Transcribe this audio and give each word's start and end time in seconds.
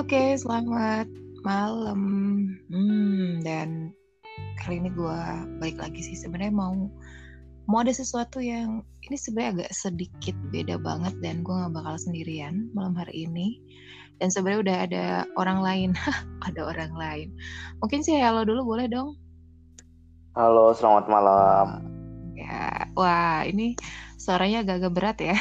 Oke, 0.00 0.32
selamat 0.32 1.12
malam. 1.44 2.00
Hmm, 2.72 3.44
dan 3.44 3.92
kali 4.56 4.80
ini 4.80 4.88
gue 4.96 5.20
balik 5.60 5.76
lagi 5.76 6.00
sih 6.00 6.16
sebenarnya 6.16 6.56
mau 6.56 6.72
mau 7.68 7.84
ada 7.84 7.92
sesuatu 7.92 8.40
yang 8.40 8.80
ini 9.04 9.20
sebenarnya 9.20 9.60
agak 9.60 9.76
sedikit 9.76 10.32
beda 10.56 10.80
banget 10.80 11.12
dan 11.20 11.44
gue 11.44 11.52
nggak 11.52 11.76
bakal 11.76 12.00
sendirian 12.00 12.72
malam 12.72 12.96
hari 12.96 13.28
ini. 13.28 13.60
Dan 14.16 14.32
sebenarnya 14.32 14.60
udah 14.64 14.76
ada 14.88 15.04
orang 15.36 15.60
lain, 15.60 15.90
ada 16.48 16.60
orang 16.64 16.96
lain. 16.96 17.36
Mungkin 17.84 18.00
sih 18.00 18.16
halo 18.24 18.48
dulu 18.48 18.72
boleh 18.72 18.88
dong? 18.88 19.20
Halo, 20.32 20.72
selamat 20.72 21.12
malam. 21.12 21.84
Ya, 22.40 22.88
wah 22.96 23.44
ini 23.44 23.76
suaranya 24.16 24.64
agak-agak 24.64 24.92
berat 24.96 25.18
ya. 25.20 25.36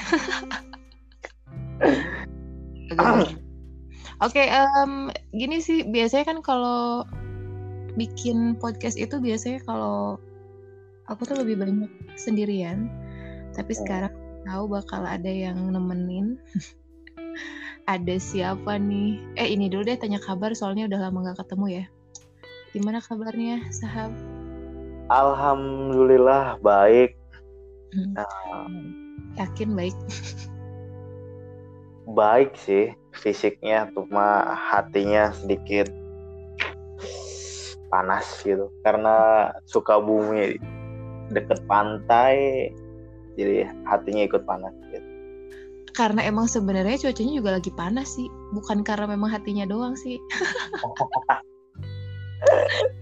Agak 2.92 3.40
Oke, 4.20 4.44
um, 4.52 5.08
gini 5.32 5.64
sih 5.64 5.88
biasanya 5.88 6.28
kan 6.28 6.40
kalau 6.44 7.08
bikin 7.96 8.60
podcast 8.60 9.00
itu 9.00 9.16
biasanya 9.20 9.64
kalau 9.64 10.20
aku 11.08 11.24
tuh 11.24 11.40
lebih 11.40 11.56
banyak 11.56 11.88
sendirian, 12.20 12.92
tapi 13.56 13.72
Oh. 13.76 13.80
sekarang 13.80 14.14
tahu 14.44 14.64
bakal 14.68 15.08
ada 15.08 15.30
yang 15.30 15.72
nemenin. 15.72 16.36
Ada 17.90 18.22
siapa 18.22 18.78
nih? 18.78 19.18
Eh 19.34 19.50
ini 19.58 19.66
dulu 19.66 19.82
deh 19.82 19.98
tanya 19.98 20.22
kabar 20.22 20.54
soalnya 20.54 20.86
udah 20.86 21.10
lama 21.10 21.34
gak 21.34 21.42
ketemu 21.42 21.66
ya. 21.82 21.86
Gimana 22.70 23.02
kabarnya, 23.02 23.66
sahab? 23.74 24.14
Alhamdulillah 25.10 26.62
baik. 26.62 27.18
Hmm, 27.90 28.14
Nah, 28.14 28.30
Yakin 29.42 29.74
baik. 29.74 29.98
baik 32.14 32.58
sih 32.58 32.94
fisiknya, 33.14 33.90
cuma 33.94 34.56
hatinya 34.58 35.34
sedikit 35.34 35.90
panas 37.90 38.26
gitu. 38.42 38.70
Karena 38.86 39.50
suka 39.66 40.02
bumi 40.02 40.58
deket 41.30 41.62
pantai, 41.70 42.70
jadi 43.38 43.70
hatinya 43.86 44.24
ikut 44.26 44.44
panas 44.46 44.74
gitu. 44.90 45.08
Karena 45.94 46.24
emang 46.24 46.48
sebenarnya 46.48 46.96
cuacanya 47.02 47.34
juga 47.44 47.52
lagi 47.60 47.72
panas 47.74 48.16
sih, 48.16 48.30
bukan 48.56 48.86
karena 48.86 49.10
memang 49.10 49.30
hatinya 49.30 49.66
doang 49.68 49.98
sih. 50.00 50.18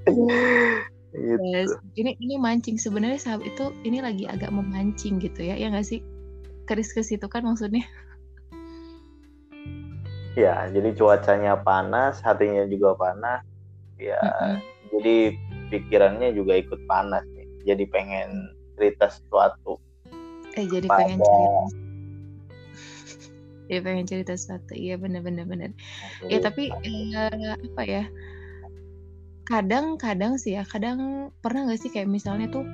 gitu. 1.18 1.44
Yes. 1.54 1.70
Ini 1.98 2.14
ini 2.22 2.36
mancing 2.38 2.78
sebenarnya 2.78 3.18
sahabat 3.18 3.50
itu 3.50 3.66
ini 3.88 4.02
lagi 4.02 4.30
agak 4.30 4.54
memancing 4.54 5.18
gitu 5.18 5.46
ya, 5.46 5.58
ya 5.58 5.70
nggak 5.72 5.88
sih? 5.88 6.02
Keris 6.68 6.92
ke 6.94 7.02
situ 7.02 7.26
kan 7.32 7.48
maksudnya. 7.48 7.86
Ya, 10.38 10.70
jadi 10.70 10.94
cuacanya 10.94 11.58
panas, 11.66 12.22
hatinya 12.22 12.70
juga 12.70 12.94
panas. 12.94 13.42
Ya, 13.98 14.22
Mm-mm. 14.22 14.62
jadi 14.94 15.34
pikirannya 15.74 16.38
juga 16.38 16.62
ikut 16.62 16.78
panas 16.86 17.26
nih. 17.34 17.50
Jadi 17.66 17.84
pengen 17.90 18.54
cerita 18.78 19.10
sesuatu 19.10 19.82
Eh 20.58 20.66
jadi 20.66 20.90
pada 20.90 21.06
pengen 21.06 21.20
cerita. 21.22 21.62
Jadi 23.68 23.80
pengen 23.86 24.06
cerita 24.10 24.34
sesuatu. 24.34 24.74
Iya 24.74 24.96
bener-bener 24.98 25.46
bener. 25.46 25.72
Ya 26.30 26.42
tapi 26.42 26.74
eh, 26.74 27.54
apa 27.54 27.84
ya? 27.86 28.04
Kadang-kadang 29.48 30.42
sih 30.42 30.58
ya, 30.58 30.66
kadang 30.68 31.30
pernah 31.40 31.70
nggak 31.70 31.80
sih 31.80 31.90
kayak 31.94 32.10
misalnya 32.10 32.50
tuh 32.50 32.66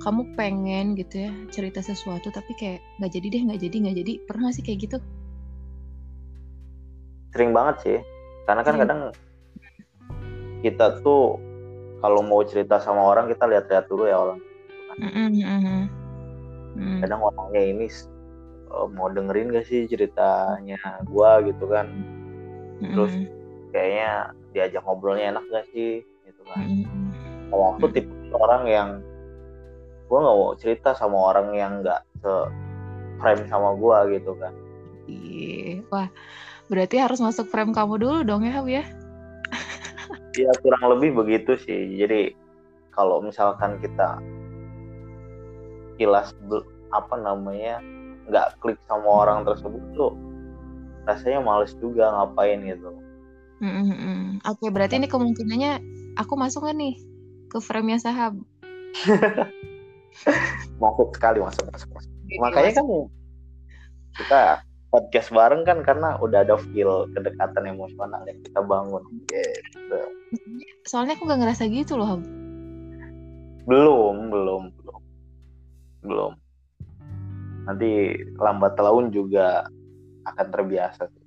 kamu 0.00 0.22
pengen 0.38 0.94
gitu 0.94 1.26
ya 1.26 1.30
cerita 1.50 1.82
sesuatu 1.82 2.30
tapi 2.30 2.52
kayak 2.54 2.78
nggak 3.00 3.10
jadi 3.10 3.26
deh 3.32 3.42
nggak 3.48 3.60
jadi 3.64 3.76
nggak 3.84 3.96
jadi 4.06 4.12
pernah 4.28 4.50
sih 4.54 4.62
kayak 4.62 4.78
gitu? 4.86 4.96
Sering 7.36 7.52
banget 7.52 7.76
sih. 7.84 7.98
Karena 8.48 8.62
kan 8.64 8.74
Sering. 8.74 8.80
kadang 8.80 9.00
kita 10.64 10.98
tuh 11.04 11.36
kalau 12.00 12.24
mau 12.24 12.40
cerita 12.42 12.80
sama 12.80 13.04
orang 13.04 13.28
kita 13.28 13.44
lihat-lihat 13.44 13.86
dulu 13.86 14.08
ya 14.08 14.16
orang. 14.16 14.40
Mm-mm, 14.96 15.28
mm-mm. 15.36 15.82
Mm. 16.76 16.98
Kadang 17.04 17.20
orangnya 17.20 17.62
ini 17.62 17.86
eh, 18.72 18.88
mau 18.96 19.12
dengerin 19.12 19.52
gak 19.52 19.66
sih 19.68 19.84
ceritanya 19.84 20.80
gua 21.04 21.44
gitu 21.44 21.68
kan. 21.68 21.92
Terus 22.92 23.12
Mm-mm, 23.12 23.28
kayaknya 23.72 24.32
diajak 24.56 24.82
ngobrolnya 24.84 25.36
enak 25.36 25.44
gak 25.52 25.66
sih 25.72 26.00
gitu 26.24 26.42
kan. 26.48 26.64
mm-mm. 26.64 27.12
Kalau 27.52 27.76
aku 27.76 27.86
Hmm. 27.86 27.94
tipe 27.94 28.12
orang 28.32 28.62
yang 28.66 28.88
gua 30.08 30.18
nggak 30.22 30.36
mau 30.38 30.54
cerita 30.56 30.90
sama 30.94 31.18
orang 31.34 31.48
yang 31.52 31.72
nggak 31.84 32.00
se 32.22 32.32
frame 33.20 33.44
sama 33.48 33.74
gua 33.76 34.04
gitu 34.08 34.32
kan. 34.36 34.52
Iya. 35.06 35.82
Wah, 35.92 36.08
berarti 36.66 36.96
harus 36.98 37.18
masuk 37.22 37.46
frame 37.50 37.72
kamu 37.74 38.00
dulu 38.02 38.18
dong 38.26 38.42
ya, 38.46 38.52
Hab 38.56 38.66
ya? 38.68 38.84
Ya 40.36 40.52
kurang 40.60 40.84
lebih 40.92 41.16
begitu 41.16 41.56
sih. 41.64 41.96
Jadi 41.96 42.36
kalau 42.92 43.24
misalkan 43.24 43.80
kita 43.80 44.20
kilas 45.96 46.36
apa 46.92 47.14
namanya 47.16 47.80
nggak 48.28 48.60
klik 48.60 48.76
sama 48.84 49.24
orang 49.24 49.48
tersebut 49.48 49.80
tuh 49.96 50.12
rasanya 51.08 51.40
males 51.40 51.72
juga 51.80 52.12
ngapain 52.12 52.60
gitu. 52.68 52.92
Mm-mm. 53.64 54.44
Oke, 54.44 54.68
berarti 54.68 55.00
ini 55.00 55.08
kemungkinannya 55.08 55.80
aku 56.20 56.36
masuk 56.36 56.68
nggak 56.68 56.76
nih 56.76 56.94
ke 57.48 57.56
frame-nya 57.62 57.96
sahab? 57.96 58.36
Masuk 60.80 61.12
sekali 61.16 61.40
masuk 61.44 61.68
masuk 61.72 61.88
masuk. 61.92 62.12
Jadi 62.28 62.40
Makanya 62.40 62.72
masuk. 62.72 62.80
kan 62.80 62.86
kita 64.16 64.40
podcast 64.90 65.34
bareng 65.34 65.66
kan 65.66 65.82
karena 65.82 66.14
udah 66.22 66.46
ada 66.46 66.56
feel 66.70 67.10
kedekatan 67.12 67.66
emosional 67.66 68.22
yang 68.24 68.38
kita 68.42 68.60
bangun. 68.62 69.02
Gitu. 69.26 70.00
Soalnya 70.86 71.18
aku 71.18 71.26
nggak 71.26 71.40
ngerasa 71.42 71.66
gitu 71.68 71.98
loh. 71.98 72.22
Belum 73.66 74.30
belum 74.30 74.62
belum 74.70 75.02
belum. 76.06 76.32
Nanti 77.66 78.14
lambat 78.38 78.78
laun 78.78 79.10
juga 79.10 79.66
akan 80.26 80.46
terbiasa. 80.54 81.10
sih. 81.10 81.25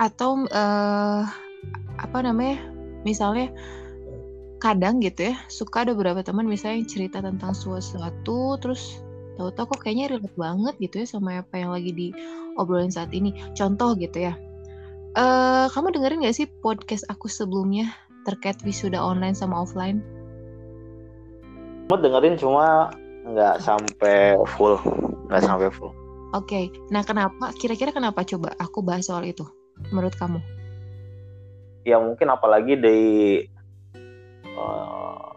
Atau 0.00 0.48
eh, 0.48 1.22
apa 2.00 2.18
namanya? 2.24 2.64
Misalnya 3.04 3.52
kadang 4.60 5.00
gitu 5.00 5.32
ya, 5.32 5.34
suka 5.48 5.84
ada 5.84 5.92
beberapa 5.96 6.20
teman 6.20 6.44
misalnya 6.44 6.84
yang 6.84 6.88
cerita 6.88 7.18
tentang 7.20 7.52
sesuatu, 7.56 8.60
terus 8.60 9.00
tahu-tahu 9.40 9.76
kok 9.76 9.80
kayaknya 9.88 10.16
relate 10.16 10.36
banget 10.36 10.74
gitu 10.80 10.94
ya 11.00 11.06
sama 11.08 11.40
apa 11.40 11.56
yang 11.56 11.72
lagi 11.72 11.92
diobrolin 11.92 12.92
saat 12.92 13.12
ini. 13.12 13.32
Contoh 13.56 13.96
gitu 13.96 14.20
ya. 14.20 14.36
Eh, 15.16 15.66
kamu 15.72 15.96
dengerin 15.96 16.22
gak 16.22 16.36
sih 16.36 16.46
podcast 16.60 17.08
aku 17.08 17.26
sebelumnya 17.26 17.92
terkait 18.28 18.60
wisuda 18.62 19.00
online 19.00 19.34
sama 19.34 19.64
offline? 19.64 20.04
Cuma 21.88 21.96
dengerin 21.98 22.38
cuma 22.38 22.94
nggak 23.26 23.58
sampai 23.60 24.38
full, 24.54 24.78
nggak 25.28 25.42
sampai 25.42 25.68
full. 25.72 25.90
Oke, 26.30 26.70
nah 26.94 27.02
kenapa? 27.02 27.50
Kira-kira 27.58 27.90
kenapa 27.90 28.22
coba 28.22 28.54
aku 28.54 28.86
bahas 28.86 29.10
soal 29.10 29.26
itu? 29.26 29.42
Menurut 29.90 30.14
kamu? 30.14 30.38
Ya 31.86 31.98
mungkin 31.98 32.30
apalagi 32.30 32.78
di 32.78 32.98
eh, 34.46 35.28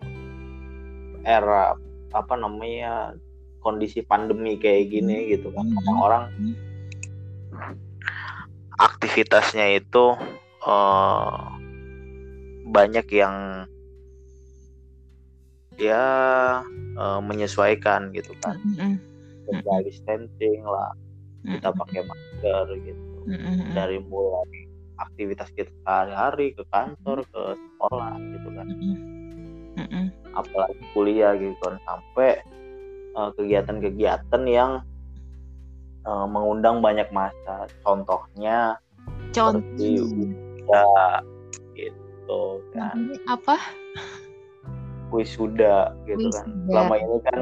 era 1.25 1.73
apa 2.13 2.33
namanya 2.37 3.17
kondisi 3.63 4.05
pandemi 4.05 4.59
kayak 4.61 4.93
gini 4.93 5.33
gitu 5.33 5.49
kan. 5.49 5.65
Hmm. 5.65 5.77
orang-orang 5.81 6.23
aktivitasnya 8.77 9.81
itu 9.81 10.13
eh, 10.65 11.41
banyak 12.69 13.07
yang 13.09 13.65
ya 15.81 16.05
eh, 16.97 17.19
menyesuaikan 17.25 18.13
gitu 18.13 18.37
kan. 18.45 18.61
Mm-mm, 18.61 19.01
social 19.49 19.79
distancing 19.81 20.61
lah 20.61 20.93
kita 21.43 21.69
pakai 21.75 22.01
masker 22.07 22.65
gitu 22.87 23.12
mm-mm, 23.25 23.73
dari 23.75 23.97
mulai 24.03 24.69
aktivitas 25.01 25.49
kita 25.57 25.71
sehari-hari 25.83 26.53
ke 26.53 26.63
kantor 26.69 27.25
ke 27.27 27.43
sekolah 27.57 28.13
gitu 28.19 28.49
kan 28.53 28.65
mm-mm, 28.69 28.95
mm-mm, 29.79 30.05
apalagi 30.37 30.83
kuliah 30.93 31.33
gitu 31.35 31.55
kan 31.61 31.75
sampai 31.83 32.39
eh, 33.17 33.29
kegiatan-kegiatan 33.37 34.43
yang 34.47 34.85
uh, 36.07 36.27
mengundang 36.27 36.83
banyak 36.83 37.07
masa. 37.11 37.67
Contohnya 37.83 38.77
Contoh. 39.33 39.59
seperti 39.59 40.03
ya 40.69 40.87
gitu 41.75 42.43
kan. 42.75 42.95
Namanya 42.95 43.19
apa? 43.27 43.57
Wisuda 45.11 45.93
gitu 46.09 46.27
kan. 46.31 46.45
Selama 46.69 46.95
ini 46.97 47.17
kan 47.27 47.39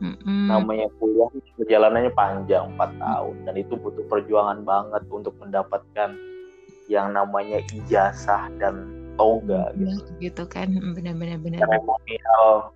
Mm-mm. 0.00 0.48
namanya 0.48 0.88
kuliah 0.96 1.28
perjalanannya 1.60 2.12
panjang 2.16 2.72
4 2.76 2.96
tahun 2.96 3.34
dan 3.44 3.54
itu 3.60 3.76
butuh 3.76 4.04
perjuangan 4.08 4.64
banget 4.64 5.02
untuk 5.12 5.36
mendapatkan 5.36 6.16
yang 6.88 7.12
namanya 7.14 7.62
ijazah 7.70 8.50
dan 8.58 8.88
toga 9.14 9.70
gitu. 9.76 10.10
gitu 10.18 10.44
kan 10.48 10.72
Mm, 10.72 10.96
benar-benar 10.96 11.38
benar 11.38 11.60
Seremonial 11.62 12.72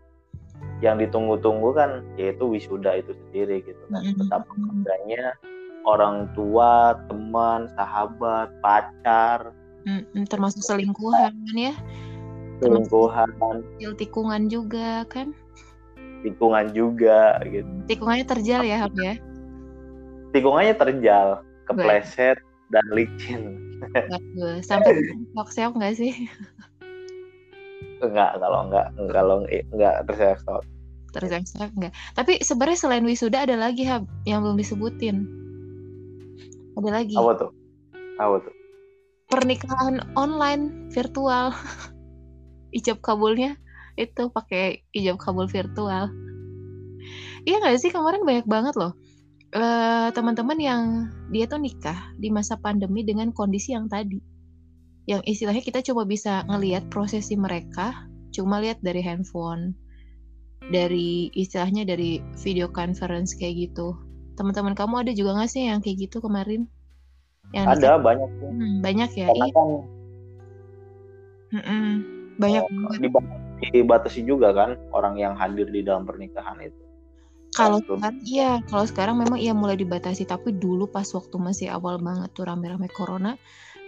yang 0.84 1.00
ditunggu-tunggu 1.00 1.72
kan 1.72 1.90
yaitu 2.20 2.44
wisuda 2.44 3.00
itu 3.00 3.16
sendiri 3.26 3.64
gitu 3.64 3.80
kan. 3.88 4.04
Mm-mm. 4.04 4.20
Betapa 4.20 4.52
bangganya 4.52 5.34
orang 5.84 6.28
tua, 6.36 6.96
teman, 7.08 7.68
sahabat, 7.76 8.52
pacar, 8.60 9.52
Mm-mm, 9.84 10.24
termasuk 10.28 10.64
selingkuhan 10.64 11.32
ya 11.56 11.76
selingkuhan, 12.62 13.28
tikungan 13.98 14.48
juga 14.48 15.04
kan 15.12 15.36
lingkungan 16.24 16.72
juga 16.72 17.38
gitu. 17.44 17.68
tikungannya 17.86 18.26
terjal 18.26 18.64
ya 18.64 18.80
Hab 18.80 18.96
ya 18.96 19.14
Tikungannya 20.34 20.74
terjal, 20.74 21.46
kepleset 21.70 22.42
dan 22.74 22.82
licin. 22.90 23.54
Bagus. 24.10 24.66
sampai 24.66 24.90
seok-seok 25.30 25.78
nggak 25.78 25.94
sih 25.94 26.10
Enggak 28.02 28.42
kalau 28.42 28.66
enggak 28.66 28.86
kalau 29.14 29.36
enggak 29.46 29.94
terseok 30.10 30.64
terseok 31.14 31.70
nggak 31.78 31.92
tapi 32.18 32.42
sebenarnya 32.42 32.78
selain 32.80 33.06
wisuda 33.06 33.46
ada 33.46 33.54
lagi 33.54 33.86
Hab 33.86 34.08
yang 34.26 34.42
belum 34.42 34.58
disebutin 34.58 35.22
ada 36.74 36.90
lagi 36.90 37.14
Apa 37.14 37.32
tuh? 37.38 37.50
Apa 38.18 38.36
tuh? 38.42 38.54
pernikahan 39.30 40.02
online 40.18 40.90
virtual 40.90 41.54
ijab 42.76 42.98
kabulnya 43.06 43.54
itu 43.94 44.22
pakai 44.30 44.82
ijab 44.94 45.16
kabul 45.18 45.46
virtual. 45.46 46.10
Iya 47.44 47.56
nggak 47.60 47.78
sih? 47.80 47.90
Kemarin 47.92 48.24
banyak 48.24 48.46
banget 48.48 48.74
loh 48.76 48.94
eh, 49.54 50.08
teman-teman 50.10 50.58
yang 50.58 50.82
dia 51.30 51.46
tuh 51.46 51.62
nikah 51.62 52.10
di 52.18 52.28
masa 52.34 52.58
pandemi 52.58 53.06
dengan 53.06 53.30
kondisi 53.30 53.72
yang 53.72 53.86
tadi. 53.86 54.18
Yang 55.06 55.22
istilahnya 55.30 55.62
kita 55.62 55.80
coba 55.92 56.02
bisa 56.08 56.42
ngelihat 56.50 56.90
prosesi 56.90 57.38
mereka 57.38 58.10
cuma 58.34 58.58
lihat 58.58 58.82
dari 58.82 58.98
handphone 58.98 59.78
dari 60.64 61.28
istilahnya 61.36 61.86
dari 61.86 62.18
video 62.40 62.66
conference 62.72 63.36
kayak 63.36 63.70
gitu. 63.70 63.94
Teman-teman 64.34 64.74
kamu 64.74 65.06
ada 65.06 65.12
juga 65.14 65.38
nggak 65.38 65.50
sih 65.52 65.70
yang 65.70 65.78
kayak 65.84 66.08
gitu 66.10 66.18
kemarin? 66.18 66.66
Yang 67.52 67.78
Ada 67.78 67.90
banyak 68.00 68.30
sih. 68.40 68.48
Hmm, 68.50 68.74
banyak 68.82 69.10
ya? 69.14 69.26
Karena 69.30 69.46
iya 69.46 69.54
kan 69.54 69.68
Mm-mm. 71.54 71.88
banyak 72.34 72.62
Oh, 72.66 72.90
banget 72.98 73.43
dibatasi, 73.62 74.26
juga 74.26 74.50
kan 74.50 74.76
orang 74.90 75.18
yang 75.18 75.34
hadir 75.38 75.68
di 75.70 75.84
dalam 75.84 76.06
pernikahan 76.08 76.58
itu. 76.62 76.82
Kalau 77.54 77.78
sekarang 77.78 78.18
iya, 78.26 78.58
kalau 78.66 78.82
sekarang 78.82 79.16
memang 79.22 79.38
iya 79.38 79.54
mulai 79.54 79.78
dibatasi, 79.78 80.26
tapi 80.26 80.58
dulu 80.58 80.90
pas 80.90 81.06
waktu 81.14 81.38
masih 81.38 81.70
awal 81.70 82.02
banget 82.02 82.34
tuh 82.34 82.50
rame-rame 82.50 82.90
corona, 82.90 83.38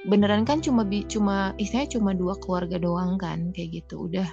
beneran 0.06 0.46
kan 0.46 0.62
cuma 0.62 0.86
bi- 0.86 1.06
cuma 1.10 1.50
istilahnya 1.58 1.98
cuma 1.98 2.14
dua 2.14 2.38
keluarga 2.38 2.78
doang 2.78 3.18
kan 3.18 3.50
kayak 3.50 3.82
gitu. 3.82 4.06
Udah 4.06 4.30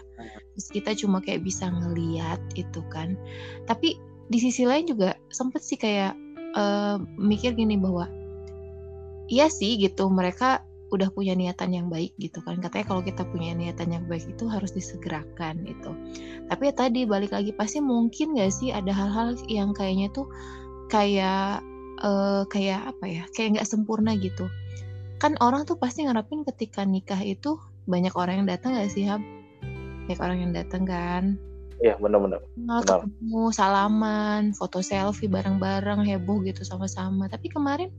terus 0.54 0.70
kita 0.70 0.94
cuma 0.94 1.18
kayak 1.18 1.42
bisa 1.42 1.66
ngeliat 1.66 2.38
itu 2.54 2.86
kan. 2.94 3.18
Tapi 3.66 3.98
di 4.30 4.38
sisi 4.38 4.70
lain 4.70 4.86
juga 4.86 5.18
sempet 5.34 5.66
sih 5.66 5.82
kayak 5.82 6.14
eh, 6.54 6.96
mikir 7.18 7.58
gini 7.58 7.74
bahwa 7.82 8.06
iya 9.34 9.50
sih 9.50 9.82
gitu 9.82 10.14
mereka 10.14 10.62
udah 10.94 11.10
punya 11.10 11.34
niatan 11.34 11.74
yang 11.74 11.88
baik 11.90 12.14
gitu 12.22 12.40
kan. 12.46 12.62
Katanya 12.62 12.86
kalau 12.86 13.02
kita 13.02 13.26
punya 13.26 13.58
niatan 13.58 13.90
yang 13.90 14.06
baik 14.06 14.30
itu 14.30 14.46
harus 14.46 14.70
disegerakan 14.72 15.66
itu 15.66 15.92
tapi 16.54 16.70
ya 16.70 16.74
tadi 16.76 17.02
balik 17.08 17.32
lagi 17.32 17.56
pasti 17.56 17.80
mungkin 17.80 18.36
gak 18.36 18.52
sih 18.52 18.70
ada 18.70 18.92
hal-hal 18.92 19.34
yang 19.48 19.72
kayaknya 19.72 20.12
tuh 20.12 20.28
kayak 20.92 21.64
eh, 22.04 22.44
kayak 22.52 22.94
apa 22.94 23.06
ya 23.08 23.24
kayak 23.34 23.60
nggak 23.60 23.70
sempurna 23.70 24.14
gitu. 24.20 24.52
Kan 25.18 25.40
orang 25.40 25.64
tuh 25.64 25.80
pasti 25.80 26.04
ngarepin 26.04 26.44
ketika 26.44 26.84
nikah 26.84 27.20
itu 27.24 27.56
banyak 27.88 28.12
orang 28.14 28.44
yang 28.44 28.48
datang 28.48 28.76
gak 28.76 28.92
sih 28.92 29.08
Hab 29.08 29.24
banyak 30.06 30.20
orang 30.20 30.38
yang 30.44 30.52
datang 30.52 30.84
kan. 30.84 31.24
Iya 31.80 31.98
benar-benar. 32.00 32.44
Nah, 32.60 32.84
ketemu 32.84 33.52
salaman 33.52 34.52
foto 34.56 34.84
selfie 34.84 35.32
bareng-bareng 35.32 36.06
heboh 36.06 36.44
gitu 36.44 36.64
sama-sama. 36.68 37.32
Tapi 37.32 37.50
kemarin 37.50 37.90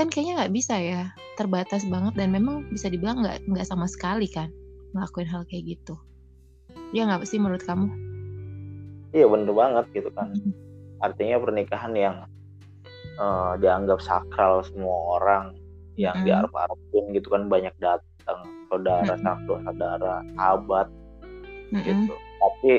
kan 0.00 0.08
kayaknya 0.08 0.40
nggak 0.40 0.54
bisa 0.56 0.80
ya 0.80 1.12
terbatas 1.36 1.84
banget 1.84 2.16
dan 2.16 2.32
memang 2.32 2.64
bisa 2.72 2.88
dibilang 2.88 3.20
nggak 3.20 3.44
nggak 3.44 3.68
sama 3.68 3.84
sekali 3.84 4.24
kan 4.32 4.48
ngelakuin 4.96 5.28
hal 5.28 5.44
kayak 5.44 5.76
gitu 5.76 5.92
ya 6.96 7.04
nggak 7.04 7.28
sih 7.28 7.36
menurut 7.36 7.60
kamu 7.60 7.92
Iya 9.10 9.26
bener 9.26 9.50
banget 9.50 9.84
gitu 9.90 10.10
kan. 10.14 10.30
Mm. 10.38 10.54
Artinya 11.02 11.36
pernikahan 11.42 11.92
yang 11.98 12.16
eh, 13.18 13.52
dianggap 13.58 13.98
sakral 14.00 14.62
semua 14.62 15.18
orang 15.18 15.58
yang 15.98 16.14
Mm. 16.22 16.30
diarep-arepin 16.30 17.04
gitu 17.18 17.28
kan 17.28 17.50
banyak 17.50 17.74
datang 17.82 18.46
saudara, 18.70 19.18
Mm. 19.18 19.20
sanak 19.20 19.38
saudara, 19.50 20.14
sahabat 20.38 20.88
Mm-mm. 21.74 21.82
gitu. 21.82 22.14
Tapi 22.14 22.72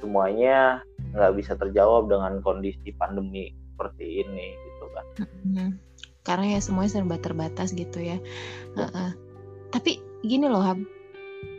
semuanya 0.00 0.80
nggak 1.12 1.36
bisa 1.36 1.52
terjawab 1.60 2.08
dengan 2.08 2.40
kondisi 2.40 2.96
pandemi 2.96 3.52
seperti 3.76 4.24
ini 4.24 4.56
gitu 4.64 4.84
kan. 4.96 5.06
Mm. 5.44 5.70
Karena 6.30 6.54
ya 6.54 6.60
semuanya 6.62 7.02
serba 7.02 7.18
terbatas 7.18 7.74
gitu 7.74 7.98
ya. 7.98 8.22
Heeh. 8.78 9.10
tapi 9.70 9.98
gini 10.22 10.46
loh 10.46 10.62
Hab 10.62 10.78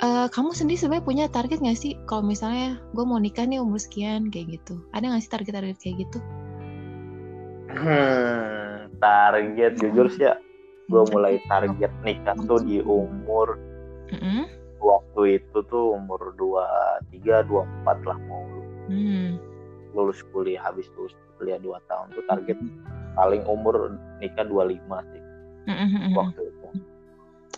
Eh, 0.02 0.28
kamu 0.34 0.54
sendiri 0.54 0.78
sebenarnya 0.78 1.06
punya 1.06 1.26
target 1.30 1.62
nggak 1.62 1.78
sih 1.78 1.94
kalau 2.10 2.26
misalnya 2.26 2.78
gue 2.94 3.06
mau 3.06 3.18
nikah 3.22 3.46
nih 3.46 3.62
umur 3.62 3.78
sekian 3.78 4.30
kayak 4.34 4.58
gitu? 4.62 4.82
Ada 4.94 5.10
nggak 5.14 5.22
sih 5.26 5.32
target-target 5.34 5.78
kayak 5.78 5.96
gitu? 6.06 6.18
Hmm, 7.72 8.90
target 8.98 9.78
jujur 9.78 10.10
sih 10.10 10.26
ya, 10.26 10.38
gue 10.90 11.04
mulai 11.14 11.38
target 11.46 11.90
nikah 12.02 12.38
tuh 12.46 12.62
di 12.62 12.82
umur 12.82 13.58
Mm-mm. 14.12 14.50
waktu 14.82 15.42
itu 15.42 15.58
tuh 15.70 15.96
umur 15.98 16.34
23, 16.36 17.46
24 17.48 18.10
lah 18.10 18.18
mau 18.26 18.44
Hmm. 18.92 19.40
lulus 19.96 20.20
kuliah 20.36 20.66
habis 20.68 20.90
lulus 20.98 21.16
kuliah 21.40 21.62
2 21.62 21.78
tahun 21.88 22.12
tuh 22.12 22.26
target 22.28 22.58
paling 23.18 23.44
umur 23.48 23.96
nikah 24.22 24.46
25 24.48 24.78
sih 25.12 25.22
Mm-mm. 25.70 26.18
waktu 26.18 26.42
itu. 26.48 26.68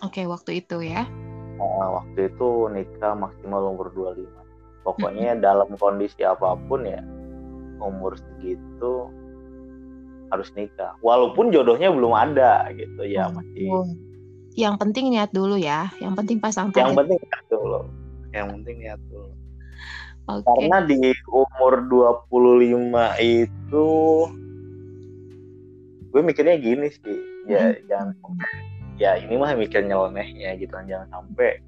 Oke, 0.04 0.22
waktu 0.28 0.50
itu 0.60 0.76
ya. 0.84 1.08
Nah, 1.56 2.02
waktu 2.02 2.28
itu 2.28 2.68
nikah 2.68 3.14
maksimal 3.16 3.72
umur 3.72 3.88
25. 3.94 4.28
Pokoknya 4.84 5.40
dalam 5.40 5.72
kondisi 5.80 6.20
apa 6.20 6.58
pun 6.68 6.84
ya 6.84 7.00
umur 7.80 8.18
segitu 8.20 9.08
harus 10.28 10.48
nikah. 10.52 10.98
Walaupun 11.00 11.48
jodohnya 11.48 11.88
belum 11.88 12.12
ada 12.12 12.68
gitu 12.76 13.02
ya 13.08 13.32
masih. 13.32 13.68
Oh. 13.72 13.88
Yang 14.54 14.74
penting 14.86 15.10
niat 15.10 15.30
dulu 15.32 15.56
ya. 15.56 15.90
Yang 15.98 16.14
penting 16.22 16.38
pasang 16.38 16.70
Yang 16.70 16.92
target. 16.94 16.98
penting 17.00 17.18
niat 17.24 17.44
dulu. 17.48 17.80
Yang 18.34 18.46
penting 18.52 18.76
niat 18.84 19.00
dulu. 19.08 19.30
Oke. 20.24 20.46
Karena 20.48 20.78
di 20.88 21.00
umur 21.28 21.72
25 22.28 23.20
itu 23.20 23.88
gue 26.14 26.22
mikirnya 26.22 26.56
gini 26.56 26.86
sih. 26.94 27.18
Ya 27.44 27.74
Hmm. 27.74 27.82
jangan 27.90 28.14
ya 28.94 29.18
ini 29.18 29.34
mah 29.34 29.58
mikir 29.58 29.82
nyelenehnya 29.82 30.54
gitu 30.56 30.70
kan 30.70 30.86
jangan 30.86 31.10
sampai 31.10 31.58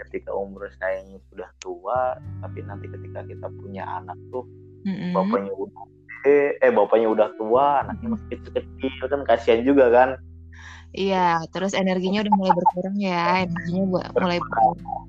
ketika 0.00 0.32
umur 0.32 0.64
saya 0.80 1.04
ini 1.04 1.20
sudah 1.28 1.46
tua 1.60 2.16
tapi 2.40 2.64
nanti 2.64 2.88
ketika 2.88 3.20
kita 3.28 3.46
punya 3.60 3.84
anak 3.84 4.16
tuh 4.32 4.48
Mm-mm. 4.88 5.12
bapaknya 5.12 5.52
udah 5.52 5.84
gede, 5.84 6.40
eh 6.64 6.72
bapaknya 6.72 7.08
udah 7.12 7.28
tua 7.36 7.84
anaknya 7.84 8.16
masih 8.16 8.26
kecil-kecil 8.32 9.04
kan 9.06 9.20
kasihan 9.28 9.60
juga 9.62 9.86
kan 9.92 10.10
Iya, 10.90 11.38
terus 11.54 11.70
energinya 11.70 12.26
udah 12.26 12.34
mulai 12.34 12.50
berkurang 12.50 12.96
ya. 12.98 13.46
Energinya 13.46 13.84
buat 13.94 14.06
mulai 14.10 14.38
berkurang. 14.42 15.06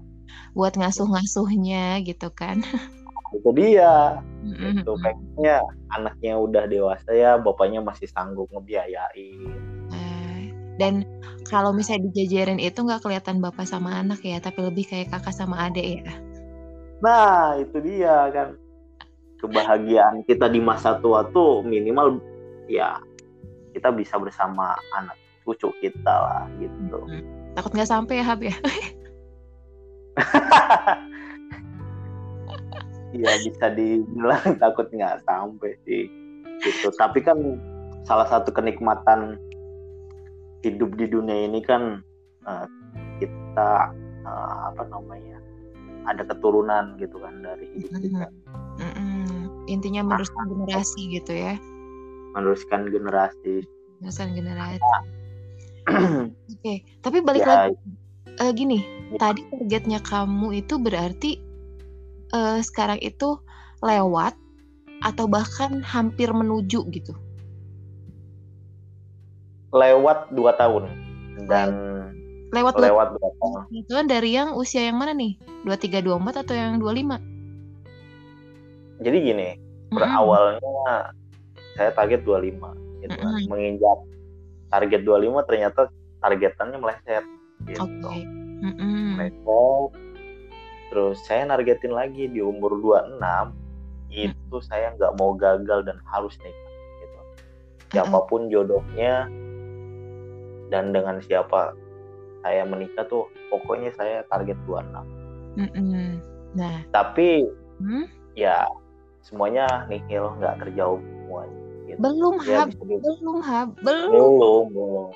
buat 0.53 0.73
ngasuh-ngasuhnya 0.77 2.05
gitu 2.05 2.29
kan. 2.29 2.61
itu 3.31 3.49
dia 3.55 4.19
Mm-mm. 4.43 4.83
itu 4.83 4.91
kayaknya 4.99 5.55
anaknya 5.91 6.33
udah 6.35 6.63
dewasa 6.67 7.09
ya 7.13 7.37
bapaknya 7.39 7.79
masih 7.79 8.07
sanggup 8.11 8.47
ngebiayain 8.51 9.51
Eh, 9.91 10.41
Dan 10.79 11.03
kalau 11.45 11.71
misalnya 11.71 12.09
dijajarin 12.11 12.59
itu 12.59 12.79
nggak 12.79 13.03
kelihatan 13.03 13.39
bapak 13.43 13.67
sama 13.67 13.99
anak 13.99 14.23
ya, 14.23 14.39
tapi 14.39 14.63
lebih 14.63 14.87
kayak 14.87 15.11
kakak 15.11 15.35
sama 15.35 15.67
adik 15.67 16.03
ya. 16.03 16.13
nah 17.01 17.57
itu 17.57 17.77
dia 17.81 18.29
kan 18.29 18.53
kebahagiaan 19.41 20.21
kita 20.25 20.45
di 20.45 20.61
masa 20.61 21.01
tua 21.01 21.25
tuh 21.33 21.65
minimal 21.65 22.21
ya 22.69 23.01
kita 23.73 23.89
bisa 23.89 24.21
bersama 24.21 24.77
anak 24.93 25.17
cucu 25.41 25.73
kita 25.81 26.13
lah 26.13 26.45
gitu 26.61 27.01
Takut 27.51 27.71
nggak 27.73 27.89
sampai 27.89 28.21
ya 28.21 28.25
Hab 28.25 28.39
ya. 28.39 28.55
Iya 33.11 33.31
bisa 33.43 33.65
dibilang 33.75 34.55
takut 34.63 34.87
nggak 34.91 35.23
sampai 35.27 35.75
sih 35.83 36.07
gitu 36.61 36.93
tapi 36.95 37.25
kan 37.25 37.57
salah 38.05 38.25
satu 38.29 38.53
kenikmatan 38.53 39.37
hidup 40.61 40.93
di 40.95 41.09
dunia 41.09 41.49
ini 41.49 41.59
kan 41.65 42.05
uh, 42.45 42.65
kita 43.17 43.91
uh, 44.25 44.57
apa 44.73 44.83
namanya 44.89 45.41
ada 46.05 46.25
keturunan 46.25 46.97
gitu 46.97 47.17
kan 47.21 47.41
dari 47.41 47.65
hidup 47.77 47.91
kita. 47.97 48.27
Mm 48.81 48.91
-hmm. 48.93 49.37
Intinya 49.69 50.01
meneruskan 50.05 50.49
generasi 50.49 51.01
gitu 51.13 51.33
ya. 51.33 51.57
Meneruskan 52.33 52.89
generasi. 52.89 53.65
Meneruskan 54.01 54.29
generasi. 54.33 54.81
Oke, 55.89 56.29
okay. 56.61 56.77
tapi 57.01 57.25
balik 57.25 57.41
ya, 57.41 57.69
lagi 57.69 57.77
uh, 58.39 58.51
gini, 58.53 58.85
ya. 59.13 59.17
tadi 59.19 59.41
targetnya 59.49 59.99
kamu 60.05 60.61
itu 60.63 60.77
berarti 60.77 61.41
uh, 62.33 62.59
sekarang 62.63 62.99
itu 62.99 63.37
lewat 63.83 64.35
atau 65.01 65.25
bahkan 65.25 65.81
hampir 65.81 66.29
menuju 66.29 66.85
gitu? 66.93 67.13
Lewat 69.71 70.31
dua 70.35 70.51
tahun 70.59 70.91
dan 71.47 71.69
lewat 72.51 72.75
lewat 72.75 73.07
dua 73.15 73.29
tahun. 73.39 73.59
Itu 73.71 73.91
kan 73.95 74.05
dari 74.11 74.35
yang 74.35 74.53
usia 74.53 74.83
yang 74.83 74.99
mana 74.99 75.15
nih? 75.15 75.39
Dua 75.63 75.79
tiga 75.79 76.03
dua 76.03 76.19
empat 76.19 76.43
atau 76.43 76.53
yang 76.53 76.77
dua 76.77 76.91
lima? 76.91 77.17
Jadi 79.01 79.17
gini, 79.17 79.49
mm 79.55 79.57
-hmm. 79.57 79.95
berawalnya 79.97 81.15
saya 81.73 81.89
target 81.95 82.21
25 82.27 83.01
gitu 83.01 83.17
mm 83.17 83.25
-hmm. 83.25 83.49
Menginjak 83.49 83.99
target 84.69 85.01
25 85.01 85.49
ternyata 85.49 85.81
targetannya 86.21 86.77
meleset 86.77 87.25
gitu. 87.65 87.81
Okay. 87.81 88.21
Mm 88.61 88.73
-hmm. 88.77 89.07
Meleset. 89.17 90.10
Terus 90.91 91.23
saya 91.23 91.47
nargetin 91.47 91.95
lagi 91.95 92.27
di 92.27 92.43
umur 92.43 92.75
26 92.83 93.55
itu 94.11 94.55
mm. 94.59 94.67
saya 94.67 94.91
nggak 94.99 95.15
mau 95.15 95.31
gagal 95.39 95.87
dan 95.87 96.03
harus 96.03 96.35
nikah 96.43 96.71
gitu. 96.99 97.19
Siapa 97.95 98.27
pun 98.27 98.51
jodohnya 98.51 99.31
dan 100.67 100.91
dengan 100.91 101.23
siapa 101.23 101.71
saya 102.43 102.67
menikah 102.67 103.07
tuh 103.07 103.31
pokoknya 103.47 103.95
saya 103.95 104.27
target 104.27 104.59
26. 104.67 104.83
Mm 105.55 105.69
-hmm. 105.71 106.09
Nah, 106.59 106.83
tapi 106.91 107.47
hmm? 107.79 108.05
ya 108.35 108.67
semuanya 109.23 109.87
nihil 109.87 110.35
nggak 110.43 110.59
terjauh 110.59 110.99
semuanya 110.99 111.61
gitu. 111.87 111.99
Belum 112.03 112.35
ya, 112.43 112.67
hab, 112.67 112.69
belum 112.75 113.37
hab, 113.39 113.69
belum. 113.79 114.11
Belum, 114.11 114.63
belum. 114.75 115.09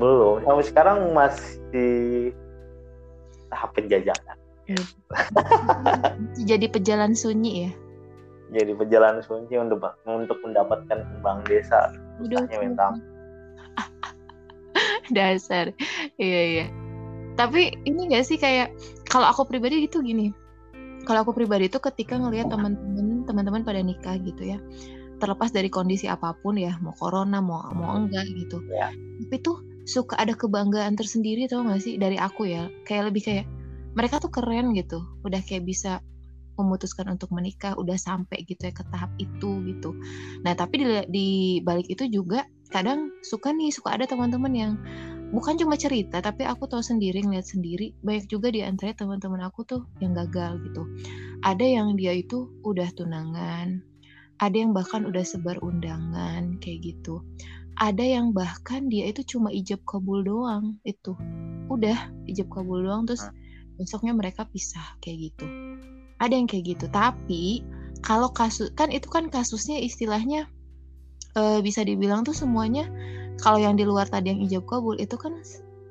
Belum. 0.00 0.36
Sampai 0.48 0.64
sekarang 0.64 0.98
masih 1.12 2.32
tahap 3.52 3.70
penjajakan. 3.76 4.39
Gitu. 4.70 4.84
Jadi 6.46 6.66
pejalan 6.70 7.12
sunyi 7.18 7.66
ya. 7.66 7.72
Jadi 8.50 8.72
pejalan 8.74 9.22
sunyi 9.22 9.58
untuk 9.58 9.82
untuk 10.06 10.38
mendapatkan 10.42 11.06
kembang 11.06 11.42
desa. 11.46 11.90
Susahnya 12.18 12.56
minta. 12.62 12.86
Dasar. 15.16 15.74
Iya, 16.18 16.40
iya. 16.54 16.66
Tapi 17.38 17.74
ini 17.86 18.10
gak 18.10 18.26
sih 18.26 18.38
kayak 18.38 18.74
kalau 19.06 19.26
aku 19.26 19.46
pribadi 19.46 19.86
gitu 19.86 20.02
gini. 20.02 20.34
Kalau 21.06 21.24
aku 21.24 21.32
pribadi 21.32 21.66
itu 21.70 21.80
ketika 21.80 22.18
ngelihat 22.18 22.52
teman-teman 22.52 23.24
teman-teman 23.24 23.62
pada 23.64 23.80
nikah 23.80 24.18
gitu 24.20 24.54
ya 24.54 24.58
terlepas 25.20 25.52
dari 25.52 25.68
kondisi 25.68 26.08
apa 26.08 26.32
pun 26.32 26.56
ya 26.56 26.80
mau 26.80 26.96
corona 26.96 27.44
mau 27.44 27.60
mau 27.76 27.92
enggak 27.92 28.24
gitu 28.32 28.64
ya. 28.72 28.88
tapi 29.28 29.36
tuh 29.44 29.60
suka 29.84 30.16
ada 30.16 30.32
kebanggaan 30.32 30.96
tersendiri 30.96 31.44
tau 31.46 31.62
gak 31.68 31.84
sih 31.84 32.00
dari 32.00 32.16
aku 32.16 32.48
ya 32.48 32.72
kayak 32.88 33.12
lebih 33.12 33.22
kayak 33.28 33.44
mereka 33.96 34.22
tuh 34.22 34.32
keren 34.32 34.72
gitu. 34.76 35.02
Udah 35.26 35.40
kayak 35.42 35.66
bisa 35.66 36.00
memutuskan 36.60 37.08
untuk 37.08 37.32
menikah 37.32 37.72
udah 37.80 37.96
sampai 37.96 38.44
gitu 38.44 38.68
ya 38.68 38.72
ke 38.74 38.84
tahap 38.92 39.08
itu 39.16 39.64
gitu. 39.64 39.96
Nah 40.44 40.52
tapi 40.52 40.84
di, 40.84 40.86
di 41.08 41.28
balik 41.64 41.88
itu 41.88 42.04
juga 42.10 42.44
kadang 42.68 43.10
suka 43.24 43.50
nih 43.50 43.72
suka 43.72 43.96
ada 43.96 44.04
teman-teman 44.04 44.52
yang 44.52 44.72
bukan 45.32 45.56
cuma 45.56 45.74
cerita 45.80 46.20
tapi 46.20 46.44
aku 46.44 46.68
tahu 46.68 46.84
sendiri 46.84 47.22
ngeliat 47.24 47.48
sendiri 47.48 47.96
banyak 48.04 48.28
juga 48.28 48.52
di 48.52 48.60
antara 48.60 48.92
teman-teman 48.92 49.40
aku 49.46 49.64
tuh 49.64 49.82
yang 50.04 50.12
gagal 50.12 50.60
gitu. 50.68 50.84
Ada 51.40 51.64
yang 51.64 51.96
dia 51.96 52.12
itu 52.12 52.52
udah 52.60 52.92
tunangan 52.92 53.80
ada 54.40 54.56
yang 54.56 54.72
bahkan 54.72 55.04
udah 55.04 55.20
sebar 55.20 55.60
undangan 55.60 56.56
kayak 56.64 56.80
gitu. 56.96 57.20
Ada 57.76 58.20
yang 58.20 58.32
bahkan 58.32 58.88
dia 58.88 59.08
itu 59.08 59.20
cuma 59.36 59.52
ijab 59.52 59.84
kabul 59.84 60.24
doang 60.24 60.80
itu. 60.84 61.12
Udah 61.68 62.08
ijab 62.24 62.48
kabul 62.48 62.88
doang 62.88 63.04
terus 63.04 63.28
besoknya 63.80 64.12
mereka 64.12 64.44
pisah 64.44 65.00
kayak 65.00 65.32
gitu. 65.32 65.48
Ada 66.20 66.36
yang 66.36 66.44
kayak 66.44 66.76
gitu. 66.76 66.86
Tapi 66.92 67.64
kalau 68.04 68.28
kasus 68.28 68.68
kan 68.76 68.92
itu 68.92 69.08
kan 69.08 69.32
kasusnya 69.32 69.80
istilahnya 69.80 70.44
e, 71.32 71.64
bisa 71.64 71.80
dibilang 71.80 72.28
tuh 72.28 72.36
semuanya 72.36 72.84
kalau 73.40 73.56
yang 73.56 73.80
di 73.80 73.88
luar 73.88 74.04
tadi 74.04 74.36
yang 74.36 74.40
ijab 74.44 74.68
kabul 74.68 75.00
itu 75.00 75.16
kan 75.16 75.40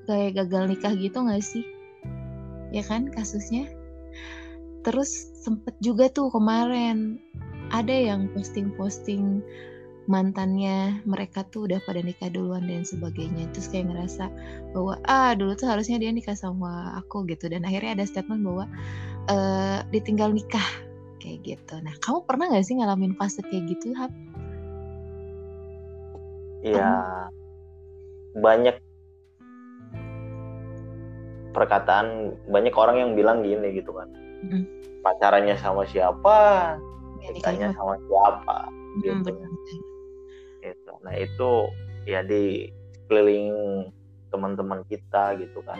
kayak 0.05 0.37
gagal 0.37 0.69
nikah 0.69 0.93
gitu 0.93 1.17
gak 1.25 1.41
sih? 1.41 1.65
Ya 2.69 2.85
kan 2.85 3.09
kasusnya? 3.09 3.65
Terus 4.85 5.09
sempet 5.41 5.73
juga 5.81 6.13
tuh 6.13 6.29
kemarin 6.29 7.17
ada 7.73 7.93
yang 7.93 8.29
posting-posting 8.37 9.41
mantannya 10.09 11.05
mereka 11.05 11.45
tuh 11.53 11.69
udah 11.69 11.77
pada 11.85 12.01
nikah 12.01 12.33
duluan 12.33 12.65
dan 12.65 12.81
sebagainya. 12.81 13.45
Terus 13.53 13.69
kayak 13.69 13.93
ngerasa 13.93 14.25
bahwa 14.73 14.97
ah 15.05 15.37
dulu 15.37 15.53
tuh 15.53 15.69
harusnya 15.69 16.01
dia 16.01 16.09
nikah 16.09 16.33
sama 16.33 16.97
aku 16.97 17.29
gitu. 17.29 17.45
Dan 17.45 17.61
akhirnya 17.61 18.01
ada 18.01 18.05
statement 18.09 18.41
bahwa 18.41 18.65
uh, 19.29 19.85
ditinggal 19.93 20.33
nikah 20.33 20.65
kayak 21.21 21.45
gitu. 21.45 21.77
Nah 21.85 21.93
kamu 22.01 22.25
pernah 22.25 22.49
nggak 22.49 22.65
sih 22.65 22.81
ngalamin 22.81 23.13
fase 23.13 23.45
kayak 23.45 23.69
gitu 23.69 23.93
hap? 23.93 24.09
Iya. 26.65 26.89
Banyak 28.33 28.81
perkataan 31.53 32.33
banyak 32.49 32.73
orang 32.73 32.97
yang 32.97 33.11
bilang 33.13 33.45
gini 33.45 33.77
gitu 33.77 33.93
kan. 33.93 34.09
Mm. 34.39 34.63
pacarannya 35.03 35.55
sama 35.59 35.83
siapa? 35.83 36.75
Ditanya 37.35 37.75
sama 37.75 37.99
siapa? 38.07 38.57
Hmm, 38.71 39.01
gitu. 39.03 39.31
Gitu 40.63 40.93
nah 41.03 41.15
itu 41.15 41.49
ya 42.07 42.23
di 42.23 42.69
keliling 43.09 43.89
teman-teman 44.29 44.85
kita 44.85 45.35
gitu 45.41 45.59
kan 45.65 45.77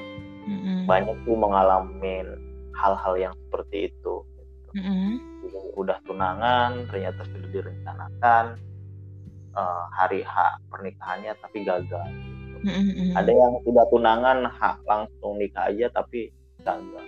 mm-hmm. 0.50 0.90
banyak 0.90 1.16
tuh 1.24 1.38
mengalami 1.38 2.26
hal-hal 2.74 3.14
yang 3.16 3.34
seperti 3.48 3.94
itu 3.94 4.26
gitu. 4.26 4.42
mm-hmm. 4.76 5.12
udah 5.78 5.98
tunangan 6.10 6.90
ternyata 6.90 7.22
sudah 7.30 7.50
direncanakan 7.54 8.46
uh, 9.54 9.86
hari 9.94 10.26
H 10.26 10.58
pernikahannya 10.74 11.34
tapi 11.40 11.62
gagal 11.62 12.10
gitu. 12.10 12.66
mm-hmm. 12.66 13.14
ada 13.14 13.32
yang 13.32 13.54
tidak 13.64 13.86
tunangan 13.94 14.38
hak 14.50 14.78
langsung 14.90 15.38
nikah 15.38 15.70
aja 15.70 15.88
tapi 15.94 16.34
gagal 16.66 17.06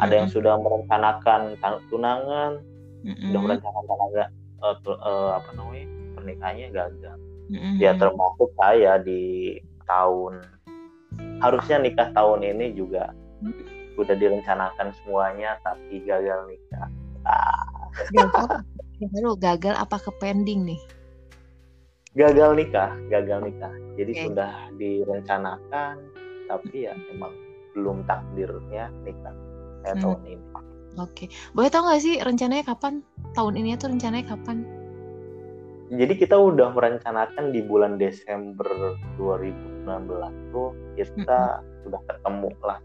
ada 0.00 0.14
yang 0.24 0.28
sudah 0.28 0.58
merencanakan 0.58 1.54
tunangan 1.86 2.58
mm-hmm. 3.06 3.30
udah 3.30 3.40
merencanakan 3.40 3.98
uh, 4.62 4.76
uh, 4.86 5.30
apa 5.42 5.50
namanya 5.58 5.86
pernikahannya 6.16 6.68
gagal 6.70 7.18
mm-hmm. 7.50 7.74
ya 7.82 7.92
termasuk 7.98 8.50
saya 8.56 9.02
di 9.02 9.58
tahun 9.84 10.40
harusnya 11.42 11.82
nikah 11.82 12.08
tahun 12.14 12.46
ini 12.46 12.78
juga 12.78 13.10
mm-hmm. 13.42 13.98
udah 13.98 14.16
direncanakan 14.16 14.88
semuanya 15.02 15.58
tapi 15.66 16.00
gagal 16.06 16.46
nikah 16.48 16.88
ah. 17.26 17.90
gagal, 19.02 19.34
gagal 19.36 19.74
apa 19.76 19.96
ke 19.98 20.10
pending 20.22 20.64
nih 20.64 20.80
gagal 22.14 22.56
nikah 22.56 22.92
gagal 23.10 23.40
nikah 23.44 23.74
jadi 23.98 24.12
okay. 24.14 24.24
sudah 24.28 24.52
direncanakan 24.78 25.96
tapi 26.46 26.88
ya 26.88 26.94
emang 27.12 27.32
belum 27.72 28.04
takdirnya 28.04 28.92
nikah 29.02 29.32
kayak 29.82 29.96
hmm. 29.98 30.02
tahun 30.04 30.20
ini 30.28 30.46
Oke, 31.00 31.32
boleh 31.56 31.72
tau 31.72 31.88
gak 31.88 32.04
sih 32.04 32.20
rencananya 32.20 32.68
kapan? 32.68 33.00
Tahun 33.32 33.54
ini 33.56 33.76
tuh 33.80 33.96
rencananya 33.96 34.36
kapan? 34.36 34.64
Jadi 35.92 36.14
kita 36.16 36.36
udah 36.36 36.72
merencanakan 36.72 37.52
di 37.52 37.60
bulan 37.64 38.00
Desember 38.00 38.96
2019 39.20 40.08
tuh 40.52 40.72
kita 40.96 41.12
mm 41.20 41.60
-hmm. 41.60 41.80
sudah 41.84 42.00
ketemu 42.08 42.50
lah 42.64 42.80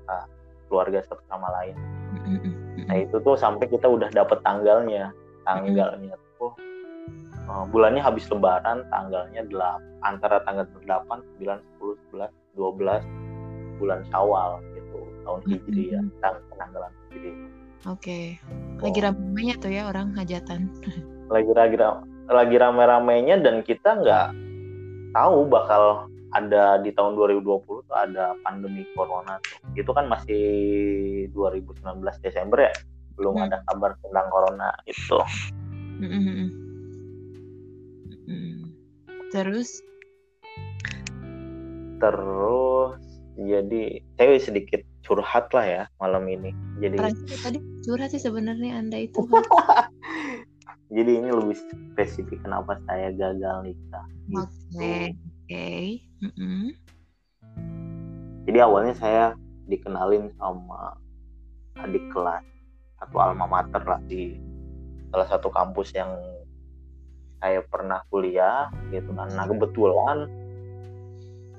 keluarga 0.68 1.00
satu 1.08 1.24
sama 1.32 1.48
lain. 1.56 1.76
Mm 2.16 2.38
-hmm. 2.40 2.54
Nah 2.88 2.96
itu 3.00 3.16
tuh 3.24 3.40
sampai 3.40 3.68
kita 3.72 3.88
udah 3.88 4.12
dapet 4.12 4.44
tanggalnya, 4.44 5.16
tanggalnya 5.48 6.16
mm 6.16 6.20
-hmm. 6.20 6.36
tuh 6.40 6.52
uh, 7.48 7.64
bulannya 7.72 8.04
habis 8.04 8.28
Lebaran, 8.28 8.84
tanggalnya 8.92 9.48
8 9.52 10.04
antara 10.04 10.44
tanggal 10.44 10.68
8, 10.84 11.24
9, 11.40 11.64
10, 11.80 12.12
11, 12.12 12.32
12 12.60 13.80
bulan 13.80 14.00
Syawal 14.12 14.60
gitu 14.76 15.00
tahun 15.24 15.42
Hijriah, 15.48 16.04
tanggal 16.20 16.44
penanggalan 16.52 16.92
Hijriah. 17.08 17.57
Oke. 17.88 18.36
Lagi 18.84 19.00
oh. 19.00 19.04
ramenya 19.08 19.56
tuh 19.64 19.72
ya 19.72 19.88
orang 19.88 20.12
hajatan. 20.20 20.68
Lagi 21.34 21.52
lagi 21.52 21.76
lagi 22.32 22.56
rame-ramenya 22.56 23.44
dan 23.44 23.60
kita 23.60 24.00
nggak 24.00 24.32
tahu 25.12 25.44
bakal 25.44 26.08
ada 26.32 26.80
di 26.80 26.96
tahun 26.96 27.20
2020 27.20 27.44
tuh 27.68 27.84
ada 27.92 28.32
pandemi 28.48 28.88
corona 28.96 29.36
tuh. 29.44 29.60
Itu 29.76 29.92
kan 29.92 30.08
masih 30.08 31.28
2019 31.36 31.84
Desember 32.24 32.72
ya. 32.72 32.74
Belum 33.20 33.36
hmm. 33.36 33.44
ada 33.44 33.60
kabar 33.68 34.00
tentang 34.00 34.28
corona 34.32 34.72
itu. 34.88 35.20
Hmm. 36.00 36.48
Hmm. 38.24 38.72
Terus 39.36 39.84
terus 42.00 43.04
jadi 43.36 44.00
saya 44.16 44.40
sedikit 44.40 44.80
curhat 45.08 45.48
lah 45.56 45.66
ya 45.66 45.84
malam 46.04 46.28
ini 46.28 46.52
jadi 46.84 47.16
tadi 47.42 47.60
curhat 47.88 48.12
sih 48.12 48.20
sebenarnya 48.20 48.76
anda 48.84 49.00
itu 49.00 49.24
jadi 50.96 51.12
ini 51.24 51.30
lebih 51.32 51.56
spesifik 51.56 52.44
kenapa 52.44 52.76
saya 52.86 53.16
gagal 53.16 53.64
nikah 53.64 54.06
oke 54.36 54.52
okay. 54.76 55.16
gitu. 55.16 55.24
okay. 55.48 55.86
mm 56.20 56.32
-mm. 56.36 56.66
jadi 58.44 58.68
awalnya 58.68 58.94
saya 59.00 59.34
dikenalin 59.72 60.32
sama 60.36 61.00
adik 61.80 62.04
kelas 62.12 62.44
atau 63.00 63.18
alma 63.24 63.48
mater 63.48 63.84
lah 63.88 64.02
di 64.12 64.36
salah 65.14 65.28
satu 65.32 65.48
kampus 65.48 65.96
yang 65.96 66.12
saya 67.38 67.62
pernah 67.64 68.02
kuliah 68.10 68.68
gitu 68.90 69.14
kan 69.14 69.30
nah 69.38 69.46
kebetulan 69.46 70.26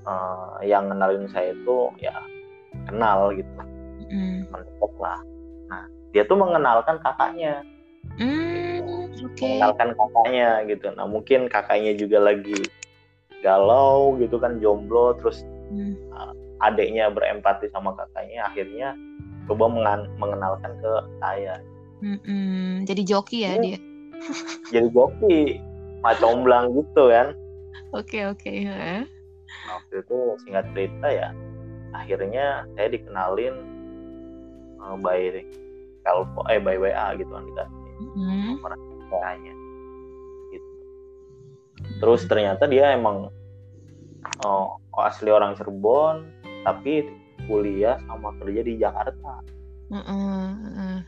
uh, 0.02 0.58
yang 0.66 0.90
kenalin 0.90 1.30
saya 1.30 1.54
itu 1.54 1.94
ya 2.02 2.18
kenal 2.88 3.30
gitu 3.36 3.52
mm. 4.08 4.48
mendekat 4.48 4.92
lah 4.98 5.20
nah 5.68 5.84
dia 6.16 6.24
tuh 6.24 6.40
mengenalkan 6.40 6.96
kakaknya 7.04 7.60
mm, 8.16 8.80
okay. 9.28 9.60
mengenalkan 9.60 9.90
kakaknya 9.94 10.48
gitu 10.66 10.86
nah 10.96 11.06
mungkin 11.06 11.46
kakaknya 11.46 11.92
juga 11.94 12.18
lagi 12.32 12.58
galau 13.44 14.16
gitu 14.18 14.40
kan 14.40 14.58
jomblo 14.58 15.14
terus 15.20 15.44
mm. 15.70 15.94
uh, 16.16 16.32
adiknya 16.64 17.12
berempati 17.12 17.70
sama 17.70 17.94
kakaknya 17.94 18.48
akhirnya 18.48 18.88
coba 19.46 19.70
mengenalkan 20.18 20.72
ke 20.82 20.92
saya 21.22 21.56
Mm-mm. 21.98 22.84
jadi 22.84 23.02
joki 23.02 23.46
ya, 23.46 23.56
ya 23.56 23.62
dia 23.62 23.78
jadi 24.74 24.88
joki 24.90 25.58
macomblang 26.02 26.74
gitu 26.74 27.10
kan 27.10 27.34
oke 27.96 28.06
okay, 28.06 28.22
oke 28.26 28.42
okay. 28.42 28.66
nah, 28.66 29.06
waktu 29.78 29.94
itu 30.02 30.16
singkat 30.44 30.66
cerita 30.74 31.08
ya 31.08 31.28
akhirnya 31.98 32.64
saya 32.78 32.88
dikenalin 32.94 33.54
uh, 34.78 34.94
by 35.02 35.42
Telpo 36.06 36.40
eh 36.48 36.62
by 36.62 36.78
WA 36.78 37.18
gitu 37.18 37.28
kan 37.28 37.44
dikasih 37.44 37.78
mm-hmm. 38.00 38.54
nomor 38.62 38.72
WA-nya 39.10 39.54
gitu. 40.54 40.70
Terus 41.98 42.22
ternyata 42.30 42.70
dia 42.70 42.94
emang 42.94 43.28
oh, 44.46 44.78
asli 45.02 45.28
orang 45.28 45.58
Cirebon 45.58 46.30
tapi 46.62 47.10
kuliah 47.50 47.98
sama 48.06 48.32
kerja 48.40 48.60
di 48.62 48.74
Jakarta. 48.78 49.42
Mm-hmm. 49.88 51.00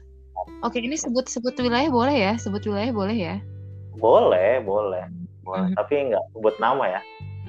oke 0.64 0.78
ini 0.80 0.96
sebut 0.96 1.28
sebut 1.28 1.52
wilayah 1.60 1.92
boleh 1.92 2.16
ya? 2.16 2.32
Sebut 2.40 2.64
wilayah 2.64 2.92
boleh 2.92 3.16
ya? 3.16 3.36
Boleh 4.00 4.58
boleh. 4.64 5.04
Boleh. 5.44 5.72
Mm-hmm. 5.72 5.76
tapi 5.80 5.94
nggak 6.12 6.24
sebut 6.36 6.54
nama 6.60 6.84
ya 6.98 7.00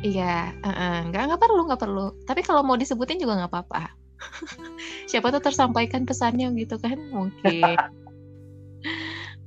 Iya, 0.02 0.50
uh, 0.66 0.98
nggak 1.14 1.24
nggak 1.30 1.42
perlu 1.42 1.62
nggak 1.70 1.82
perlu. 1.82 2.06
Tapi 2.26 2.42
kalau 2.42 2.66
mau 2.66 2.74
disebutin 2.74 3.22
juga 3.22 3.38
nggak 3.38 3.54
apa-apa. 3.54 3.94
Siapa 5.10 5.30
tuh 5.30 5.42
tersampaikan 5.46 6.10
pesannya 6.10 6.50
gitu 6.58 6.82
kan 6.82 6.98
mungkin. 7.14 7.78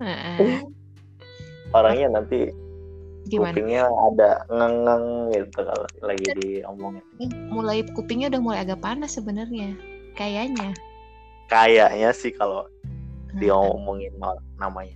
uh, 0.03 0.63
Orangnya 1.75 2.23
nanti 2.23 2.55
Gimana? 3.27 3.51
kupingnya 3.51 3.83
ada 3.91 4.31
ngeng-ngeng 4.47 5.07
gitu 5.35 5.59
kalau 5.59 5.87
lagi 6.07 6.27
diomongin. 6.39 7.03
Mulai 7.51 7.83
kupingnya 7.91 8.31
udah 8.31 8.43
mulai 8.43 8.59
agak 8.63 8.79
panas 8.79 9.19
sebenarnya, 9.19 9.75
kayaknya. 10.15 10.71
Kayaknya 11.51 12.15
sih 12.15 12.31
kalau 12.31 12.71
diomongin 13.43 14.15
namanya. 14.63 14.95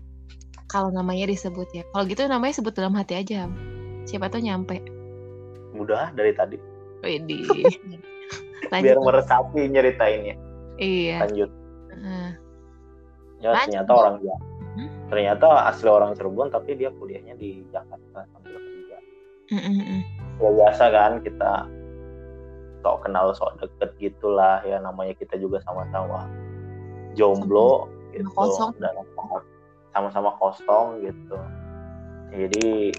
Kalau 0.71 0.95
namanya 0.95 1.27
disebut 1.27 1.67
ya. 1.75 1.83
Kalau 1.91 2.05
gitu 2.07 2.23
namanya 2.31 2.55
sebut 2.55 2.79
dalam 2.79 2.95
hati 2.95 3.19
aja. 3.19 3.51
Siapa 4.07 4.31
tuh 4.31 4.45
nyampe 4.45 4.98
udah 5.79 6.13
dari 6.13 6.33
tadi. 6.35 6.57
Wedi. 7.07 7.47
Biar 8.85 8.99
meresapi 9.01 9.71
nyeritainnya. 9.71 10.37
Iya. 10.77 11.27
Lanjut. 11.27 11.51
Uh. 11.95 12.31
Ya 13.39 13.51
Lanjut. 13.55 13.67
ternyata 13.71 13.93
orang 13.95 14.17
ya. 14.23 14.37
Hmm? 14.79 14.91
Ternyata 15.11 15.47
asli 15.71 15.89
orang 15.91 16.15
Cirebon 16.15 16.51
tapi 16.51 16.75
dia 16.79 16.91
kuliahnya 16.95 17.35
di 17.39 17.63
Jakarta 17.71 18.27
sambil 18.35 18.59
kerja. 18.59 18.99
Mm 19.55 19.61
-mm. 19.63 20.01
Ya 20.39 20.51
biasa 20.55 20.85
kan 20.93 21.13
kita 21.23 21.53
sok 22.83 22.97
kenal 23.03 23.35
sok 23.35 23.59
deket 23.59 23.91
gitulah 23.99 24.63
ya 24.63 24.79
namanya 24.79 25.15
kita 25.19 25.35
juga 25.35 25.59
sama-sama 25.67 26.31
jomblo 27.19 27.91
sama, 27.91 28.15
gitu 28.15 28.31
kosong. 28.39 28.71
dan 28.79 28.95
sama-sama 29.91 30.31
kosong 30.39 30.87
gitu. 31.03 31.39
Jadi 32.31 32.95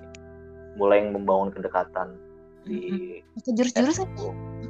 mulai 0.75 1.05
membangun 1.07 1.53
kedekatan 1.53 2.17
di 2.69 2.79
pakai 3.35 3.51
jurus-jurus 3.57 3.97
nggak? 3.97 4.11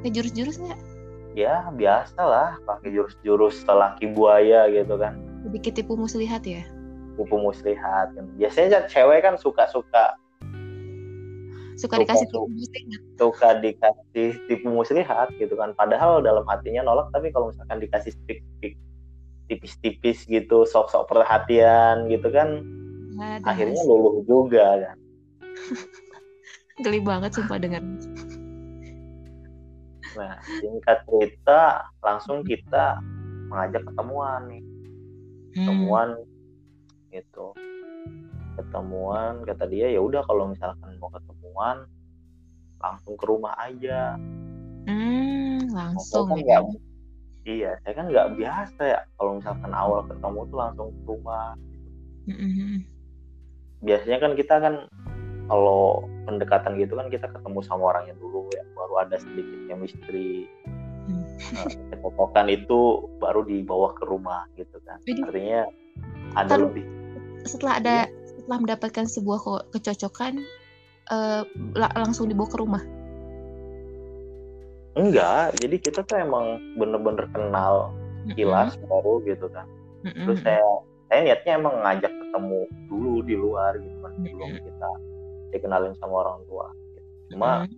Pakai 0.00 0.10
jurus-jurus 0.10 0.56
nggak? 0.56 0.80
Ya 1.36 1.68
biasa 1.70 2.18
lah 2.18 2.56
pakai 2.64 2.90
jurus-jurus 2.90 3.62
laki 3.68 4.10
buaya 4.10 4.66
gitu 4.72 4.96
kan. 4.96 5.20
Sedikit 5.44 5.72
tipu 5.76 5.94
muslihat 5.94 6.42
ya? 6.48 6.64
Tipu 7.20 7.36
muslihat. 7.36 8.16
Kan 8.16 8.26
biasanya 8.40 8.88
cewek 8.88 9.22
kan 9.22 9.36
suka-suka 9.36 10.16
suka, 11.80 11.96
dikasih 11.96 12.28
tipu 12.28 12.44
muslihat 12.44 13.00
suka 13.16 13.48
dikasih 13.56 14.30
tipu 14.48 14.68
muslihat 14.68 15.28
gitu 15.40 15.54
kan. 15.56 15.72
Padahal 15.76 16.20
dalam 16.20 16.44
hatinya 16.48 16.84
nolak 16.84 17.08
tapi 17.12 17.32
kalau 17.32 17.52
misalkan 17.52 17.80
dikasih 17.80 18.12
stick 18.12 18.40
tipis-tipis 19.50 20.30
gitu 20.30 20.62
sok-sok 20.62 21.10
perhatian 21.10 22.06
gitu 22.06 22.30
kan 22.30 22.62
Ada 23.18 23.42
akhirnya 23.50 23.82
luluh 23.82 24.22
juga 24.22 24.78
kan 24.78 24.96
geli 26.80 27.00
banget 27.00 27.30
sumpah 27.36 27.58
dengan 27.60 27.82
nah 30.18 30.34
singkat 30.42 30.98
cerita 31.06 31.86
langsung 32.02 32.42
kita 32.42 32.98
mengajak 33.50 33.82
ketemuan 33.86 34.40
nih 34.50 34.62
hmm. 34.62 35.54
ketemuan 35.54 36.08
hmm. 36.18 37.10
gitu 37.14 37.46
ketemuan 38.58 39.32
kata 39.46 39.64
dia 39.70 39.86
ya 39.94 40.00
udah 40.02 40.22
kalau 40.26 40.50
misalkan 40.50 40.98
mau 40.98 41.10
ketemuan 41.14 41.86
langsung 42.80 43.14
ke 43.14 43.24
rumah 43.28 43.54
aja 43.60 44.18
hmm, 44.88 45.70
langsung 45.70 46.26
kan 46.26 46.42
ya 46.42 46.58
iya 47.46 47.70
saya 47.82 47.94
kan 47.96 48.06
nggak 48.10 48.28
biasa 48.36 48.82
ya 48.82 49.00
kalau 49.16 49.38
misalkan 49.38 49.72
awal 49.72 50.00
ketemu 50.04 50.40
tuh 50.50 50.58
langsung 50.58 50.88
ke 50.90 51.02
rumah 51.06 51.54
gitu. 52.26 52.40
hmm. 52.42 52.76
biasanya 53.80 54.18
kan 54.20 54.32
kita 54.36 54.54
kan 54.60 54.74
kalau 55.50 56.06
pendekatan 56.30 56.78
gitu 56.78 56.94
kan 56.94 57.10
kita 57.10 57.26
ketemu 57.26 57.58
sama 57.66 57.90
orangnya 57.90 58.14
dulu 58.22 58.46
ya 58.54 58.62
baru 58.78 59.02
ada 59.02 59.18
sedikit 59.18 59.58
chemistry 59.66 60.46
hmm. 61.10 61.26
nah, 62.06 62.46
itu 62.46 62.78
baru 63.18 63.42
dibawa 63.42 63.90
ke 63.98 64.06
rumah 64.06 64.46
gitu 64.54 64.78
kan 64.86 65.02
Jadi, 65.02 65.26
artinya 65.26 65.60
ada 66.38 66.54
Lalu, 66.54 66.62
lebih 66.70 66.84
setelah 67.50 67.82
ada 67.82 67.96
ya. 68.06 68.14
setelah 68.30 68.58
mendapatkan 68.62 69.06
sebuah 69.10 69.38
kecocokan 69.74 70.38
uh, 71.10 71.42
langsung 71.98 72.30
dibawa 72.30 72.46
ke 72.46 72.58
rumah 72.62 72.82
enggak 74.94 75.58
jadi 75.58 75.76
kita 75.82 76.00
tuh 76.06 76.22
emang 76.22 76.62
bener-bener 76.78 77.26
kenal 77.34 77.90
kilas 78.38 78.78
mm 78.78 78.86
-hmm. 78.86 78.90
baru 78.94 79.14
gitu 79.26 79.46
kan 79.50 79.66
mm 80.06 80.10
-hmm. 80.14 80.24
terus 80.30 80.40
saya 80.46 80.68
saya 81.10 81.20
niatnya 81.26 81.52
emang 81.58 81.74
ngajak 81.82 82.12
ketemu 82.14 82.60
dulu 82.86 83.14
di 83.26 83.34
luar 83.34 83.74
gitu 83.82 83.98
kan 83.98 84.12
sebelum 84.22 84.46
mm 84.46 84.54
-hmm. 84.54 84.66
kita 84.70 84.90
dikenalin 85.50 85.94
sama 85.98 86.26
orang 86.26 86.40
tua 86.46 86.66
cuma 87.30 87.50
hmm. 87.64 87.76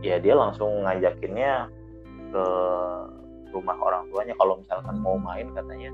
ya 0.00 0.16
dia 0.16 0.34
langsung 0.36 0.84
ngajakinnya 0.84 1.68
ke 2.30 2.44
rumah 3.50 3.76
orang 3.82 4.06
tuanya 4.08 4.34
kalau 4.38 4.62
misalkan 4.62 4.96
mau 5.02 5.18
main 5.18 5.50
katanya 5.52 5.90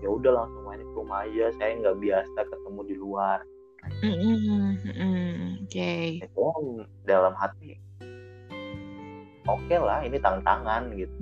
ya 0.00 0.08
udah 0.08 0.32
langsung 0.44 0.62
main 0.64 0.80
ke 0.80 0.94
rumah 0.94 1.26
aja 1.26 1.50
saya 1.58 1.70
nggak 1.80 1.98
biasa 1.98 2.38
ketemu 2.48 2.80
di 2.86 2.94
luar 2.96 3.38
mm 4.00 4.14
-hmm. 4.14 4.64
oke 5.64 5.68
okay. 5.68 6.22
itu 6.22 6.46
dalam 7.04 7.34
hati 7.36 7.76
oke 9.48 9.60
okay 9.66 9.78
lah 9.80 10.00
ini 10.06 10.16
tantangan 10.22 10.92
gitu 10.94 11.16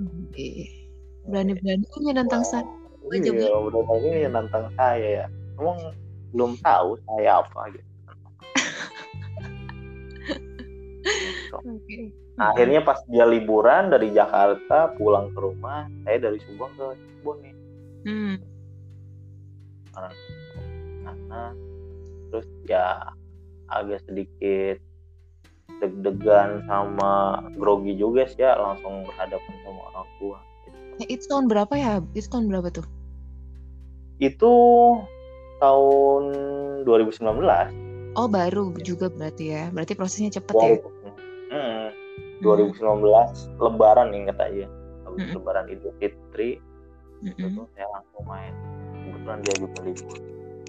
berani 1.27 1.53
berani 1.59 1.85
nantang 2.13 2.43
saya 2.45 2.67
iya 3.11 3.31
berani 3.31 4.27
nantang 4.29 4.67
saya 4.75 5.07
ya 5.23 5.25
emang 5.59 5.79
belum 6.33 6.51
tahu 6.59 6.97
saya 7.07 7.39
apa 7.41 7.61
gitu 7.71 7.92
Okay. 11.61 12.09
Nah, 12.33 12.49
akhirnya 12.49 12.81
pas 12.81 12.97
dia 13.05 13.29
liburan 13.29 13.93
dari 13.93 14.09
Jakarta 14.09 14.97
pulang 14.97 15.29
ke 15.37 15.39
rumah, 15.39 15.85
saya 16.01 16.17
dari 16.17 16.41
Subang 16.41 16.73
ke 16.73 16.97
Cirebon 16.97 17.37
nih. 17.45 17.55
Hmm. 18.03 18.35
Nah, 19.93 21.15
nah, 21.29 21.51
terus 22.33 22.47
ya 22.65 23.13
agak 23.69 24.01
sedikit 24.09 24.81
deg-degan 25.77 26.65
sama 26.65 27.43
grogi 27.59 27.93
juga 27.99 28.25
sih 28.25 28.41
ya 28.41 28.57
langsung 28.57 29.05
berhadapan 29.05 29.53
sama 29.61 29.81
orang 29.93 30.07
tua. 30.17 30.37
Gitu. 30.65 30.77
Itu 31.13 31.23
tahun 31.29 31.45
berapa 31.51 31.73
ya? 31.77 31.93
Itu 32.17 32.27
tahun 32.33 32.45
berapa 32.49 32.67
tuh? 32.73 32.85
Itu 34.17 34.53
tahun 35.61 36.23
2019. 36.87 37.21
Oh 38.13 38.29
baru 38.29 38.73
juga 38.81 39.09
berarti 39.09 39.53
ya. 39.53 39.63
Berarti 39.73 39.93
prosesnya 39.97 40.33
cepet 40.33 40.53
ya? 40.57 40.77
Hmm. 41.53 41.93
2019 42.41 42.81
Lebaran 43.61 44.09
ingat 44.09 44.37
aja 44.41 44.65
habis 45.05 45.29
Mm-mm. 45.29 45.37
Lebaran 45.37 45.69
Idul 45.69 45.93
Fitri 46.01 46.57
itu 47.21 47.37
Mm-mm. 47.39 47.55
tuh 47.55 47.65
saya 47.77 47.87
langsung 47.93 48.23
main 48.25 48.53
kebetulan 49.05 49.39
dia 49.45 49.55
juga 49.61 49.79
libur 49.85 50.17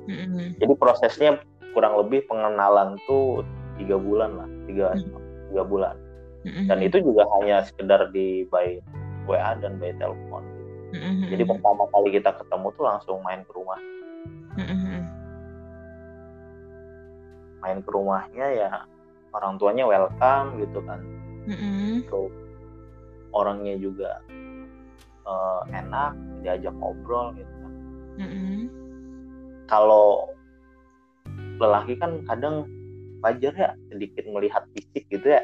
Mm-mm. 0.07 0.47
jadi 0.61 0.73
prosesnya 0.77 1.31
kurang 1.73 1.97
lebih 1.99 2.29
pengenalan 2.29 3.01
tuh 3.09 3.43
tiga 3.81 3.97
bulan 3.99 4.37
lah 4.39 4.49
tiga 4.69 4.95
tiga 5.51 5.63
bulan 5.67 5.97
Mm-mm. 6.45 6.69
dan 6.69 6.79
itu 6.85 7.01
juga 7.01 7.25
hanya 7.41 7.65
sekedar 7.67 8.13
di 8.13 8.45
by 8.53 8.79
WA 9.27 9.57
dan 9.59 9.81
by 9.81 9.91
telepon 9.97 10.45
Mm-mm. 10.95 11.27
jadi 11.33 11.43
pertama 11.49 11.89
kali 11.91 12.15
kita 12.15 12.31
ketemu 12.39 12.69
tuh 12.77 12.85
langsung 12.85 13.19
main 13.25 13.43
ke 13.43 13.53
rumah 13.57 13.81
Mm-mm. 14.61 15.01
main 17.65 17.79
ke 17.81 17.91
rumahnya 17.91 18.47
ya 18.53 18.71
orang 19.35 19.59
tuanya 19.59 19.85
welcome 19.85 20.63
gitu 20.63 20.79
kan 20.87 21.03
terus 22.07 22.33
orangnya 23.35 23.75
juga 23.77 24.23
eh, 25.27 25.63
enak 25.75 26.15
diajak 26.47 26.73
ngobrol 26.79 27.35
gitu 27.37 27.55
kan 27.61 27.73
Mm-mm. 28.23 28.59
kalau 29.67 30.31
lelaki 31.59 31.99
kan 31.99 32.23
kadang 32.31 32.69
wajar 33.25 33.53
ya 33.57 33.71
sedikit 33.91 34.25
melihat 34.31 34.63
fisik 34.77 35.05
gitu 35.11 35.27
ya 35.27 35.43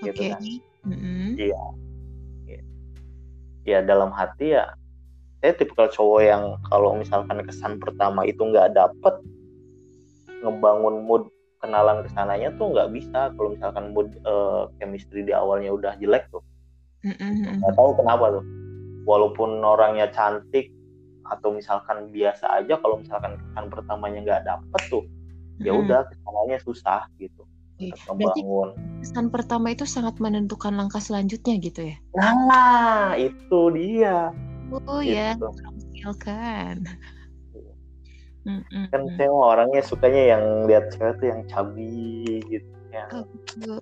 gitu 0.00 0.20
Oke. 0.22 0.32
kan 0.32 0.42
Mm-mm. 0.86 1.28
ya 3.66 3.82
dalam 3.82 4.14
hati 4.14 4.54
ya 4.54 4.78
saya 5.42 5.52
tipikal 5.58 5.90
cowok 5.90 6.20
yang 6.22 6.44
kalau 6.70 6.94
misalkan 6.94 7.42
kesan 7.42 7.82
pertama 7.82 8.22
itu 8.24 8.38
nggak 8.40 8.72
dapet 8.78 9.14
ngebangun 10.42 11.02
mood 11.02 11.26
kenalan 11.66 12.06
ke 12.06 12.08
sananya 12.14 12.54
tuh 12.54 12.70
nggak 12.70 12.94
bisa. 12.94 13.34
Kalau 13.34 13.50
misalkan 13.52 13.90
mood 13.90 14.14
eh, 14.22 14.62
chemistry 14.78 15.26
di 15.26 15.34
awalnya 15.34 15.74
udah 15.74 15.98
jelek 15.98 16.30
tuh. 16.30 16.42
Mm-mm. 17.02 17.60
nggak 17.60 17.74
tahu 17.74 17.90
kenapa 17.98 18.38
tuh. 18.38 18.44
Walaupun 19.06 19.62
orangnya 19.62 20.10
cantik 20.14 20.70
atau 21.26 21.50
misalkan 21.50 22.14
biasa 22.14 22.62
aja 22.62 22.78
kalau 22.78 23.02
misalkan 23.02 23.34
kesan 23.34 23.66
pertamanya 23.66 24.18
nggak 24.22 24.42
dapet 24.46 24.82
tuh 24.86 25.02
ya 25.58 25.72
udah 25.72 26.04
ke 26.06 26.14
sananya 26.22 26.58
susah 26.62 27.02
gitu. 27.18 27.42
Untuk 27.76 28.16
Berarti 28.16 28.40
kesan 29.04 29.28
pertama 29.28 29.68
itu 29.72 29.84
sangat 29.84 30.16
menentukan 30.16 30.72
langkah 30.72 31.00
selanjutnya 31.00 31.60
gitu 31.60 31.92
ya? 31.92 31.96
nah 32.16 33.12
itu 33.16 33.60
dia. 33.76 34.32
Oh 34.88 35.04
ya, 35.04 35.36
Gitu. 35.36 35.48
kan. 38.46 38.62
Mm-mm. 38.62 38.84
kan 38.88 39.02
saya 39.18 39.28
orangnya 39.28 39.82
sukanya 39.82 40.22
yang 40.32 40.44
lihat 40.64 40.94
cewek 40.94 41.18
tuh 41.18 41.26
yang 41.26 41.40
cabi 41.50 41.90
gitu 42.46 42.70
yang 42.94 43.10
Oh, 43.12 43.24
gitu. 43.26 43.74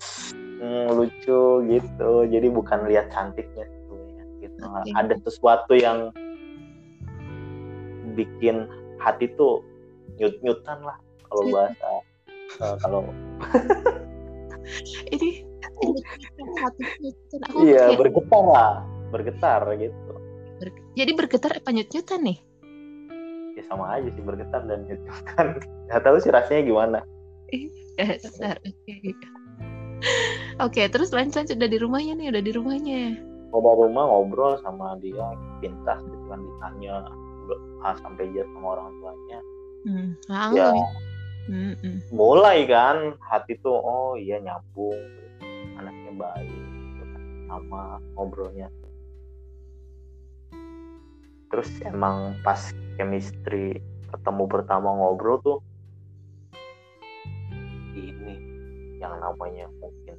hmm, 0.59 0.87
lucu 0.90 1.40
gitu 1.68 2.11
jadi 2.27 2.48
bukan 2.48 2.88
lihat 2.88 3.12
cantiknya 3.12 3.68
sebenarnya 3.68 4.24
gitu 4.40 4.59
Oke. 4.64 4.90
ada 4.96 5.14
sesuatu 5.20 5.72
yang 5.77 6.09
bikin 8.14 8.64
hati 8.96 9.29
tuh 9.35 9.61
nyut 10.16 10.35
nyutan 10.40 10.79
lah 10.81 10.96
kalau 11.27 11.42
Nyut. 11.44 11.55
bahasa 11.55 11.88
eh, 12.59 12.77
kalau 12.81 13.00
Ini 15.12 15.44
nyutan. 17.03 17.40
Iya 17.61 17.85
kayak 17.92 17.98
bergetar 18.00 18.44
lah 18.46 18.70
bergetar 19.12 19.61
gitu 19.77 20.12
ber- 20.57 20.85
jadi 20.96 21.12
bergetar 21.12 21.53
apa 21.55 21.70
nyut-nyutan 21.70 22.20
nih? 22.24 22.38
Ya 23.54 23.62
sama 23.66 23.86
aja 23.94 24.10
sih 24.10 24.22
bergetar 24.22 24.62
dan 24.66 24.82
nyutan 24.84 25.46
nggak 25.90 26.02
tahu 26.02 26.16
sih 26.18 26.30
rasanya 26.34 26.62
gimana 26.66 26.98
bentar. 27.94 28.58
Oke. 28.58 29.14
Oke, 30.58 30.82
terus 30.90 31.14
lanjut 31.14 31.46
udah 31.48 31.70
di 31.70 31.78
rumahnya 31.78 32.12
nih, 32.18 32.28
udah 32.34 32.42
di 32.42 32.52
rumahnya. 32.52 33.02
udah 33.54 33.74
rumah 33.78 34.04
ngobrol 34.10 34.58
sama 34.66 34.98
dia 34.98 35.30
pintas 35.62 36.02
gitu 36.02 36.24
kan 36.26 36.42
ditanya 36.42 37.06
A 37.86 37.94
sampai 38.02 38.26
Z 38.34 38.42
sama 38.50 38.74
orang 38.74 38.90
tuanya 38.98 39.38
Hmm, 39.84 40.08
ya 40.26 40.74
langsung. 40.74 40.78
Mm-mm. 41.44 41.96
mulai 42.10 42.64
kan 42.66 43.14
hati 43.22 43.54
tuh 43.60 43.76
oh 43.78 44.16
iya 44.18 44.40
nyambung 44.40 44.96
anaknya 45.76 46.12
baik 46.18 46.50
gitu 46.50 47.04
kan, 47.14 47.22
sama 47.46 47.82
ngobrolnya 48.18 48.66
terus 51.54 51.70
emang 51.86 52.34
pas 52.42 52.58
chemistry 52.98 53.78
ketemu 54.10 54.42
pertama 54.50 54.90
ngobrol 54.90 55.38
tuh 55.38 55.58
ini 57.94 58.34
yang 58.98 59.14
namanya 59.22 59.70
mungkin 59.78 60.18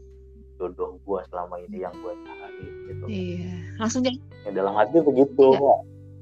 jodoh 0.56 0.96
gua 1.04 1.28
selama 1.28 1.60
ini 1.68 1.84
yang 1.84 1.92
gua 2.00 2.16
cari 2.24 2.64
gitu 2.88 3.04
Iya, 3.12 3.52
langsung 3.76 4.08
jadi. 4.08 4.16
ya, 4.48 4.56
dalam 4.56 4.80
hati 4.80 5.04
begitu 5.04 5.60
Iya. 5.60 5.76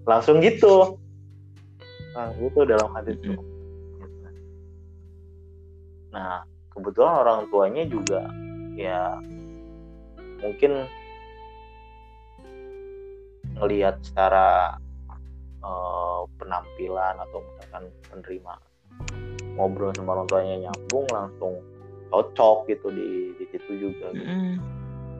langsung 0.09 0.41
gitu 0.41 0.97
nah 2.17 2.33
gitu 2.41 2.65
dalam 2.65 2.89
hati 2.97 3.13
tuh 3.21 3.37
Gitu. 3.37 4.17
nah 6.09 6.41
kebetulan 6.73 7.13
orang 7.21 7.39
tuanya 7.53 7.85
juga 7.85 8.33
ya 8.73 9.21
mungkin 10.41 10.89
ngelihat 13.61 14.01
secara 14.01 14.81
eh, 15.63 16.21
penampilan 16.37 17.15
atau 17.19 17.39
misalkan 17.41 17.83
menerima 18.11 18.53
ngobrol 19.55 19.93
sama 19.93 20.17
orang 20.17 20.27
tuanya 20.27 20.55
nyambung 20.67 21.05
langsung 21.09 21.53
cocok 22.09 22.69
gitu 22.69 22.87
di 22.93 23.09
di 23.37 23.45
situ 23.49 23.71
juga 23.89 24.13
gitu. 24.13 24.21
Mm-mm. 24.21 24.57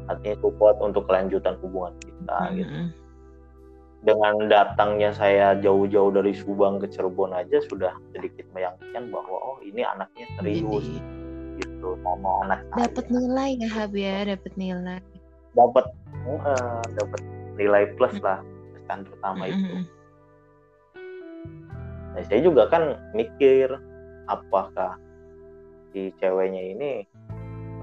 artinya 0.10 0.38
support 0.44 0.78
untuk 0.78 1.08
kelanjutan 1.08 1.58
hubungan 1.62 1.94
kita 2.02 2.38
gitu 2.54 2.70
Mm-mm. 2.70 2.88
dengan 4.04 4.34
datangnya 4.52 5.16
saya 5.16 5.56
jauh-jauh 5.58 6.12
dari 6.12 6.36
Subang 6.36 6.78
ke 6.78 6.92
Cirebon 6.92 7.32
aja 7.32 7.62
sudah 7.66 7.94
sedikit 8.12 8.44
meyakinkan 8.52 9.10
bahwa 9.10 9.38
oh 9.38 9.58
ini 9.64 9.82
anaknya 9.82 10.28
serius 10.38 10.86
Jadi 10.86 11.02
gitu 11.62 11.94
sama 12.02 12.30
anak 12.46 12.60
dapat 12.74 13.06
nilai 13.10 13.50
ya 13.62 13.70
Hab 13.70 13.94
ya, 13.94 14.26
dapat 14.26 14.54
nilai. 14.58 15.00
dapat 15.54 15.86
eh, 16.26 16.82
dapat 16.98 17.22
nilai 17.56 17.84
plus 17.96 18.18
lah 18.20 18.42
kesan 18.76 19.06
pertama 19.06 19.44
itu 19.48 19.62
Mm-mm. 19.62 19.84
Nah, 22.14 22.24
saya 22.30 22.40
juga 22.46 22.70
kan 22.70 22.98
mikir 23.18 23.70
apakah 24.30 24.98
si 25.92 26.10
ceweknya 26.22 26.62
ini 26.74 26.92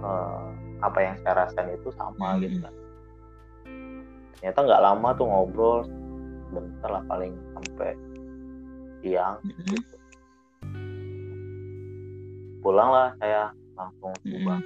eh, 0.00 0.46
apa 0.80 0.98
yang 0.98 1.16
saya 1.22 1.46
rasain 1.46 1.76
itu 1.76 1.92
sama 1.94 2.36
Mm-mm. 2.36 2.42
gitu 2.46 2.58
kan 2.64 2.74
ternyata 4.40 4.58
nggak 4.64 4.82
lama 4.82 5.08
tuh 5.14 5.26
ngobrol 5.28 5.78
bentar 6.50 6.90
lah 6.90 7.02
paling 7.06 7.36
sampai 7.52 7.92
siang 9.04 9.36
Mm-mm. 9.44 9.64
gitu. 9.68 9.96
pulang 12.64 12.90
lah 12.90 13.08
saya 13.20 13.52
langsung 13.76 14.12
Mm-mm. 14.24 14.32
Subang 14.40 14.62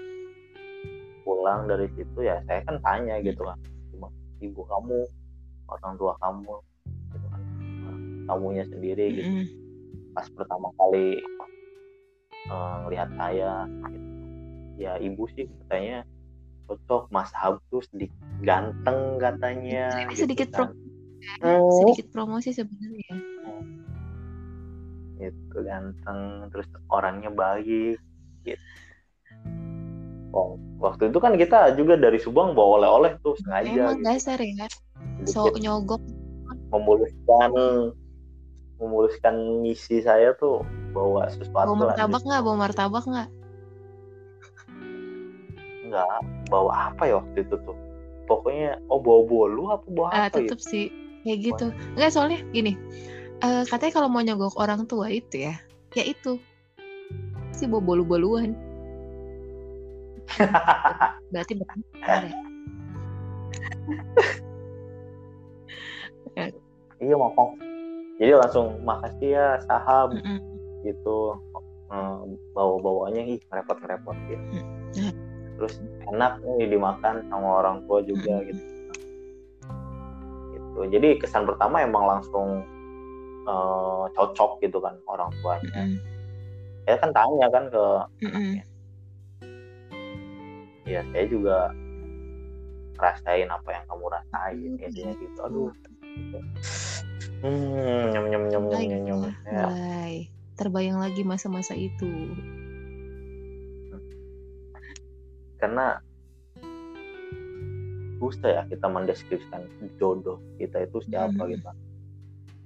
pulang 1.25 1.65
dari 1.67 1.89
situ 1.97 2.21
ya 2.21 2.39
saya 2.45 2.61
kan 2.69 2.77
tanya 2.85 3.17
gitu 3.25 3.43
kan 3.43 3.59
cuma 3.91 4.13
ibu 4.45 4.61
kamu 4.69 5.09
orang 5.73 5.95
tua 5.97 6.13
kamu 6.21 6.45
kan 6.45 6.74
kamunya 8.29 8.65
sendiri 8.69 9.07
gitu 9.23 9.31
Mm-mm. 9.31 9.47
pas 10.15 10.27
pertama 10.33 10.69
kali 10.79 11.21
eh, 12.51 12.75
ngelihat 12.85 13.09
saya 13.19 13.67
gitu. 13.91 14.09
ya 14.81 14.93
ibu 14.99 15.25
sih 15.35 15.47
katanya 15.65 16.03
cocok 16.67 17.13
Mas 17.13 17.31
Hab 17.37 17.61
tuh 17.69 17.85
sedikit 17.93 18.17
ganteng 18.41 19.21
katanya 19.21 20.09
Ini 20.09 20.15
gitu 20.17 20.25
sedikit 20.25 20.49
kan. 20.51 20.73
pro- 20.73 20.83
Hmm, 21.41 21.61
sedikit 21.81 22.07
promosi 22.13 22.53
sebenarnya. 22.53 23.17
gitu 25.15 25.57
ganteng 25.65 26.21
terus 26.53 26.67
orangnya 26.91 27.31
baik 27.33 27.97
gitu. 28.45 28.65
Oh, 30.35 30.59
waktu 30.83 31.09
itu 31.15 31.19
kan 31.23 31.39
kita 31.39 31.73
juga 31.79 31.95
dari 31.95 32.19
Subang 32.19 32.53
bawa 32.59 32.83
oleh-oleh 32.83 33.13
tuh 33.23 33.39
sengaja 33.39 33.71
Emang 33.71 34.03
gitu. 34.03 34.05
dasar 34.05 34.39
ya, 34.43 34.67
so 35.31 35.49
nyogok. 35.57 36.03
memuluskan 36.75 37.51
memuluskan 38.85 39.65
misi 39.65 40.05
saya 40.05 40.37
tuh 40.37 40.61
bawa 40.93 41.27
sesuatu 41.33 41.73
Bawa 41.73 41.97
martabak 41.97 42.23
nggak? 42.23 42.43
Bawa 42.45 42.57
martabak 42.61 43.05
nggak? 43.09 43.29
enggak 45.95 46.09
bawa 46.51 46.91
apa 46.91 47.03
ya 47.07 47.15
waktu 47.23 47.47
itu 47.47 47.55
tuh 47.63 47.77
pokoknya 48.27 48.81
oh 48.91 48.99
bawa 48.99 49.21
bolu 49.29 49.63
apa 49.71 49.87
bawa 49.93 50.09
Ah, 50.11 50.27
apa 50.27 50.43
ya 50.43 50.51
tetep 50.51 50.59
sih 50.59 50.91
kayak 51.23 51.39
gitu. 51.41 51.67
Enggak 51.97 52.11
soalnya 52.13 52.41
gini, 52.53 52.77
eh, 53.41 53.63
katanya 53.69 53.93
kalau 53.97 54.09
mau 54.11 54.21
nyogok 54.21 54.57
orang 54.61 54.85
tua 54.91 55.09
itu 55.09 55.49
ya, 55.49 55.55
ya 55.97 56.05
itu 56.05 56.41
si 57.55 57.65
bawa 57.71 57.81
bolu-boluan. 57.85 58.53
Berarti 61.33 61.53
benar. 61.55 61.79
ya. 66.35 66.51
iya 66.99 67.15
makasih 67.15 67.74
jadi 68.19 68.39
langsung 68.39 68.79
makasih 68.87 69.31
ya 69.35 69.49
sahab 69.67 70.15
Mm-mm. 70.15 70.39
gitu. 70.87 71.35
Bawa 72.55 72.75
bawanya 72.83 73.23
ih 73.23 73.39
repot 73.55 73.79
repot 73.87 74.19
ya 74.27 74.39
Hmm. 74.95 75.11
terus 75.59 75.83
enak 76.07 76.39
nih 76.55 76.71
dimakan 76.71 77.27
sama 77.27 77.63
orang 77.63 77.83
tua 77.87 77.99
juga 78.07 78.47
gitu. 78.47 78.63
Gitu. 80.55 80.81
Jadi 80.91 81.09
kesan 81.19 81.47
pertama 81.47 81.83
emang 81.83 82.07
langsung 82.07 82.63
uh, 83.47 84.07
cocok 84.15 84.63
gitu 84.63 84.79
kan 84.79 84.95
orang 85.11 85.31
tuanya. 85.43 85.83
Mm 85.83 85.99
saya 86.85 87.01
kan 87.01 87.11
tanya 87.17 87.47
kan 87.49 87.65
ke 87.73 87.85
mm 88.29 88.55
ya 90.85 91.01
saya 91.11 91.25
juga 91.33 91.73
rasain 93.01 93.49
apa 93.49 93.69
yang 93.73 93.85
kamu 93.89 94.05
rasain 94.13 94.73
intinya 94.79 95.13
gitu. 95.17 95.39
Aduh 95.43 95.73
hmm 97.45 98.03
nyam 98.17 98.25
nyam 98.33 98.45
nyam 98.49 98.65
nyam 98.73 98.83
nyam 98.89 99.01
nyam 99.05 99.21
ya. 99.45 99.69
terbayang 100.57 100.97
lagi 100.97 101.21
masa-masa 101.29 101.77
itu 101.77 102.09
karena 105.61 106.01
susah 108.17 108.49
ya 108.49 108.63
kita 108.73 108.87
mendeskripsikan 108.89 109.69
jodoh 110.01 110.41
kita 110.57 110.89
itu 110.89 111.05
siapa 111.05 111.37
hmm. 111.37 111.53
gitu 111.53 111.69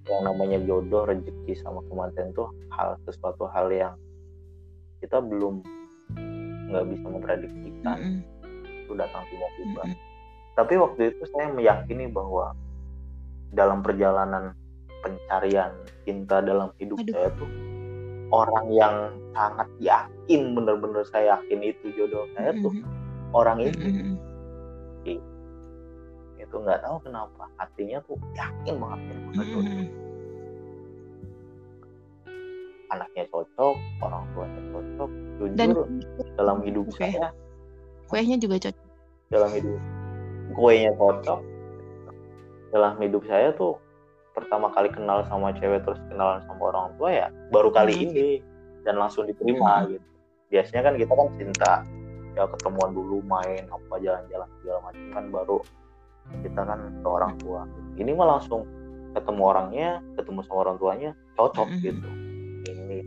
yang 0.09 0.23
namanya 0.25 0.59
jodoh 0.63 1.03
rezeki 1.11 1.59
sama 1.59 1.83
kematian 1.91 2.31
itu 2.31 2.47
hal 2.71 2.95
sesuatu 3.03 3.51
hal 3.51 3.67
yang 3.75 3.95
kita 5.03 5.19
belum 5.19 5.67
nggak 6.71 6.85
bisa 6.87 7.07
memprediksikan 7.07 7.97
mm 7.99 8.15
-hmm. 8.23 8.83
itu 8.87 8.93
datang 8.95 9.25
tiba-tiba 9.27 9.83
mm 9.83 9.91
-hmm. 9.91 9.99
tapi 10.55 10.75
waktu 10.79 11.01
itu 11.11 11.23
saya 11.35 11.51
meyakini 11.51 12.07
bahwa 12.07 12.55
dalam 13.53 13.81
perjalanan 13.81 14.53
pencarian 15.05 15.71
cinta 16.05 16.41
dalam 16.43 16.71
hidup 16.81 16.99
Aduh. 17.03 17.15
saya 17.15 17.29
tuh 17.37 17.51
orang 18.29 18.67
yang 18.73 18.97
sangat 19.33 19.69
yakin 19.81 20.43
bener-bener 20.53 21.03
saya 21.09 21.39
yakin 21.39 21.61
itu 21.65 21.87
jodoh 21.97 22.29
saya 22.37 22.53
tuh 22.61 22.73
mm 22.73 22.83
-hmm. 22.85 23.37
orang 23.37 23.59
itu 23.65 23.79
mm 23.81 23.95
-hmm. 23.95 24.17
itu 26.39 26.55
nggak 26.65 26.81
tahu 26.81 26.97
kenapa 27.05 27.45
hatinya 27.61 27.99
tuh 28.09 28.17
yakin 28.37 28.75
banget 28.77 29.01
ini 29.05 29.13
mm 29.13 29.33
-hmm. 29.33 29.49
jodoh 29.53 30.07
anaknya 32.89 33.25
cocok 33.29 33.77
orang 34.01 34.25
tuanya 34.33 34.63
cocok 34.73 35.11
jujur 35.39 35.57
Dan, 35.57 35.69
dalam 36.41 36.59
hidup 36.65 36.87
okay. 36.89 37.13
saya 37.13 37.29
kuenya 38.09 38.37
juga 38.41 38.57
cocok 38.69 38.87
dalam 39.29 39.51
hidup 39.53 39.81
kuenya 40.57 40.93
cocok 40.97 41.41
dalam 42.73 42.93
hidup 43.01 43.23
saya 43.29 43.53
tuh 43.57 43.77
pertama 44.39 44.71
kali 44.71 44.87
kenal 44.95 45.27
sama 45.27 45.51
cewek 45.59 45.83
terus 45.83 45.99
kenalan 46.07 46.39
sama 46.47 46.71
orang 46.71 46.95
tua 46.95 47.11
ya 47.11 47.27
baru 47.51 47.75
kali 47.75 47.91
hmm. 47.99 48.05
ini 48.07 48.29
dan 48.87 48.95
langsung 48.95 49.27
diterima 49.27 49.83
hmm. 49.83 49.99
gitu. 49.99 50.07
Biasanya 50.49 50.83
kan 50.87 50.95
kita 50.95 51.13
kan 51.13 51.29
cinta 51.35 51.73
ya 52.39 52.47
ketemuan 52.47 52.95
dulu 52.95 53.19
main 53.27 53.67
apa 53.67 53.95
jalan-jalan 53.99 54.49
segala 54.63 54.79
macam 54.87 55.07
kan 55.11 55.25
baru 55.35 55.59
kita 56.47 56.61
kan 56.63 56.81
ke 57.03 57.09
orang 57.09 57.33
tua. 57.43 57.61
Ini 57.99 58.11
mah 58.15 58.39
langsung 58.39 58.63
ketemu 59.13 59.43
orangnya 59.43 59.91
ketemu 60.15 60.41
sama 60.47 60.59
orang 60.63 60.77
tuanya 60.79 61.11
cocok 61.35 61.67
hmm. 61.67 61.83
gitu. 61.83 62.09
Ini. 62.71 63.01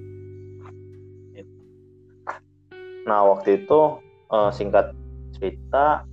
Nah 3.07 3.19
waktu 3.31 3.63
itu 3.63 3.79
uh, 4.29 4.51
singkat 4.51 4.91
cerita 5.39 6.03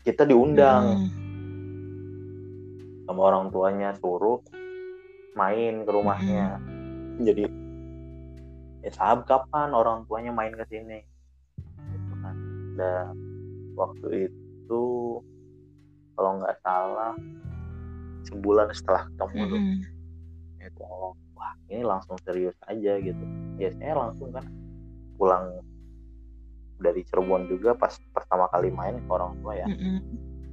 kita 0.00 0.24
diundang. 0.24 0.96
Hmm 0.96 1.29
sama 3.10 3.34
orang 3.34 3.50
tuanya 3.50 3.90
suruh 3.98 4.38
main 5.34 5.82
ke 5.82 5.90
rumahnya 5.90 6.62
hmm. 6.62 7.26
jadi 7.26 7.50
ya 8.86 8.90
sahabat 8.94 9.26
kapan 9.26 9.74
orang 9.74 10.06
tuanya 10.06 10.30
main 10.30 10.54
ke 10.54 10.62
sini 10.70 11.02
gitu 11.90 12.14
kan 12.22 12.36
dan 12.78 13.10
waktu 13.74 14.30
itu 14.30 14.82
kalau 16.14 16.38
nggak 16.38 16.54
salah 16.62 17.18
sebulan 18.30 18.70
setelah 18.78 19.02
ketemu 19.10 19.42
hmm. 19.58 19.76
itu 20.62 20.82
wah 21.34 21.52
ini 21.66 21.82
langsung 21.82 22.14
serius 22.22 22.54
aja 22.70 22.94
gitu 23.02 23.24
biasanya 23.58 24.06
langsung 24.06 24.30
kan 24.30 24.46
pulang 25.18 25.50
dari 26.78 27.02
Cirebon 27.10 27.50
juga 27.50 27.74
pas 27.74 27.90
pertama 28.14 28.46
kali 28.54 28.70
main 28.70 29.02
ke 29.02 29.10
orang 29.10 29.34
tua 29.42 29.58
ya 29.58 29.66
mm 29.66 29.76
-hmm. 29.76 29.98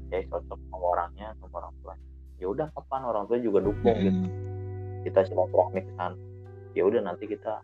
ya 0.10 0.26
cocok 0.26 0.60
sama 0.74 0.86
orangnya 0.98 1.32
sama 1.38 1.54
orang 1.62 1.77
ya 2.38 2.48
udah 2.50 2.68
kapan? 2.74 3.02
Orang 3.06 3.24
tua 3.30 3.38
juga 3.42 3.60
dukung 3.62 3.98
gitu. 4.02 4.22
Kita 5.06 5.26
silaturahmi 5.26 5.82
ke 5.86 5.92
sana. 5.98 6.18
Ya 6.78 6.84
udah 6.86 7.02
nanti 7.02 7.26
kita 7.26 7.62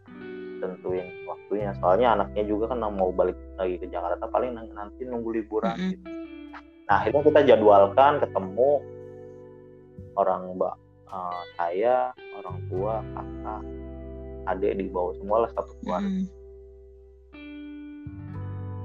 tentuin 0.64 1.08
waktunya. 1.28 1.76
Soalnya 1.84 2.16
anaknya 2.16 2.44
juga 2.48 2.72
kan 2.72 2.80
mau 2.82 3.12
balik 3.12 3.36
lagi 3.60 3.78
ke 3.78 3.88
Jakarta 3.92 4.26
paling 4.32 4.56
nanti 4.56 5.02
nunggu 5.04 5.44
liburan 5.44 5.76
mm-hmm. 5.76 5.92
gitu. 5.92 6.08
Nah 6.88 6.96
akhirnya 7.00 7.22
kita 7.24 7.40
jadwalkan 7.48 8.20
ketemu 8.24 8.72
orang 10.14 10.42
mbak 10.56 10.76
uh, 11.10 11.44
saya 11.58 12.14
orang 12.38 12.58
tua 12.70 13.02
kakak 13.14 13.62
adik 14.44 14.74
dibawa 14.76 15.12
semua 15.16 15.38
lah 15.48 15.50
satu 15.56 15.72
keluarga. 15.82 16.06
Mm-hmm. 16.06 16.28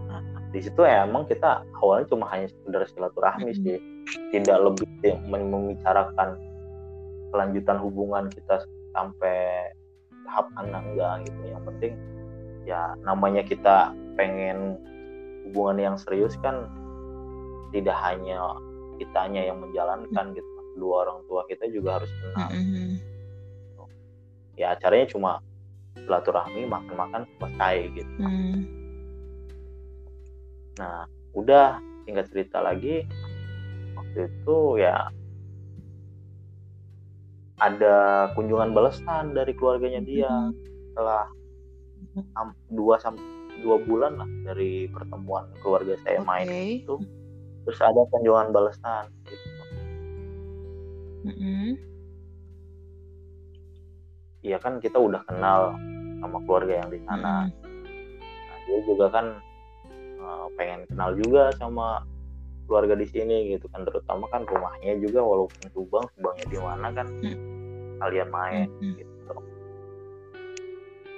nah 0.08 0.20
di 0.54 0.60
situ 0.62 0.80
ya 0.86 1.04
emang 1.04 1.26
kita 1.26 1.66
awalnya 1.82 2.06
cuma 2.08 2.24
hanya 2.30 2.48
sekedar 2.48 2.86
silaturahmi 2.88 3.50
mm-hmm. 3.52 3.64
sih 3.66 3.78
tidak 4.32 4.58
lebih 4.60 4.88
membicarakan 5.28 6.38
kelanjutan 7.32 7.78
hubungan 7.80 8.24
kita 8.32 8.64
sampai 8.96 9.72
tahap 10.24 10.48
anak 10.60 10.82
enggak 10.92 11.14
gitu. 11.28 11.40
Yang 11.48 11.62
penting 11.72 11.92
ya 12.68 12.92
namanya 13.04 13.42
kita 13.44 13.96
pengen 14.16 14.76
hubungan 15.48 15.92
yang 15.92 15.96
serius 15.96 16.36
kan 16.44 16.68
tidak 17.72 17.96
hanya 18.04 18.56
kitanya 19.00 19.44
yang 19.48 19.60
menjalankan 19.60 20.36
gitu. 20.36 20.50
Dua 20.78 21.08
orang 21.08 21.26
tua 21.26 21.42
kita 21.50 21.66
juga 21.74 21.98
harus 21.98 22.10
kenal 22.22 22.54
mm-hmm. 22.54 22.90
ya 24.54 24.78
acaranya 24.78 25.10
cuma 25.10 25.42
silaturahmi 25.98 26.70
makan-makan 26.70 27.26
selesai 27.34 27.76
gitu. 27.98 28.12
Mm. 28.22 28.58
nah 30.78 31.10
udah 31.34 31.82
tinggal 32.06 32.22
cerita 32.30 32.62
lagi 32.62 33.02
waktu 34.18 34.34
itu 34.34 34.82
ya 34.82 34.98
ada 37.62 38.30
kunjungan 38.34 38.74
balasan 38.74 39.30
dari 39.34 39.54
keluarganya 39.54 40.02
dia 40.02 40.26
mm-hmm. 40.26 40.90
setelah 40.90 41.24
dua 42.74 42.98
sampai 42.98 43.22
dua 43.62 43.78
bulan 43.86 44.18
lah 44.18 44.30
dari 44.42 44.90
pertemuan 44.90 45.46
keluarga 45.62 45.94
saya 46.02 46.18
okay. 46.22 46.26
main 46.26 46.46
itu 46.82 46.98
terus 47.62 47.78
ada 47.78 48.02
kunjungan 48.10 48.50
balasan 48.50 49.06
gitu. 49.26 49.46
Mm-hmm. 51.30 51.66
Iya 54.42 54.58
kan 54.62 54.82
kita 54.82 54.98
udah 54.98 55.22
kenal 55.26 55.78
sama 56.18 56.38
keluarga 56.46 56.82
yang 56.82 56.90
di 56.90 56.98
sana. 57.06 57.46
Mm-hmm. 57.46 57.78
Nah, 58.18 58.58
dia 58.66 58.78
juga 58.86 59.06
kan 59.10 59.26
uh, 60.22 60.46
pengen 60.54 60.86
kenal 60.90 61.10
juga 61.18 61.50
sama 61.58 62.02
keluarga 62.68 62.94
di 62.94 63.08
sini 63.08 63.56
gitu 63.56 63.64
kan 63.72 63.88
terutama 63.88 64.28
kan 64.28 64.44
rumahnya 64.44 65.00
juga 65.00 65.24
walaupun 65.24 65.64
Subang 65.72 66.06
Subangnya 66.12 66.46
di 66.52 66.58
mana 66.60 66.86
kan 66.92 67.06
hmm. 67.08 67.38
kalian 68.04 68.28
main 68.28 68.68
hmm. 68.68 68.94
gitu 69.00 69.32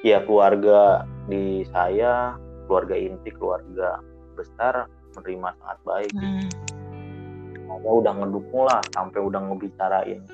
ya 0.07 0.23
keluarga 0.25 1.05
di 1.27 1.67
saya 1.75 2.39
keluarga 2.71 2.95
inti 2.95 3.35
keluarga 3.35 3.99
besar 4.39 4.87
menerima 5.19 5.49
sangat 5.59 5.79
baik 5.83 6.13
hmm. 6.15 6.49
Mereka 7.71 7.87
udah 7.87 8.13
ngedukung 8.19 8.67
lah 8.67 8.83
sampai 8.91 9.21
udah 9.23 9.41
ngebicarain 9.47 10.27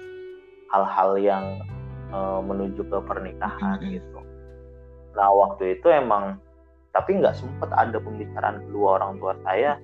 hal-hal 0.73 1.11
yang 1.21 1.45
uh, 2.13 2.41
menuju 2.41 2.81
ke 2.85 2.99
pernikahan 3.09 3.81
hmm. 3.81 3.91
gitu 3.97 4.21
nah 5.17 5.33
waktu 5.33 5.81
itu 5.81 5.89
emang 5.89 6.37
tapi 6.93 7.21
nggak 7.21 7.37
sempat 7.37 7.69
ada 7.77 7.97
pembicaraan 8.01 8.61
kedua 8.69 9.01
orang 9.01 9.21
tua 9.21 9.33
saya 9.45 9.81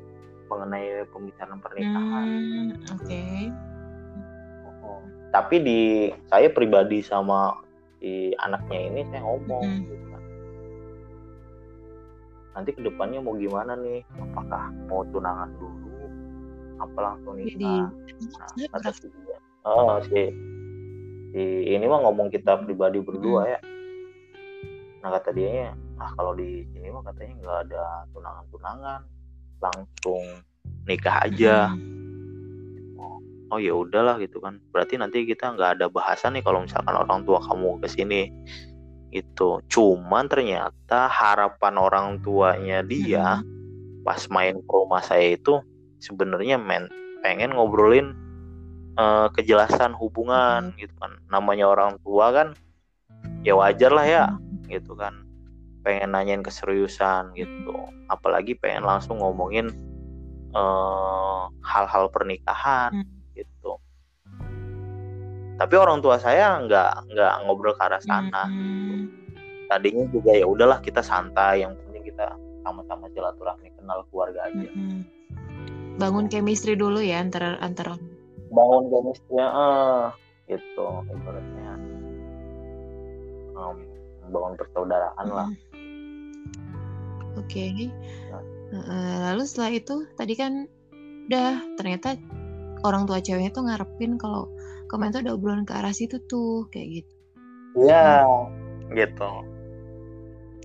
mengenai 0.53 1.09
pembicaraan 1.09 1.61
pernikahan. 1.65 2.27
Hmm, 2.29 2.69
Oke. 2.93 3.09
Okay. 3.09 3.39
Oh, 4.85 5.01
tapi 5.33 5.57
di 5.65 5.81
saya 6.29 6.53
pribadi 6.53 7.01
sama 7.01 7.57
si 7.97 8.37
anaknya 8.45 8.79
ini 8.93 9.01
saya 9.09 9.25
ngomong 9.25 9.65
hmm. 9.65 9.83
gitu 9.89 10.07
kan. 10.13 10.23
Nanti 12.53 12.71
ke 12.77 12.81
depannya 12.85 13.25
mau 13.25 13.33
gimana 13.33 13.73
nih? 13.81 14.05
Apakah 14.21 14.69
mau 14.93 15.01
tunangan 15.09 15.49
dulu? 15.57 15.89
Apa 16.85 16.99
langsung 17.01 17.41
nikah? 17.41 17.49
Jadi, 17.57 17.73
nah, 18.37 18.69
kata 18.77 18.91
si 18.93 19.07
dia. 19.09 19.39
Oh, 19.65 19.97
si, 20.05 20.21
si 21.33 21.43
ini 21.73 21.85
mah 21.89 22.05
ngomong 22.05 22.29
kita 22.29 22.61
pribadi 22.61 23.01
berdua 23.01 23.49
hmm. 23.49 23.53
ya. 23.57 23.61
Nah 25.03 25.11
kata 25.19 25.35
dia, 25.35 25.75
nah 25.99 26.15
kalau 26.15 26.37
di 26.39 26.63
sini 26.71 26.87
mah 26.95 27.03
katanya 27.03 27.35
nggak 27.43 27.59
ada 27.67 27.85
tunangan-tunangan 28.15 29.01
langsung 29.63 30.43
nikah 30.91 31.23
aja. 31.25 31.71
Hmm. 31.71 33.55
oh 33.55 33.61
ya 33.61 33.73
udahlah 33.77 34.19
gitu 34.19 34.43
kan. 34.43 34.59
Berarti 34.75 34.99
nanti 34.99 35.23
kita 35.23 35.55
nggak 35.55 35.79
ada 35.79 35.87
bahasan 35.87 36.35
nih 36.35 36.43
kalau 36.43 36.65
misalkan 36.65 36.97
orang 36.97 37.23
tua 37.23 37.39
kamu 37.41 37.79
ke 37.85 37.89
sini. 37.89 38.23
Itu 39.13 39.61
cuman 39.69 40.27
ternyata 40.27 41.07
harapan 41.07 41.75
orang 41.77 42.07
tuanya 42.25 42.83
dia 42.83 43.45
hmm. 43.45 44.03
pas 44.03 44.25
main 44.33 44.59
ke 44.59 44.73
rumah 44.73 45.05
saya 45.05 45.37
itu 45.37 45.61
sebenarnya 46.03 46.59
men 46.59 46.91
pengen 47.23 47.55
ngobrolin 47.55 48.17
uh, 48.99 49.31
kejelasan 49.31 49.95
hubungan 49.95 50.73
hmm. 50.73 50.79
gitu 50.81 50.95
kan. 50.99 51.15
Namanya 51.29 51.71
orang 51.71 52.01
tua 52.03 52.33
kan 52.35 52.49
ya 53.47 53.55
wajar 53.55 53.93
lah 53.93 54.07
ya 54.07 54.25
gitu 54.71 54.95
kan 54.97 55.23
pengen 55.83 56.15
nanyain 56.15 56.43
keseriusan 56.47 57.35
gitu 57.35 57.75
apalagi 58.07 58.55
pengen 58.55 58.87
langsung 58.87 59.19
ngomongin 59.19 59.69
eh, 60.55 61.43
hal-hal 61.63 62.07
uh, 62.07 62.13
pernikahan 62.13 63.03
hmm. 63.03 63.35
gitu 63.35 63.77
tapi 65.59 65.75
orang 65.77 65.99
tua 66.01 66.17
saya 66.23 66.63
nggak 66.63 67.13
nggak 67.13 67.33
ngobrol 67.45 67.75
ke 67.75 67.83
arah 67.83 68.03
sana 68.03 68.47
hmm. 68.47 69.11
tadinya 69.67 70.07
juga 70.11 70.31
ya 70.35 70.47
udahlah 70.47 70.79
kita 70.81 71.03
santai 71.03 71.67
yang 71.67 71.75
penting 71.87 72.15
kita 72.15 72.35
sama-sama 72.63 73.11
silaturahmi 73.11 73.75
kenal 73.75 74.07
keluarga 74.11 74.47
aja 74.47 74.71
hmm. 74.71 75.03
bangun 75.99 76.31
chemistry 76.31 76.79
dulu 76.79 77.03
ya 77.03 77.19
antara 77.19 77.59
antara 77.59 77.99
bangun 78.55 78.87
chemistry 78.87 79.39
uh, 79.43 80.15
gitu 80.47 80.89
ibaratnya 81.11 81.71
um, 83.59 83.77
bangun 84.31 84.55
persaudaraan 84.57 85.27
hmm. 85.27 85.37
lah 85.37 85.49
oke 87.37 87.47
okay. 87.49 87.89
nah. 88.73 89.33
lalu 89.33 89.43
setelah 89.45 89.71
itu 89.73 89.95
tadi 90.17 90.35
kan 90.37 90.67
udah 91.29 91.79
ternyata 91.79 92.19
orang 92.83 93.07
tua 93.07 93.23
ceweknya 93.23 93.55
tuh 93.55 93.65
ngarepin 93.67 94.19
kalau 94.19 94.51
kemarin 94.91 95.15
tuh 95.15 95.23
ada 95.25 95.33
obrolan 95.39 95.65
ke 95.65 95.73
arah 95.73 95.95
situ 95.95 96.19
tuh 96.27 96.67
kayak 96.69 97.03
gitu 97.03 97.15
iya 97.87 98.27
hmm. 98.27 98.93
gitu 98.93 99.31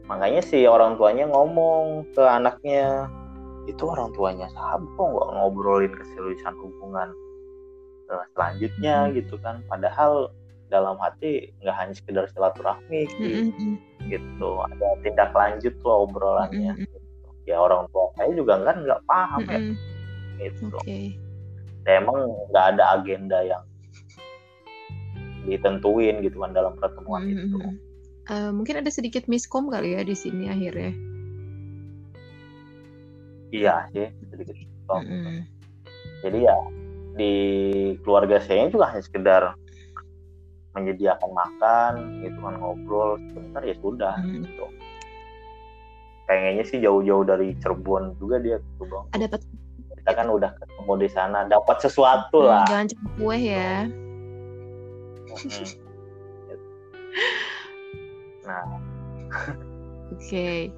makanya 0.08 0.42
sih 0.44 0.64
orang 0.68 0.96
tuanya 0.96 1.28
ngomong 1.28 2.08
ke 2.16 2.24
anaknya 2.24 3.12
itu 3.68 3.84
orang 3.84 4.16
tuanya 4.16 4.48
sahabat 4.56 4.88
kok 4.96 5.08
nggak 5.12 5.30
ngobrolin 5.36 5.94
keseriusan 5.94 6.56
hubungan 6.56 7.12
selanjutnya 8.34 8.96
hmm. 9.08 9.14
gitu 9.20 9.36
kan 9.44 9.60
padahal 9.68 10.32
dalam 10.68 11.00
hati 11.00 11.52
nggak 11.64 11.76
hanya 11.76 11.94
sekedar 11.96 12.26
silaturahmi 12.32 13.08
gitu, 13.08 13.52
mm-hmm. 13.52 13.76
gitu 14.12 14.50
ada 14.68 14.88
tindak 15.04 15.32
lanjut 15.32 15.74
tuh 15.80 16.08
obrolannya 16.08 16.76
mm-hmm. 16.76 16.84
gitu. 16.84 16.98
ya 17.48 17.56
orang 17.64 17.88
tua 17.96 18.12
saya 18.20 18.32
juga 18.36 18.60
kan 18.68 18.84
nggak 18.84 19.02
paham 19.08 19.42
mm-hmm. 19.48 19.74
ya 20.38 20.48
gitu 20.52 20.76
okay. 20.78 21.16
ya, 21.88 22.04
emang 22.04 22.20
nggak 22.52 22.66
ada 22.76 22.84
agenda 23.00 23.40
yang 23.42 23.64
ditentuin 25.48 26.20
gitu 26.20 26.44
kan 26.44 26.52
dalam 26.52 26.76
pertemuan 26.76 27.24
mm 27.24 27.32
-hmm. 27.32 27.46
itu. 27.48 27.58
Uh, 28.28 28.52
mungkin 28.52 28.84
ada 28.84 28.92
sedikit 28.92 29.24
miskom 29.32 29.72
kali 29.72 29.96
ya 29.96 30.04
di 30.04 30.12
sini 30.12 30.52
akhirnya. 30.52 30.92
Iya 33.56 33.88
sih 33.96 34.12
sedikit 34.28 34.56
miskom. 34.60 35.02
Mm 35.08 35.20
-hmm. 35.24 35.38
Jadi 36.28 36.40
ya 36.44 36.58
di 37.18 37.34
keluarga 38.04 38.44
saya 38.44 38.68
juga 38.68 38.92
hanya 38.92 39.04
sekedar 39.08 39.44
menyediakan 40.78 41.32
makan 41.34 42.22
gitu 42.22 42.38
kan 42.38 42.56
ngobrol 42.62 43.18
sebentar 43.34 43.62
ya 43.66 43.76
sudah 43.82 44.14
mm. 44.22 44.46
gitu 44.46 44.66
pengennya 46.30 46.64
sih 46.68 46.78
jauh-jauh 46.84 47.26
dari 47.26 47.58
Cirebon 47.58 48.14
juga 48.22 48.38
dia 48.38 48.62
gitu 48.62 48.86
bang 48.86 49.06
ada 49.18 49.26
dapat 49.26 49.42
kita 49.98 50.12
kan 50.14 50.28
udah 50.30 50.52
ketemu 50.54 50.94
di 51.02 51.10
sana 51.10 51.40
dapat 51.50 51.78
sesuatu 51.82 52.46
lah 52.46 52.70
jangan 52.70 52.94
cuma 52.94 53.10
kue 53.18 53.38
ya 53.42 53.90
Hmm. 55.28 55.44
nah 58.48 58.64
oke 60.08 60.18
okay. 60.18 60.72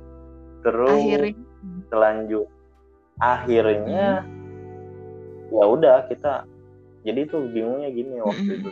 terus 0.66 1.00
akhirnya 1.00 1.38
selanjut 1.88 2.48
akhirnya 3.22 4.26
hmm. 4.26 5.54
ya 5.54 5.64
udah 5.70 5.98
kita 6.10 6.50
jadi 7.06 7.30
tuh 7.30 7.46
bingungnya 7.54 7.94
gini 7.94 8.18
waktu 8.20 8.42
hmm. 8.42 8.60
itu 8.66 8.70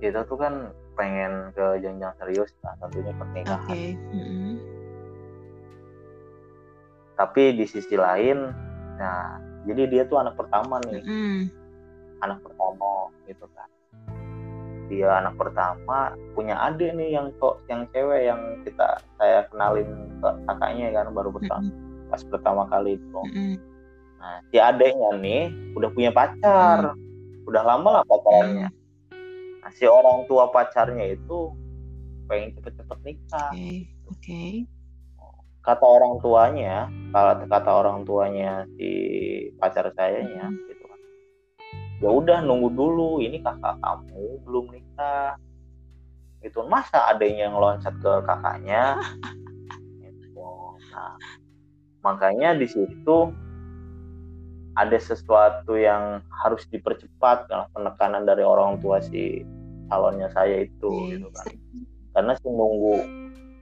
kita 0.00 0.24
tuh 0.26 0.40
kan 0.40 0.74
pengen 0.98 1.52
ke 1.54 1.80
jenjang 1.80 2.12
serius 2.18 2.50
lah 2.64 2.74
tentunya 2.80 3.12
pernikahan 3.14 3.68
okay. 3.68 3.94
hmm. 4.12 4.56
tapi 7.20 7.54
di 7.56 7.64
sisi 7.68 7.94
lain 7.94 8.52
nah 8.96 9.40
jadi 9.68 9.82
dia 9.88 10.02
tuh 10.08 10.20
anak 10.20 10.34
pertama 10.40 10.80
nih 10.88 11.04
hmm 11.04 11.60
anak 12.20 12.38
pertama 12.44 13.08
gitu 13.24 13.46
kan 13.56 13.68
dia 14.90 15.08
anak 15.22 15.34
pertama 15.38 16.14
punya 16.34 16.58
adik 16.66 16.92
nih 16.98 17.14
yang 17.14 17.30
kok 17.38 17.62
yang 17.70 17.86
cewek 17.94 18.26
yang 18.26 18.40
kita 18.66 18.98
saya 19.16 19.46
kenalin 19.48 20.10
ke 20.18 20.28
kakaknya 20.50 20.86
kan 20.92 21.06
baru 21.14 21.30
pertama 21.30 21.62
mm 21.64 21.72
-hmm. 21.72 22.10
pas 22.10 22.22
pertama 22.26 22.62
kali 22.68 22.98
itu 22.98 23.20
mm 23.22 23.30
-hmm. 23.32 23.52
nah 24.18 24.36
si 24.50 24.56
adiknya 24.58 25.10
nih 25.16 25.42
udah 25.78 25.90
punya 25.94 26.10
pacar 26.10 26.78
mm 26.90 26.92
-hmm. 26.92 27.48
udah 27.48 27.62
lama 27.62 27.88
lah 28.00 28.04
pacarnya 28.04 28.68
mm 28.68 28.72
-hmm. 28.74 28.79
Si 29.76 29.84
orang 29.86 30.26
tua 30.26 30.50
pacarnya 30.50 31.14
itu 31.14 31.54
pengen 32.30 32.54
cepet-cepet 32.58 32.98
nikah 33.02 33.50
oke 33.50 33.58
okay. 33.58 33.74
okay. 34.10 34.50
kata 35.62 35.84
orang 35.84 36.18
tuanya 36.22 36.86
kalau 37.10 37.34
kata 37.46 37.70
orang 37.70 37.98
tuanya 38.06 38.64
si 38.78 38.90
pacar 39.58 39.90
saya 39.94 40.24
mm 40.24 40.34
-hmm 40.34 40.70
ya 42.00 42.08
udah 42.08 42.40
nunggu 42.40 42.72
dulu 42.72 43.20
ini 43.20 43.44
kakak 43.44 43.76
kamu 43.84 44.40
belum 44.48 44.64
nikah 44.72 45.36
itu 46.40 46.56
masa 46.64 47.12
adanya 47.12 47.52
yang 47.52 47.60
loncat 47.60 47.92
ke 48.00 48.12
kakaknya 48.24 48.96
gitu. 50.00 50.48
nah 50.96 51.14
makanya 52.00 52.56
di 52.56 52.64
situ 52.64 53.28
ada 54.80 54.96
sesuatu 54.96 55.76
yang 55.76 56.24
harus 56.32 56.64
dipercepat 56.72 57.52
penekanan 57.76 58.24
dari 58.24 58.40
orang 58.40 58.80
tua 58.80 59.04
si 59.04 59.44
calonnya 59.90 60.30
saya 60.32 60.64
itu 60.64 60.90
gitu 61.10 61.28
kan. 61.34 61.46
karena 62.14 62.32
si 62.38 62.46
nunggu 62.46 63.02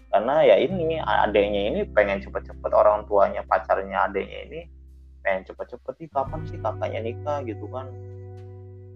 karena 0.08 0.40
ya 0.40 0.56
ini 0.56 0.96
adanya 1.00 1.60
ini 1.68 1.80
pengen 1.92 2.20
cepet-cepet 2.24 2.72
orang 2.72 3.04
tuanya 3.04 3.44
pacarnya 3.44 4.08
adanya 4.08 4.38
ini 4.48 4.60
pengen 5.20 5.44
cepet-cepet 5.52 5.94
nih 6.00 6.08
kapan 6.08 6.40
sih 6.48 6.56
kakaknya 6.56 7.00
nikah? 7.04 7.44
gitu 7.44 7.68
kan. 7.68 7.92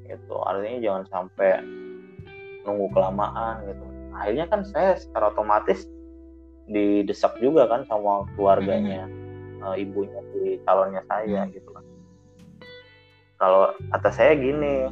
Gitu 0.08 0.34
artinya 0.40 0.78
jangan 0.80 1.04
sampai 1.12 1.60
nunggu 2.64 2.88
kelamaan 2.96 3.60
gitu. 3.68 3.84
Akhirnya 4.16 4.48
kan 4.48 4.64
saya 4.64 4.96
secara 4.96 5.32
otomatis 5.36 5.84
didesak 6.72 7.36
juga 7.44 7.68
kan 7.68 7.84
sama 7.90 8.24
keluarganya 8.32 9.04
mm-hmm. 9.04 9.66
uh, 9.66 9.76
ibunya 9.76 10.20
di 10.32 10.56
calonnya 10.64 11.04
saya 11.12 11.44
mm-hmm. 11.44 11.54
gitu 11.60 11.68
kan. 11.76 11.84
Kalau 13.36 13.74
atas 13.92 14.16
saya 14.16 14.32
gini 14.38 14.88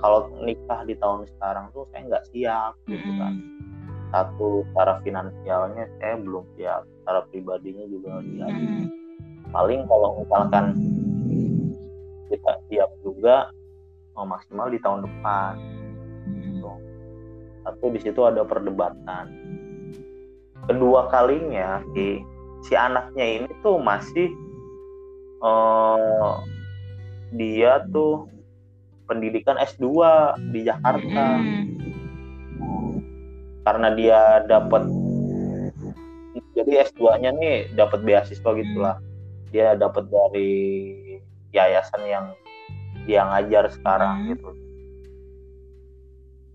kalau 0.00 0.28
nikah 0.44 0.80
di 0.84 0.94
tahun 0.98 1.24
sekarang 1.36 1.72
tuh 1.72 1.84
saya 1.92 2.02
nggak 2.06 2.24
siap 2.32 2.72
gitu 2.88 3.10
kan 3.16 3.32
mm-hmm. 3.32 4.12
satu 4.12 4.48
secara 4.72 5.00
finansialnya 5.02 5.84
saya 5.98 6.14
belum 6.20 6.44
siap 6.56 6.82
secara 6.84 7.20
pribadinya 7.32 7.84
juga 7.88 8.20
siap 8.22 8.50
mm-hmm. 8.50 8.84
paling 9.50 9.80
kalau 9.88 10.08
misalkan 10.20 10.66
kita 12.26 12.52
siap 12.68 12.90
juga 13.06 13.48
oh, 14.18 14.26
maksimal 14.26 14.66
di 14.68 14.78
tahun 14.82 15.06
depan 15.06 15.52
gitu. 16.42 16.72
satu 17.62 17.84
di 17.94 18.00
situ 18.02 18.20
ada 18.26 18.42
perdebatan 18.42 19.24
kedua 20.66 21.06
kalinya 21.14 21.80
si 21.94 22.20
si 22.66 22.74
anaknya 22.74 23.24
ini 23.42 23.50
tuh 23.62 23.78
masih 23.78 24.34
uh, 25.44 26.42
dia 27.34 27.84
tuh 27.94 28.26
pendidikan 29.06 29.56
S2 29.56 29.86
di 30.52 30.66
Jakarta. 30.66 31.40
Karena 33.66 33.88
dia 33.94 34.46
dapat 34.46 34.86
jadi 36.56 36.88
S2-nya 36.88 37.30
nih 37.36 37.56
dapat 37.76 38.02
beasiswa 38.02 38.50
gitulah. 38.56 38.96
Dia 39.52 39.76
dapat 39.78 40.08
dari 40.10 40.52
yayasan 41.54 42.02
yang 42.08 42.26
dia 43.06 43.22
ngajar 43.22 43.70
sekarang 43.70 44.16
hmm. 44.24 44.28
gitu. 44.34 44.50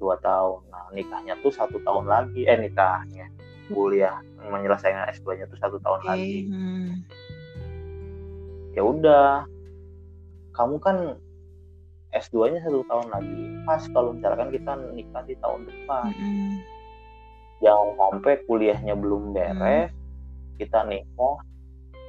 Dua 0.02 0.18
tahun. 0.20 0.68
Nah 0.74 0.90
nikahnya 0.92 1.38
tuh 1.46 1.54
satu 1.54 1.78
tahun 1.86 2.10
lagi. 2.10 2.50
Eh 2.50 2.58
nikahnya 2.58 3.30
kuliah 3.72 4.20
menyelesaikan 4.42 5.08
S2 5.16 5.40
nya 5.40 5.46
tuh 5.48 5.60
satu 5.62 5.78
tahun 5.80 6.00
okay. 6.04 6.10
lagi. 6.10 6.38
hmm. 6.50 6.92
ya 8.76 8.82
udah. 8.84 9.48
Kamu 10.52 10.84
kan 10.84 11.16
S2 12.12 12.52
nya 12.52 12.60
satu 12.64 12.84
tahun 12.88 13.08
lagi. 13.12 13.42
Pas 13.64 13.84
kalau 13.92 14.12
misalkan 14.16 14.50
kita 14.52 14.72
nikah 14.92 15.24
di 15.24 15.36
tahun 15.40 15.68
depan. 15.68 16.12
Hmm. 16.12 16.56
jangan 17.62 17.94
sampai 17.94 18.42
kuliahnya 18.50 18.98
belum 18.98 19.38
beres 19.38 19.94
hmm. 19.94 20.58
kita 20.58 20.82
nikah 20.88 21.38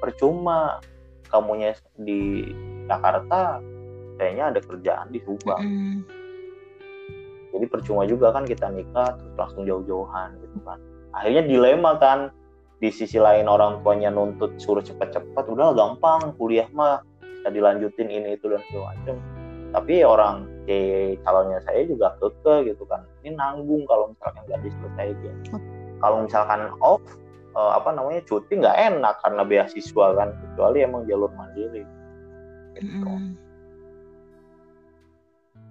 percuma. 0.02 0.82
Kamunya 1.28 1.72
di 1.96 2.44
Jakarta 2.84 3.56
kayaknya 4.20 4.52
ada 4.52 4.60
kerjaan 4.60 5.08
di 5.08 5.20
Subang. 5.24 5.64
Mm. 5.64 5.98
jadi 7.56 7.66
percuma 7.72 8.04
juga 8.04 8.36
kan 8.36 8.44
kita 8.44 8.68
nikah 8.68 9.16
terus 9.16 9.32
langsung 9.40 9.64
jauh-jauhan 9.64 10.36
gitu 10.44 10.58
kan. 10.60 10.76
Akhirnya 11.16 11.48
dilema 11.48 11.96
kan. 11.96 12.28
Di 12.82 12.90
sisi 12.90 13.14
lain 13.14 13.46
orang 13.46 13.78
tuanya 13.86 14.10
nuntut 14.10 14.58
suruh 14.58 14.82
cepat-cepat 14.82 15.46
udah 15.46 15.70
gampang 15.70 16.34
kuliah 16.34 16.66
mah 16.74 17.00
bisa 17.22 17.54
dilanjutin 17.54 18.10
ini 18.10 18.34
itu 18.34 18.50
dan 18.50 18.58
segala 18.66 18.90
macam 18.90 19.41
tapi 19.72 20.04
orang 20.04 20.44
si 20.68 20.76
calonnya 21.24 21.58
saya 21.64 21.88
juga 21.88 22.12
keke 22.20 22.68
gitu 22.68 22.84
kan. 22.86 23.02
Ini 23.24 23.34
nanggung 23.34 23.88
kalau 23.88 24.12
misalkan 24.12 24.44
nggak 24.46 24.60
diselesaikan. 24.62 25.36
Kalau 25.98 26.16
misalkan 26.28 26.60
off 26.84 27.02
uh, 27.56 27.72
apa 27.80 27.90
namanya 27.96 28.20
cuti 28.28 28.60
nggak 28.60 28.76
enak 28.92 29.16
karena 29.24 29.42
beasiswa 29.48 30.06
kan. 30.12 30.28
Kecuali 30.36 30.78
emang 30.84 31.08
jalur 31.08 31.32
mandiri. 31.34 31.82
Gitu. 32.76 33.04
Mm. 33.04 33.36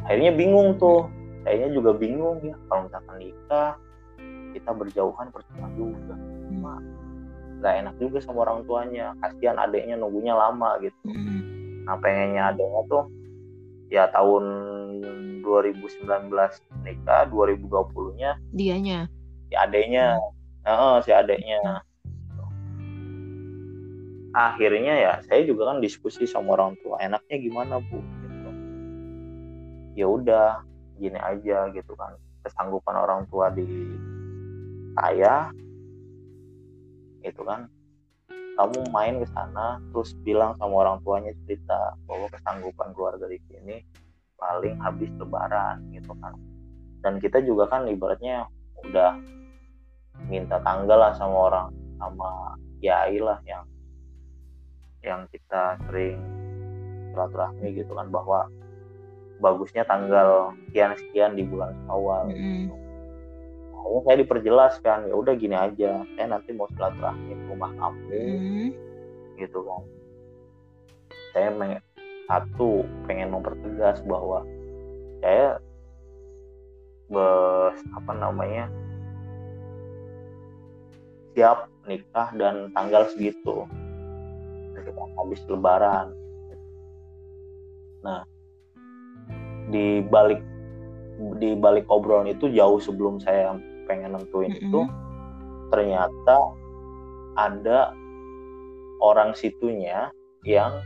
akhirnya 0.02 0.34
bingung 0.34 0.82
tuh. 0.82 1.06
Kayaknya 1.46 1.70
juga 1.78 1.92
bingung 1.94 2.38
ya. 2.42 2.58
Kalau 2.66 2.82
misalkan 2.90 3.16
nikah 3.22 3.72
kita 4.58 4.72
berjauhan 4.74 5.28
percuma 5.30 5.68
juga. 5.78 6.16
Cuma 6.50 6.74
nggak 7.62 7.74
enak 7.86 7.96
juga 8.02 8.18
sama 8.18 8.50
orang 8.50 8.66
tuanya. 8.66 9.14
Kasihan 9.22 9.62
adiknya 9.62 9.94
nunggunya 9.94 10.34
lama 10.34 10.82
gitu. 10.82 10.98
Mm. 11.06 11.40
nah 11.82 11.98
pengennya 11.98 12.54
adiknya 12.54 12.82
tuh 12.90 13.10
ya 13.92 14.08
tahun 14.16 14.44
2019 15.44 16.32
nikah 16.88 17.28
2020 17.28 18.16
nya 18.16 18.40
dianya. 18.56 19.12
si 19.52 19.54
adiknya 19.60 20.16
uh, 20.64 21.04
si 21.04 21.12
adiknya 21.12 21.84
akhirnya 24.32 24.96
ya 24.96 25.14
saya 25.28 25.44
juga 25.44 25.76
kan 25.76 25.84
diskusi 25.84 26.24
sama 26.24 26.56
orang 26.56 26.80
tua 26.80 27.04
enaknya 27.04 27.38
gimana 27.44 27.84
bu? 27.84 28.00
Gitu. 28.00 28.50
ya 30.00 30.08
udah 30.08 30.64
gini 30.96 31.20
aja 31.20 31.68
gitu 31.76 31.92
kan. 32.00 32.16
Kesanggupan 32.48 32.96
orang 32.96 33.28
tua 33.28 33.52
di 33.52 33.68
saya 34.96 35.52
itu 37.22 37.42
kan 37.44 37.68
kamu 38.62 38.94
main 38.94 39.18
ke 39.18 39.28
sana 39.34 39.82
terus 39.90 40.14
bilang 40.22 40.54
sama 40.62 40.86
orang 40.86 41.02
tuanya 41.02 41.34
cerita 41.44 41.98
bahwa 42.06 42.30
kesanggupan 42.30 42.94
keluarga 42.94 43.26
di 43.26 43.42
sini 43.50 43.82
paling 44.38 44.78
habis 44.78 45.10
lebaran 45.18 45.82
gitu 45.90 46.14
kan 46.22 46.38
dan 47.02 47.18
kita 47.18 47.42
juga 47.42 47.66
kan 47.66 47.90
ibaratnya 47.90 48.46
udah 48.86 49.18
minta 50.30 50.62
tanggal 50.62 51.02
lah 51.02 51.14
sama 51.18 51.50
orang 51.50 51.68
sama 51.98 52.54
kiai 52.78 53.18
lah 53.18 53.42
yang 53.50 53.66
yang 55.02 55.26
kita 55.34 55.82
sering 55.90 56.22
silaturahmi 57.10 57.74
gitu 57.74 57.98
kan 57.98 58.14
bahwa 58.14 58.46
bagusnya 59.42 59.82
tanggal 59.90 60.54
sekian 60.70 60.94
sekian 60.94 61.34
di 61.34 61.42
bulan 61.42 61.74
awal 61.90 62.30
mm 62.30 62.38
-hmm. 62.38 62.58
gitu. 62.70 62.81
Saya 64.06 64.18
diperjelaskan 64.24 65.10
ya 65.12 65.16
udah 65.16 65.34
gini 65.38 65.54
aja 65.54 66.02
saya 66.16 66.28
nanti 66.28 66.54
mau 66.56 66.70
silaturahmi 66.74 67.34
ke 67.34 67.46
rumah 67.52 67.72
kamu. 67.78 68.02
Mm 68.10 68.38
-hmm. 68.40 68.68
gitu 69.38 69.60
kan. 69.66 69.82
Saya 71.32 71.80
satu 72.28 72.84
pengen 73.08 73.36
mempertegas 73.36 74.00
bahwa 74.08 74.44
saya 75.20 75.60
bes 77.12 77.78
apa 77.92 78.12
namanya 78.16 78.72
siap 81.36 81.68
nikah 81.88 82.30
dan 82.36 82.72
tanggal 82.72 83.08
segitu. 83.12 83.68
Kita 84.72 85.04
habis 85.20 85.44
lebaran. 85.46 86.16
Nah 88.02 88.24
di 89.72 90.04
balik 90.04 90.42
di 91.38 91.54
balik 91.54 91.86
obrolan 91.88 92.34
itu 92.34 92.50
jauh 92.50 92.82
sebelum 92.82 93.22
saya 93.22 93.56
pengen 93.92 94.16
nentuin 94.16 94.56
mm 94.56 94.56
-hmm. 94.56 94.68
itu 94.72 94.82
ternyata 95.68 96.38
ada 97.36 97.92
orang 99.04 99.36
situnya 99.36 100.16
yang 100.48 100.80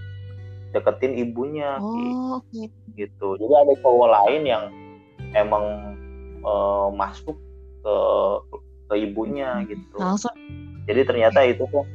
deketin 0.76 1.16
ibunya 1.16 1.80
oh, 1.80 2.44
okay. 2.44 2.68
gitu. 3.00 3.40
Jadi 3.40 3.54
ada 3.56 3.74
cowok 3.80 4.08
lain 4.12 4.42
yang 4.44 4.64
emang 5.32 5.96
uh, 6.44 6.92
masuk 6.92 7.40
ke 7.80 7.96
ke 8.92 8.96
ibunya 9.08 9.64
gitu. 9.72 9.96
Langsung. 9.96 10.36
Jadi 10.86 11.02
ternyata 11.08 11.40
itu 11.48 11.64
tuh 11.72 11.88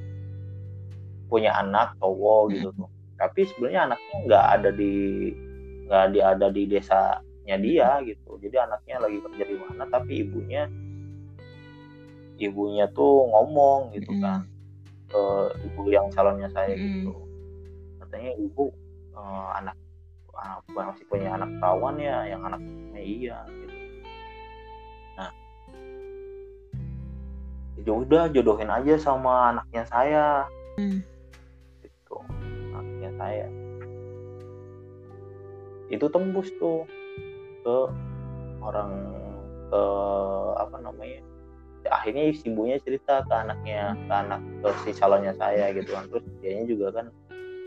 punya 1.29 1.53
anak 1.61 1.93
cowok 2.01 2.57
gitu 2.57 2.69
tuh. 2.73 2.89
Tapi 3.21 3.45
sebenarnya 3.53 3.93
anaknya 3.93 4.17
nggak 4.25 4.45
ada 4.57 4.71
di 4.73 4.93
nggak 5.87 6.03
ada 6.41 6.47
di 6.49 6.63
desanya 6.65 7.57
dia 7.61 8.01
gitu. 8.09 8.41
Jadi 8.41 8.57
anaknya 8.57 8.97
lagi 9.05 9.19
kerja 9.21 9.45
di 9.45 9.57
mana 9.61 9.85
tapi 9.93 10.25
ibunya 10.25 10.65
ibunya 12.41 12.89
tuh 12.97 13.29
ngomong 13.29 13.93
gitu 13.93 14.17
kan 14.19 14.49
ke 15.11 15.23
ibu 15.69 15.91
yang 15.93 16.09
calonnya 16.15 16.49
saya 16.55 16.73
gitu. 16.73 17.13
Katanya 18.01 18.33
ibu 18.41 18.73
uh, 19.13 19.49
anak 19.61 19.77
uh, 20.33 20.59
masih 20.73 21.05
punya 21.11 21.37
anak 21.37 21.51
perawan 21.61 22.01
ya 22.01 22.25
yang 22.25 22.41
anaknya 22.47 23.01
iya 23.03 23.37
gitu. 23.51 23.77
Nah. 25.19 25.31
Ya 27.85 27.93
udah 27.93 28.25
jodohin 28.33 28.71
aja 28.73 28.95
sama 28.97 29.53
anaknya 29.53 29.85
saya. 29.91 30.27
Hmm. 30.79 31.05
gitu 31.85 32.17
anaknya 32.73 33.11
saya. 33.21 33.47
Itu 35.91 36.07
tembus 36.09 36.49
tuh 36.57 36.87
ke 37.61 37.77
orang 38.63 38.95
ke 39.69 39.83
apa 40.57 40.77
namanya 40.81 41.30
akhirnya 41.89 42.29
ibunya 42.29 42.77
cerita 42.85 43.25
ke 43.25 43.33
anaknya 43.33 43.97
ke 43.97 44.13
anak 44.13 44.41
ke 44.61 44.69
si 44.85 44.91
calonnya 44.93 45.33
saya 45.41 45.73
gitu 45.73 45.97
kan. 45.97 46.05
Terus 46.13 46.25
dianya 46.45 46.65
juga 46.69 46.87
kan 47.01 47.07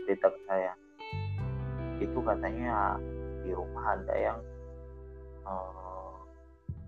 cerita 0.06 0.26
ke 0.30 0.40
saya. 0.46 0.72
Itu 1.98 2.18
katanya 2.22 3.00
di 3.42 3.50
rumah 3.50 3.98
ada 3.98 4.14
yang 4.14 4.38
uh, 5.48 6.14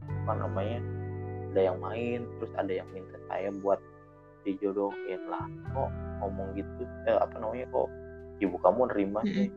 apa 0.07 0.33
namanya 0.39 0.79
ada 1.53 1.61
yang 1.73 1.79
main 1.81 2.21
terus 2.39 2.53
ada 2.55 2.73
yang 2.73 2.89
minta 2.95 3.19
saya 3.27 3.51
buat 3.65 3.81
dijodohin 4.47 5.27
lah. 5.27 5.45
Kok 5.75 5.91
ngomong 6.23 6.55
gitu 6.55 6.87
eh, 7.11 7.19
apa 7.19 7.35
namanya 7.43 7.67
kok 7.75 7.89
ibu 8.39 8.57
kamu 8.63 8.93
nerima 8.95 9.21
sih? 9.27 9.51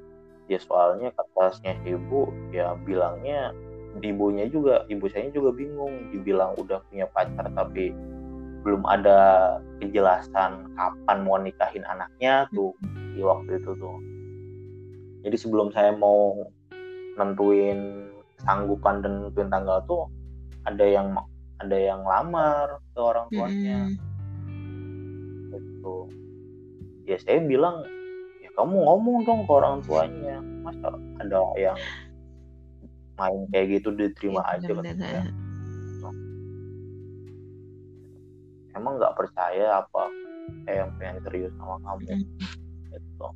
Ya 0.49 0.57
soalnya 0.57 1.13
katanya 1.13 1.77
ibu 1.85 2.33
ya 2.49 2.73
bilangnya 2.81 3.53
ibunya 3.99 4.45
juga 4.47 4.85
ibu 4.87 5.09
saya 5.09 5.33
juga 5.33 5.51
bingung 5.51 6.13
dibilang 6.13 6.55
udah 6.55 6.79
punya 6.87 7.09
pacar 7.09 7.49
tapi 7.51 7.91
belum 8.63 8.83
ada 8.85 9.57
kejelasan 9.79 10.75
kapan 10.75 11.17
mau 11.23 11.39
nikahin 11.39 11.83
anaknya 11.87 12.45
tuh 12.51 12.75
di 13.15 13.23
waktu 13.23 13.59
itu 13.59 13.71
tuh. 13.79 13.97
Jadi 15.23 15.35
sebelum 15.35 15.71
saya 15.71 15.95
mau 15.95 16.35
nentuin 17.19 18.07
sanggupan 18.43 19.03
dan 19.03 19.27
nentuin 19.27 19.51
tanggal 19.51 19.83
tuh 19.83 20.07
ada 20.63 20.83
yang 20.83 21.15
ada 21.59 21.75
yang 21.75 22.01
lamar 22.03 22.79
ke 22.95 22.99
orang 22.99 23.27
tuanya. 23.31 23.79
Hmm. 23.89 25.57
itu 25.59 25.95
ya 27.09 27.17
saya 27.19 27.41
bilang 27.41 27.81
ya 28.39 28.53
kamu 28.53 28.85
ngomong 28.85 29.25
dong 29.25 29.41
ke 29.49 29.51
orang 29.51 29.81
tuanya 29.81 30.37
masa 30.61 30.93
ada 31.17 31.41
yang 31.57 31.73
main 33.19 33.41
kayak 33.51 33.67
gitu 33.79 33.91
diterima 33.91 34.41
ya, 34.55 34.63
aja 34.63 34.67
kan 34.79 34.95
emang 38.79 38.95
nggak 38.95 39.15
percaya 39.19 39.83
apa 39.83 40.07
saya 40.65 40.85
yang 40.85 40.91
pengen 40.97 41.17
serius 41.27 41.53
sama 41.59 41.75
kamu? 41.83 42.01
Hmm. 42.09 42.25
Gitu. 42.89 43.27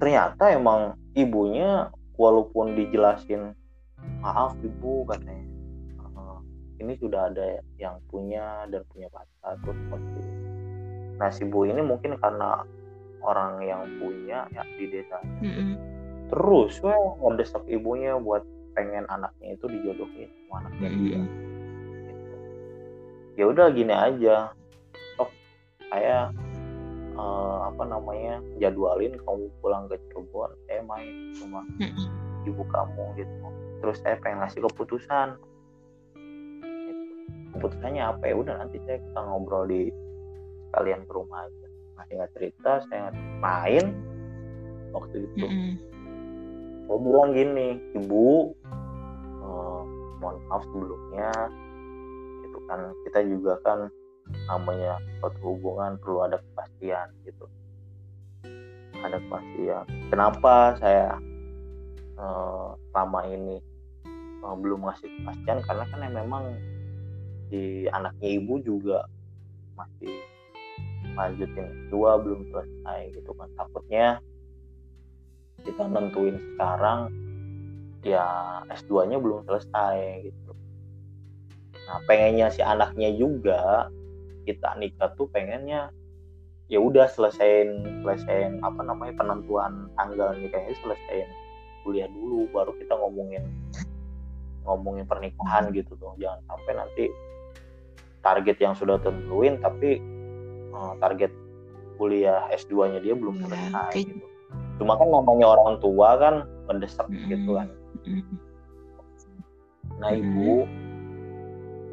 Ternyata 0.00 0.44
emang 0.52 0.80
ibunya 1.16 1.90
walaupun 2.14 2.78
dijelasin 2.78 3.52
maaf 4.20 4.56
ibu 4.60 5.04
katanya. 5.08 5.44
Uh, 6.14 6.38
ini 6.80 6.94
sudah 7.00 7.32
ada 7.32 7.60
yang 7.80 7.98
punya 8.08 8.68
dan 8.68 8.84
punya 8.92 9.08
pacar 9.10 9.56
terus 9.64 9.76
seperti 9.82 10.22
nah 11.14 11.30
si 11.30 11.46
bu 11.46 11.62
ini 11.62 11.78
mungkin 11.78 12.18
karena 12.18 12.66
orang 13.24 13.64
yang 13.64 13.82
punya 13.98 14.46
ya 14.52 14.62
di 14.76 14.86
desa 14.92 15.18
mm 15.40 15.50
-hmm. 15.50 15.70
terus 16.28 16.78
wah 16.84 17.16
ngedesak 17.24 17.64
ibunya 17.66 18.14
buat 18.20 18.44
pengen 18.76 19.08
anaknya 19.08 19.56
itu 19.56 19.66
dijodohin 19.70 20.28
sama 20.46 20.54
anaknya 20.64 20.88
mm 20.88 20.94
-hmm. 20.94 21.02
dia 21.02 21.20
gitu. 22.04 22.34
ya 23.34 23.44
udah 23.50 23.66
gini 23.72 23.94
aja 23.94 24.36
saya 25.94 26.34
uh, 27.14 27.70
apa 27.70 27.86
namanya 27.86 28.42
jadwalin 28.58 29.14
kamu 29.22 29.46
pulang 29.62 29.86
ke 29.86 29.94
Cirebon 30.10 30.50
saya 30.66 30.82
main 30.82 31.30
sama 31.38 31.62
ibu 32.42 32.62
kamu 32.66 33.04
gitu 33.14 33.34
terus 33.78 34.02
saya 34.02 34.18
pengen 34.18 34.42
ngasih 34.42 34.66
keputusan 34.66 35.38
gitu. 36.66 37.02
keputusannya 37.54 38.02
apa 38.02 38.22
ya 38.26 38.34
udah 38.34 38.54
nanti 38.58 38.82
saya 38.82 38.98
kita 38.98 39.20
ngobrol 39.22 39.70
di 39.70 39.94
kalian 40.74 41.06
ke 41.06 41.12
rumah 41.14 41.46
aja 41.46 41.63
nah 41.94 42.04
nggak 42.06 42.30
cerita 42.34 42.82
saya 42.90 43.14
main 43.38 43.94
waktu 44.94 45.26
itu. 45.26 45.46
Mm 45.46 45.54
-hmm. 45.54 45.72
saya 46.86 46.98
bilang 47.00 47.30
gini 47.34 47.68
ibu 47.98 48.54
eh, 49.42 49.82
mohon 50.22 50.36
maaf 50.50 50.62
sebelumnya 50.70 51.30
itu 52.46 52.58
kan. 52.70 52.80
Kita 53.08 53.18
juga 53.26 53.52
kan 53.66 53.78
namanya 54.48 54.98
suatu 55.20 55.38
hubungan 55.54 55.98
perlu 56.00 56.26
ada 56.26 56.38
kepastian 56.38 57.10
gitu. 57.26 57.46
Ada 59.02 59.18
kepastian. 59.18 59.84
Kenapa 60.10 60.78
saya 60.78 61.18
eh, 62.18 62.68
selama 62.90 63.20
ini 63.30 63.56
eh, 64.42 64.54
belum 64.62 64.86
ngasih 64.86 65.10
kepastian? 65.22 65.58
Karena 65.66 65.84
kan 65.90 66.00
yang 66.02 66.16
memang 66.26 66.44
di 67.52 67.86
anaknya 67.92 68.28
ibu 68.40 68.58
juga 68.64 69.04
masih 69.78 70.33
lanjutin 71.14 71.88
dua 71.88 72.18
belum 72.20 72.46
selesai 72.50 73.14
gitu 73.14 73.30
kan. 73.34 73.48
Takutnya 73.58 74.18
kita 75.64 75.88
nentuin 75.88 76.36
sekarang 76.54 77.08
ya 78.04 78.26
S2 78.68 79.08
nya 79.08 79.16
belum 79.16 79.48
selesai 79.48 80.28
gitu. 80.28 80.52
Nah 81.88 81.98
pengennya 82.04 82.52
si 82.52 82.60
anaknya 82.60 83.10
juga 83.16 83.88
kita 84.44 84.76
nikah 84.76 85.16
tuh 85.16 85.24
pengennya 85.32 85.88
ya 86.68 86.80
udah 86.80 87.08
selesaiin 87.08 88.04
selesaiin 88.04 88.60
apa 88.60 88.80
namanya 88.84 89.16
penentuan 89.16 89.88
tanggal 89.96 90.36
nikahnya 90.36 90.76
selesaiin 90.84 91.28
kuliah 91.84 92.08
dulu 92.08 92.48
baru 92.52 92.72
kita 92.80 92.96
ngomongin 92.96 93.44
ngomongin 94.64 95.04
pernikahan 95.04 95.72
gitu 95.72 95.96
tuh. 95.96 96.16
Jangan 96.20 96.40
sampai 96.48 96.72
nanti 96.76 97.04
target 98.24 98.56
yang 98.56 98.72
sudah 98.72 98.96
tentuin 99.04 99.60
tapi 99.60 100.00
uh, 100.74 100.92
target 100.98 101.30
kuliah 101.94 102.50
S2-nya 102.50 102.98
dia 103.00 103.14
belum 103.14 103.38
iya, 103.38 103.42
selesai 103.46 103.94
ya, 103.94 104.02
gitu. 104.10 104.26
Cuma 104.82 104.98
kan 104.98 105.08
namanya 105.08 105.46
orang 105.54 105.78
tua 105.78 106.18
kan 106.18 106.34
mendesak 106.66 107.06
mm 107.06 107.14
-hmm. 107.14 107.30
gitu 107.30 107.50
kan. 107.54 107.68
Mm 108.02 108.20
-hmm. 108.20 108.36
Nah, 110.02 110.10
Ibu 110.10 110.66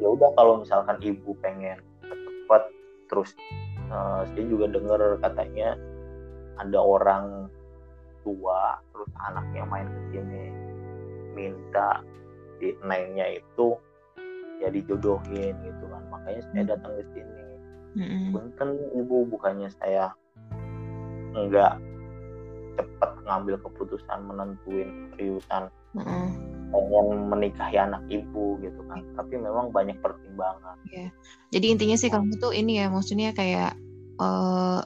ya 0.02 0.08
udah 0.10 0.30
kalau 0.34 0.66
misalkan 0.66 0.98
Ibu 0.98 1.30
pengen 1.38 1.78
cepat 2.02 2.62
terus 3.06 3.30
uh, 3.94 4.26
saya 4.26 4.44
juga 4.50 4.66
dengar 4.74 4.98
katanya 5.22 5.78
ada 6.58 6.78
orang 6.82 7.46
tua 8.26 8.82
terus 8.90 9.10
anaknya 9.30 9.62
main 9.70 9.86
ke 9.86 10.00
sini 10.10 10.44
minta 11.38 12.02
di 12.58 12.74
nengnya 12.82 13.38
itu 13.38 13.78
ya 14.58 14.70
dijodohin 14.70 15.54
gitu 15.62 15.84
kan 15.90 16.02
makanya 16.10 16.42
saya 16.50 16.62
hmm. 16.66 16.70
datang 16.70 16.92
ke 16.98 17.04
sini 17.14 17.41
mm-hmm. 17.96 18.32
punten 18.32 18.70
ibu 18.96 19.16
bukannya 19.28 19.68
saya 19.80 20.12
enggak 21.32 21.80
cepat 22.76 23.10
ngambil 23.28 23.56
keputusan 23.60 24.18
menentuin 24.24 25.12
seriusan 25.14 25.68
mm-hmm. 25.96 26.26
pengen 26.72 27.06
menikahi 27.28 27.76
anak 27.76 28.02
ibu 28.08 28.56
gitu 28.64 28.80
kan 28.88 29.04
tapi 29.16 29.36
memang 29.36 29.68
banyak 29.72 29.96
pertimbangan 30.00 30.76
yeah. 30.88 31.12
jadi 31.52 31.76
intinya 31.76 31.96
sih 31.96 32.08
kamu 32.08 32.40
tuh 32.40 32.56
ini 32.56 32.80
ya 32.80 32.88
maksudnya 32.88 33.36
kayak 33.36 33.76
uh, 34.20 34.80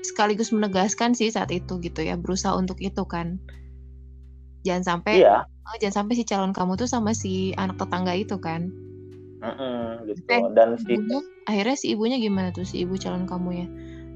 sekaligus 0.00 0.50
menegaskan 0.50 1.12
sih 1.12 1.30
saat 1.30 1.52
itu 1.52 1.78
gitu 1.78 2.00
ya 2.02 2.16
berusaha 2.16 2.56
untuk 2.56 2.80
itu 2.80 3.04
kan 3.06 3.38
jangan 4.64 4.84
sampai 4.84 5.24
iya. 5.24 5.44
oh, 5.44 5.76
jangan 5.80 6.04
sampai 6.04 6.14
si 6.18 6.24
calon 6.24 6.52
kamu 6.52 6.76
tuh 6.76 6.88
sama 6.88 7.12
si 7.16 7.52
anak 7.56 7.76
tetangga 7.80 8.12
itu 8.16 8.36
kan 8.40 8.72
mm 9.40 10.08
gitu. 10.08 10.20
Eh, 10.28 10.42
dan 10.52 10.76
si 10.76 10.96
ibunya, 10.96 11.20
akhirnya 11.48 11.76
si 11.76 11.86
ibunya 11.96 12.16
gimana 12.20 12.48
tuh 12.52 12.68
si 12.68 12.84
ibu 12.84 12.94
calon 13.00 13.24
kamu 13.24 13.50
ya? 13.64 13.66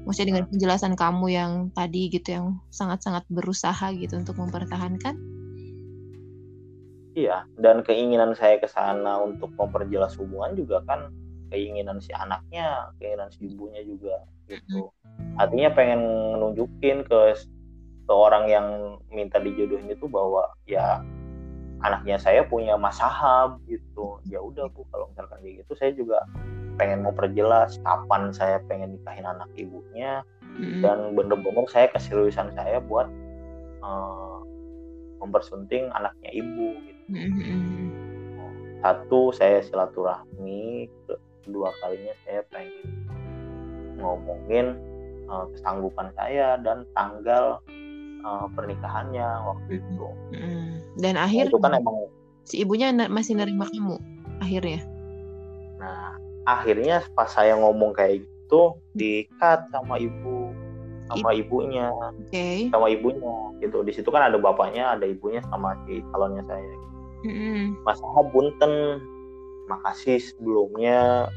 Maksudnya 0.05 0.37
dengan 0.37 0.45
penjelasan 0.53 0.93
kamu 0.93 1.25
yang 1.33 1.51
tadi 1.73 2.13
gitu 2.13 2.29
yang 2.29 2.47
sangat-sangat 2.69 3.25
berusaha 3.27 3.89
gitu 3.97 4.21
untuk 4.21 4.37
mempertahankan? 4.37 5.17
Iya 7.15 7.47
dan 7.57 7.81
keinginan 7.81 8.35
saya 8.35 8.59
ke 8.59 8.67
sana 8.67 9.23
untuk 9.23 9.49
memperjelas 9.55 10.13
hubungan 10.19 10.53
juga 10.53 10.83
kan 10.85 11.09
keinginan 11.49 12.03
si 12.03 12.11
anaknya 12.11 12.91
keinginan 12.99 13.31
si 13.31 13.49
ibunya 13.49 13.81
juga 13.81 14.21
gitu. 14.45 14.91
Artinya 15.39 15.73
pengen 15.73 16.01
nunjukin 16.37 17.07
ke 17.07 17.19
ke 18.05 18.13
orang 18.13 18.45
yang 18.45 18.67
minta 19.09 19.41
dijodohin 19.41 19.89
itu 19.89 20.05
bahwa 20.05 20.45
ya 20.69 21.01
anaknya 21.83 22.15
saya 22.15 22.45
punya 22.47 22.79
masahab 22.79 23.59
gitu 23.67 24.19
ya 24.29 24.39
udah 24.39 24.71
bu 24.71 24.87
kalau 24.93 25.11
misalkan 25.11 25.37
kayak 25.43 25.55
gitu 25.65 25.71
saya 25.75 25.91
juga 25.91 26.23
pengen 26.75 27.03
mau 27.03 27.15
perjelas 27.15 27.79
kapan 27.83 28.31
saya 28.31 28.59
pengen 28.67 28.99
nikahin 28.99 29.27
anak 29.27 29.47
ibunya 29.55 30.23
mm-hmm. 30.59 30.83
dan 30.83 31.15
bener-bener 31.15 31.65
saya 31.71 31.87
keseriusan 31.91 32.51
saya 32.55 32.83
buat 32.83 33.07
uh, 33.83 34.43
mempersunting 35.23 35.87
anaknya 35.95 36.29
ibu 36.35 36.69
gitu 36.83 37.03
mm-hmm. 37.11 37.87
satu 38.83 39.31
saya 39.31 39.63
silaturahmi 39.63 40.91
kedua 41.43 41.71
kalinya 41.79 42.13
saya 42.27 42.41
pengen 42.51 43.05
ngomongin 43.95 44.75
uh, 45.31 45.47
kesanggupan 45.55 46.11
saya 46.19 46.59
dan 46.59 46.83
tanggal 46.91 47.63
uh, 48.25 48.49
pernikahannya 48.57 49.27
waktu 49.45 49.71
itu. 49.79 50.07
Mm. 50.33 50.69
Dan 50.97 51.15
akhir 51.15 51.53
itu 51.53 51.61
kan 51.61 51.77
emang 51.77 52.09
si 52.43 52.65
ibunya 52.65 52.89
masih 53.07 53.37
nerima 53.37 53.69
kamu 53.69 54.01
akhirnya. 54.41 54.81
Nah 55.77 56.17
akhirnya 56.49 57.05
pas 57.13 57.29
saya 57.29 57.53
ngomong 57.55 57.93
kayak 57.93 58.25
gitu 58.25 58.75
dikat 58.97 59.69
sama 59.69 60.01
ibu 60.01 60.51
sama 61.05 61.37
ibunya, 61.37 61.93
okay. 62.25 62.65
sama 62.73 62.89
ibunya 62.89 63.53
gitu. 63.61 63.85
Di 63.85 63.93
situ 63.93 64.09
kan 64.09 64.25
ada 64.25 64.41
bapaknya, 64.41 64.97
ada 64.97 65.05
ibunya 65.05 65.37
sama 65.53 65.77
si 65.85 66.01
calonnya 66.09 66.41
saya. 66.49 66.75
Mm-hmm. 67.25 67.85
Mas 67.85 68.01
Bunten, 68.33 68.73
makasih 69.69 70.17
sebelumnya 70.17 71.29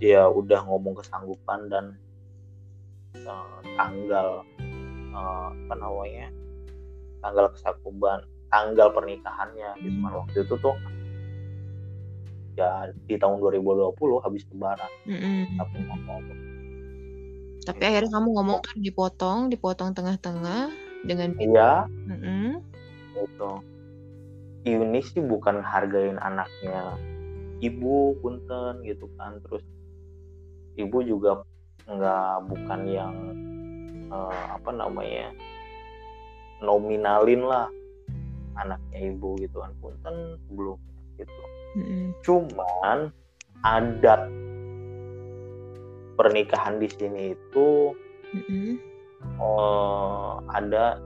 dia 0.00 0.24
udah 0.24 0.64
ngomong 0.64 0.96
kesanggupan 1.00 1.68
dan 1.68 1.84
uh, 3.28 3.60
tanggal 3.76 4.40
uh, 5.14 5.48
apa 5.54 5.74
namanya 5.78 6.28
tanggal 7.24 7.46
kesakuban 7.54 8.20
tanggal 8.52 8.92
pernikahannya 8.92 9.70
gitu 9.80 9.96
kan. 10.04 10.12
Waktu 10.12 10.36
itu 10.44 10.54
tuh 10.60 10.76
ya 12.54 12.86
di 13.10 13.18
tahun 13.18 13.42
2020 13.42 13.94
habis 14.22 14.42
lebaran. 14.50 14.90
Mm-hmm. 15.10 15.58
tapi 15.58 15.76
ngomong 15.90 16.20
tapi 17.64 17.80
ya. 17.80 17.88
akhirnya 17.96 18.10
kamu 18.12 18.28
ngomong 18.36 18.58
tuh 18.60 18.76
dipotong 18.76 19.38
dipotong 19.48 19.90
tengah-tengah 19.96 20.68
dengan 21.02 21.32
iya. 21.40 21.88
Mm-hmm. 21.88 22.46
itu 23.14 23.52
ini 24.64 25.00
sih 25.04 25.20
bukan 25.20 25.60
hargain 25.60 26.16
anaknya 26.20 26.96
ibu 27.60 28.16
punten 28.20 28.80
gitu 28.84 29.08
kan. 29.20 29.40
Terus 29.44 29.64
ibu 30.80 30.98
juga 31.04 31.44
nggak 31.84 32.48
bukan 32.48 32.80
yang 32.88 33.14
uh, 34.10 34.58
apa 34.58 34.70
namanya 34.72 35.30
nominalin 36.64 37.44
lah 37.44 37.68
anaknya 38.56 38.98
ibu 39.10 39.36
gitu 39.40 39.60
kan 39.60 39.72
punten 39.82 40.38
belum 40.54 40.78
gitu 41.18 41.42
mm-hmm. 41.78 42.04
cuman 42.22 42.98
adat 43.66 44.22
pernikahan 46.14 46.78
di 46.78 46.88
sini 46.90 47.34
itu 47.34 47.94
mm-hmm. 48.34 48.72
uh, 49.42 50.38
ada 50.54 50.98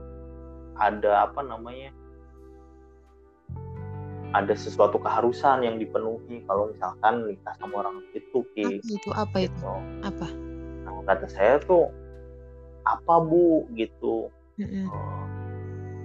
ada 0.79 1.27
apa 1.27 1.41
namanya 1.43 1.91
ada 4.29 4.53
sesuatu 4.53 5.01
keharusan 5.01 5.65
yang 5.65 5.81
dipenuhi 5.81 6.45
kalau 6.45 6.69
misalkan 6.69 7.25
nikah 7.25 7.53
sama 7.57 7.81
orang 7.81 7.97
itu 8.13 8.45
ki 8.53 8.77
itu 8.77 9.09
apa 9.17 9.49
itu 9.49 9.53
gitu. 9.57 9.69
apa 10.05 10.27
nah, 10.85 11.01
kata 11.09 11.25
saya 11.33 11.57
tuh 11.65 11.89
apa 12.97 13.21
bu? 13.21 13.69
Gitu. 13.77 14.29
Mm-hmm. 14.59 14.85
uh, 14.91 15.25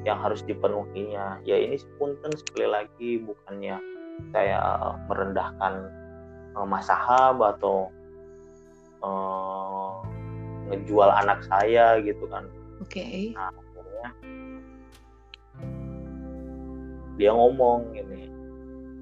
yang 0.04 0.20
harus 0.20 0.44
dipenuhinya. 0.44 1.40
Ya 1.42 1.56
ini 1.58 1.80
punten 1.96 2.30
sekali 2.36 2.68
lagi 2.68 3.10
bukannya 3.24 3.80
saya 4.30 4.60
merendahkan 5.10 5.90
uh, 6.54 6.66
mas 6.68 6.86
sahab 6.86 7.40
atau 7.42 7.90
uh, 9.02 10.04
ngejual 10.70 11.10
anak 11.10 11.42
saya 11.48 11.98
gitu 12.04 12.28
kan. 12.28 12.46
Oke. 12.84 13.00
Okay. 13.00 13.20
nah 13.32 13.50
akhirnya 13.50 14.08
dia 17.16 17.30
ngomong 17.32 17.94
ini 17.96 18.28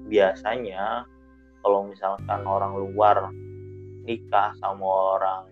biasanya 0.07 1.03
kalau 1.65 1.89
misalkan 1.89 2.41
orang 2.45 2.73
luar 2.77 3.33
nikah 4.03 4.53
sama 4.59 5.17
orang 5.17 5.43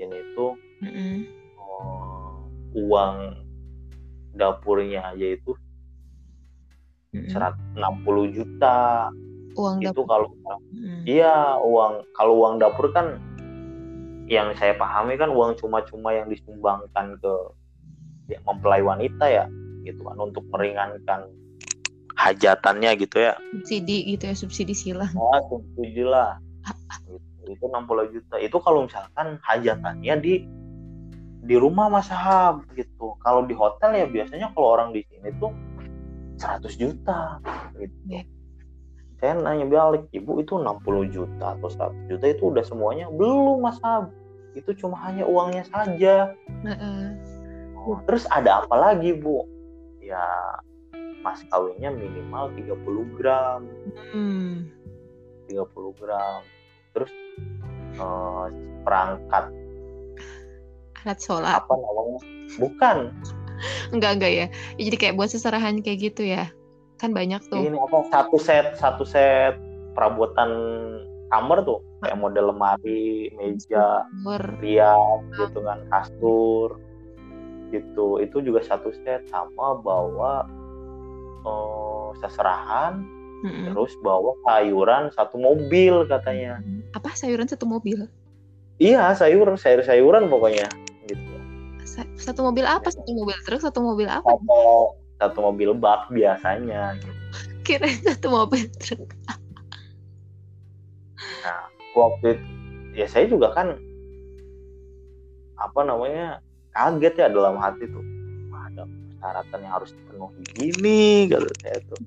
ini 0.00 0.18
tuh 0.34 0.56
mm 0.82 0.90
-hmm 0.90 1.38
uang 2.76 3.16
dapurnya 4.36 5.14
aja 5.14 5.26
itu 5.34 5.52
enam 7.74 7.94
puluh 8.04 8.28
juta. 8.30 9.08
Uang 9.58 9.82
itu 9.82 10.02
kalau 10.06 10.30
hmm. 10.70 11.02
iya 11.02 11.58
uang 11.58 12.06
kalau 12.14 12.34
uang 12.46 12.62
dapur 12.62 12.94
kan 12.94 13.18
yang 14.28 14.52
saya 14.54 14.76
pahami 14.76 15.16
kan 15.16 15.32
uang 15.32 15.56
cuma-cuma 15.58 16.12
yang 16.12 16.28
disumbangkan 16.28 17.16
ke 17.18 17.34
ya, 18.28 18.38
mempelai 18.44 18.84
wanita 18.84 19.24
ya 19.24 19.48
gitu 19.82 20.04
kan 20.04 20.20
untuk 20.20 20.44
meringankan 20.52 21.26
hajatannya 22.18 22.90
gitu 23.00 23.16
ya. 23.24 23.34
Subsidi 23.56 24.14
gitu 24.14 24.28
ya 24.28 24.34
subsidi 24.36 24.74
silang. 24.76 25.10
Oh 25.16 25.40
subsidi 25.48 26.04
lah. 26.04 26.36
Gitu. 27.08 27.56
itu 27.56 27.64
60 27.64 28.12
juta. 28.12 28.36
Itu 28.36 28.60
kalau 28.60 28.84
misalkan 28.84 29.40
hajatannya 29.40 30.14
di 30.20 30.44
di 31.42 31.54
rumah 31.54 31.86
Mas 31.90 32.10
Hab 32.10 32.66
gitu. 32.74 33.14
Kalau 33.22 33.46
di 33.46 33.54
hotel 33.54 33.94
ya 33.94 34.06
biasanya 34.06 34.50
kalau 34.54 34.78
orang 34.78 34.90
di 34.94 35.04
sini 35.06 35.30
tuh 35.38 35.54
100 36.38 36.74
juta 36.78 37.42
gitu. 37.78 37.98
Yeah. 38.06 38.26
saya 39.18 39.34
nanya 39.34 39.66
balik 39.66 40.06
ibu 40.14 40.38
itu 40.38 40.54
60 40.54 41.10
juta 41.10 41.58
atau 41.58 41.66
100 41.66 42.06
juta 42.06 42.24
itu 42.30 42.42
udah 42.54 42.62
semuanya? 42.62 43.10
Belum 43.10 43.58
Mas 43.58 43.82
Hab 43.82 44.14
itu 44.54 44.70
cuma 44.78 44.98
hanya 45.06 45.26
uangnya 45.26 45.66
saja. 45.66 46.34
Uh 46.62 46.70
-uh. 46.70 47.98
terus 48.06 48.26
ada 48.30 48.62
apa 48.62 48.74
lagi 48.78 49.14
Bu? 49.14 49.42
Ya 49.98 50.22
mas 51.22 51.42
kawinnya 51.50 51.90
minimal 51.90 52.54
30 52.54 53.18
gram. 53.18 53.66
Hmm. 54.14 54.70
30 55.50 55.98
gram. 55.98 56.40
Terus 56.94 57.12
uh, 57.98 58.46
perangkat 58.86 59.50
alat 61.04 61.18
sholat. 61.22 61.62
Apa 61.62 61.74
namanya? 61.74 62.20
Bukan. 62.56 62.98
Enggak 63.90 64.10
enggak 64.18 64.32
ya. 64.32 64.46
Jadi 64.78 64.96
kayak 64.96 65.14
buat 65.18 65.30
seserahan 65.30 65.82
kayak 65.82 66.12
gitu 66.12 66.22
ya. 66.26 66.50
Kan 66.98 67.14
banyak 67.14 67.42
tuh. 67.46 67.62
Ini 67.62 67.78
apa 67.78 68.06
satu 68.10 68.36
set 68.38 68.74
satu 68.78 69.06
set 69.06 69.58
perabotan 69.94 70.50
kamar 71.30 71.62
tuh. 71.66 71.82
Kayak 71.98 72.18
model 72.22 72.54
lemari 72.54 73.34
meja 73.34 74.06
rias 74.62 75.20
gitu 75.34 75.58
kan 75.62 75.82
kastur 75.90 76.78
gitu. 77.74 78.22
Itu 78.22 78.38
juga 78.42 78.62
satu 78.62 78.94
set. 79.02 79.26
Sama 79.30 79.78
bawa 79.82 80.46
uh, 81.42 82.10
seserahan 82.22 83.02
mm-hmm. 83.42 83.74
terus 83.74 83.92
bawa 84.02 84.34
sayuran 84.46 85.10
satu 85.14 85.38
mobil 85.38 86.06
katanya. 86.06 86.62
Apa 86.94 87.14
sayuran 87.18 87.50
satu 87.50 87.66
mobil? 87.66 88.06
Iya 88.78 89.10
sayur 89.18 89.58
sayur 89.58 89.82
sayuran 89.82 90.30
pokoknya 90.30 90.70
satu 92.18 92.40
mobil 92.46 92.64
apa? 92.66 92.88
Satu 92.90 93.10
mobil 93.14 93.36
truk 93.46 93.60
satu 93.62 93.78
mobil 93.82 94.08
apa? 94.10 94.26
Satu, 94.26 94.60
satu 95.18 95.38
mobil 95.42 95.70
bak 95.74 96.10
biasanya 96.12 96.94
gitu. 97.00 97.20
kira 97.66 97.88
satu 98.06 98.26
mobil 98.30 98.66
truk. 98.78 99.08
Nah 101.44 101.60
waktu 101.94 102.38
itu 102.38 102.48
ya 102.98 103.06
saya 103.06 103.26
juga 103.30 103.54
kan 103.54 103.78
apa 105.58 105.80
namanya 105.82 106.38
kaget 106.74 107.14
ya 107.18 107.26
dalam 107.30 107.58
hati 107.58 107.86
tuh. 107.90 108.04
Ada 108.54 108.84
persyaratan 108.86 109.58
yang 109.64 109.72
harus 109.74 109.90
dipenuhi 109.94 110.42
gini 110.54 111.26
gitu 111.26 111.50
saya 111.62 111.78
tuh. 111.88 111.98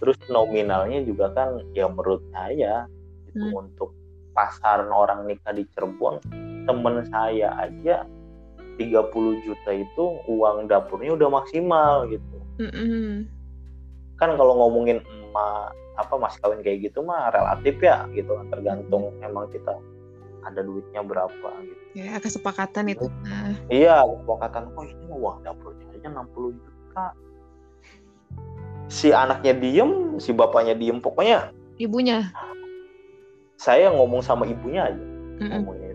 Terus 0.00 0.18
nominalnya 0.32 1.04
juga 1.04 1.32
kan 1.36 1.60
ya 1.76 1.88
menurut 1.88 2.24
saya 2.32 2.88
itu 3.30 3.46
hmm. 3.46 3.54
untuk 3.54 3.94
pasaran 4.34 4.90
orang 4.90 5.26
nikah 5.26 5.54
di 5.54 5.66
Cirebon 5.74 6.22
temen 6.64 7.02
saya 7.10 7.54
aja 7.58 8.06
30 8.80 9.44
juta 9.44 9.70
itu 9.76 10.04
uang 10.24 10.64
dapurnya 10.72 11.12
udah 11.12 11.28
maksimal 11.28 12.08
gitu. 12.08 12.36
Mm-hmm. 12.56 13.28
Kan 14.16 14.40
kalau 14.40 14.56
ngomongin 14.56 15.04
emak 15.04 15.76
apa 16.00 16.16
mas 16.16 16.40
kawin 16.40 16.64
kayak 16.64 16.88
gitu 16.88 17.04
mah 17.04 17.28
relatif 17.28 17.76
ya 17.84 18.08
gitu 18.16 18.32
kan 18.32 18.48
tergantung 18.48 19.12
emang 19.20 19.52
kita 19.52 19.76
ada 20.48 20.64
duitnya 20.64 21.04
berapa 21.04 21.50
gitu. 21.60 21.82
Ya 21.92 22.16
kesepakatan 22.16 22.88
itu. 22.88 23.12
Nah. 23.28 23.52
Iya 23.68 24.00
kesepakatan. 24.08 24.72
Oh 24.72 24.84
ini 24.88 25.12
uang 25.12 25.44
dapurnya 25.44 25.84
aja 25.92 26.08
60 26.08 26.56
juta. 26.56 27.06
Si 28.90 29.12
anaknya 29.14 29.54
diem, 29.54 30.18
si 30.18 30.34
bapaknya 30.34 30.74
diem, 30.74 30.98
pokoknya. 30.98 31.52
Ibunya. 31.78 32.32
Saya 33.60 33.92
ngomong 33.92 34.24
sama 34.24 34.48
ibunya 34.48 34.88
aja. 34.88 34.98
Mm-hmm. 34.98 35.50
Ngomongnya 35.52 35.89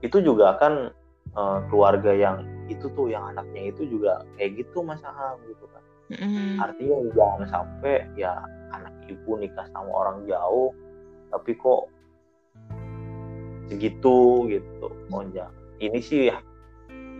itu 0.00 0.18
juga 0.24 0.56
kan 0.60 0.92
uh, 1.36 1.60
keluarga 1.68 2.12
yang 2.12 2.44
itu 2.70 2.86
tuh 2.94 3.10
yang 3.10 3.26
anaknya 3.34 3.74
itu 3.74 3.82
juga 3.88 4.22
kayak 4.38 4.64
gitu 4.64 4.80
mas 4.80 5.02
Aham 5.02 5.36
gitu 5.46 5.66
kan. 5.70 5.82
Mm. 6.10 6.58
artinya 6.58 6.96
jangan 7.14 7.42
sampai 7.46 8.02
ya 8.18 8.34
anak 8.74 8.90
ibu 9.06 9.38
nikah 9.38 9.62
sama 9.70 9.90
orang 9.94 10.26
jauh 10.26 10.74
tapi 11.30 11.54
kok 11.54 11.86
segitu 13.70 14.50
gitu. 14.50 14.86
Oh 15.14 15.22
jangan 15.30 15.54
ini 15.78 16.02
sih 16.02 16.26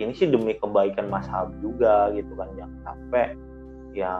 ini 0.03 0.12
sih 0.16 0.26
demi 0.26 0.59
kebaikan 0.59 1.07
Mas 1.07 1.31
Hab 1.31 1.55
juga 1.62 2.11
gitu 2.11 2.35
kan. 2.35 2.51
Jangan 2.59 2.78
sampai 2.83 3.39
ya 3.95 4.18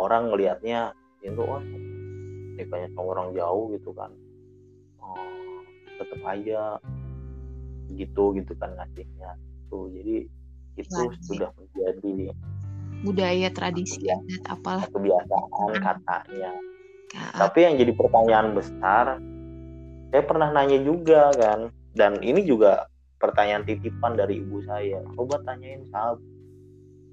orang 0.00 0.32
ngelihatnya 0.32 0.96
itu 1.20 1.42
oh 1.44 1.60
nikahnya 2.56 2.88
sama 2.96 3.08
orang 3.12 3.28
jauh 3.36 3.68
gitu 3.76 3.90
kan. 3.92 4.10
Oh, 5.02 5.18
tetap 6.00 6.20
aja 6.24 6.80
gitu 7.96 8.32
gitu 8.36 8.52
kan 8.58 8.72
ngasihnya 8.76 9.36
tuh 9.68 9.88
jadi 9.92 10.28
itu 10.80 11.00
Lagi. 11.04 11.20
sudah 11.28 11.50
menjadi 11.52 12.32
budaya 13.02 13.48
tradisi 13.50 14.06
adat 14.08 14.46
apalah. 14.48 14.86
Kebiasaan 14.88 15.70
katanya. 15.82 16.52
Tapi 17.12 17.58
yang 17.60 17.74
jadi 17.76 17.92
pertanyaan 17.92 18.56
besar 18.56 19.20
saya 20.12 20.22
pernah 20.28 20.48
nanya 20.52 20.80
juga 20.80 21.32
kan 21.36 21.72
dan 21.96 22.20
ini 22.20 22.44
juga 22.44 22.88
pertanyaan 23.16 23.64
titipan 23.64 24.16
dari 24.16 24.40
ibu 24.40 24.60
saya. 24.64 25.00
Coba 25.16 25.40
tanyain 25.44 25.84
sahab 25.88 26.20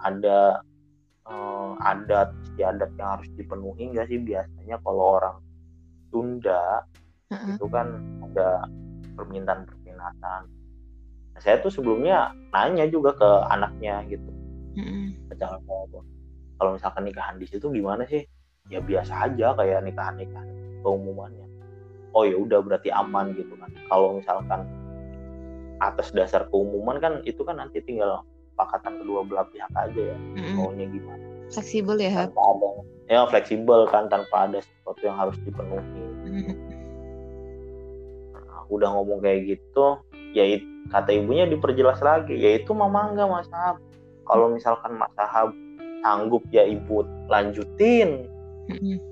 ada 0.03 0.63
uh, 1.27 1.75
adat 1.83 2.31
istiadat 2.47 2.91
yang 2.95 3.19
harus 3.19 3.29
dipenuhi 3.35 3.91
nggak 3.91 4.07
sih 4.07 4.19
biasanya 4.19 4.79
kalau 4.83 5.19
orang 5.19 5.37
Sunda? 6.11 6.83
Uh 7.29 7.37
-uh. 7.37 7.53
itu 7.55 7.65
kan 7.69 7.87
ada 8.25 8.65
permintaan 9.13 9.63
permintaan 9.69 10.43
saya 11.39 11.59
tuh 11.63 11.71
sebelumnya 11.71 12.35
nanya 12.51 12.85
juga 12.87 13.15
ke 13.15 13.29
anaknya 13.49 14.03
gitu. 14.07 14.29
Mm-hmm. 14.79 15.35
kalau 16.59 16.75
misalkan 16.75 17.03
nikahan 17.07 17.35
di 17.39 17.47
situ 17.47 17.71
gimana 17.71 18.03
sih? 18.05 18.27
Ya 18.69 18.83
biasa 18.83 19.31
aja 19.31 19.55
kayak 19.55 19.87
nikahan 19.87 20.19
nikahan 20.19 20.47
keumumannya. 20.83 21.47
Oh 22.11 22.27
ya 22.27 22.35
udah 22.35 22.59
berarti 22.59 22.91
aman 22.91 23.33
gitu 23.33 23.55
kan. 23.57 23.71
Kalau 23.87 24.19
misalkan 24.19 24.67
atas 25.79 26.11
dasar 26.11 26.45
keumuman 26.51 26.99
kan 26.99 27.23
itu 27.23 27.41
kan 27.47 27.57
nanti 27.57 27.79
tinggal 27.79 28.27
pakatan 28.59 28.99
kedua 28.99 29.23
belah 29.23 29.47
pihak 29.47 29.71
aja 29.71 30.11
ya 30.11 30.17
mm-hmm. 30.19 30.55
maunya 30.59 30.85
gimana. 30.91 31.23
Fleksibel 31.49 31.95
ya 31.97 32.27
tanpa 32.27 32.43
ada 32.43 32.69
ya 33.09 33.25
fleksibel 33.25 33.79
kan 33.87 34.11
tanpa 34.11 34.35
ada 34.51 34.59
sesuatu 34.59 35.01
yang 35.01 35.17
harus 35.17 35.37
dipenuhi. 35.47 36.03
Mm-hmm. 36.29 36.55
nah, 38.35 38.61
udah 38.67 38.89
ngomong 38.99 39.23
kayak 39.23 39.57
gitu 39.57 39.97
ya 40.35 40.45
kata 40.89 41.09
ibunya 41.13 41.45
diperjelas 41.45 42.01
lagi 42.01 42.33
yaitu 42.33 42.73
mama 42.73 43.13
enggak 43.13 43.29
mas 43.29 43.47
Sahab 43.49 43.77
kalau 44.25 44.53
misalkan 44.53 44.97
mas 44.97 45.13
Sahab 45.17 45.53
sanggup 46.01 46.43
ya 46.49 46.63
ibu 46.63 47.03
lanjutin 47.27 48.27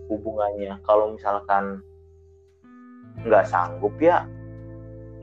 hubungannya. 0.07 0.77
Kalau 0.85 1.17
misalkan 1.17 1.81
nggak 3.25 3.45
sanggup 3.49 3.93
ya 3.97 4.23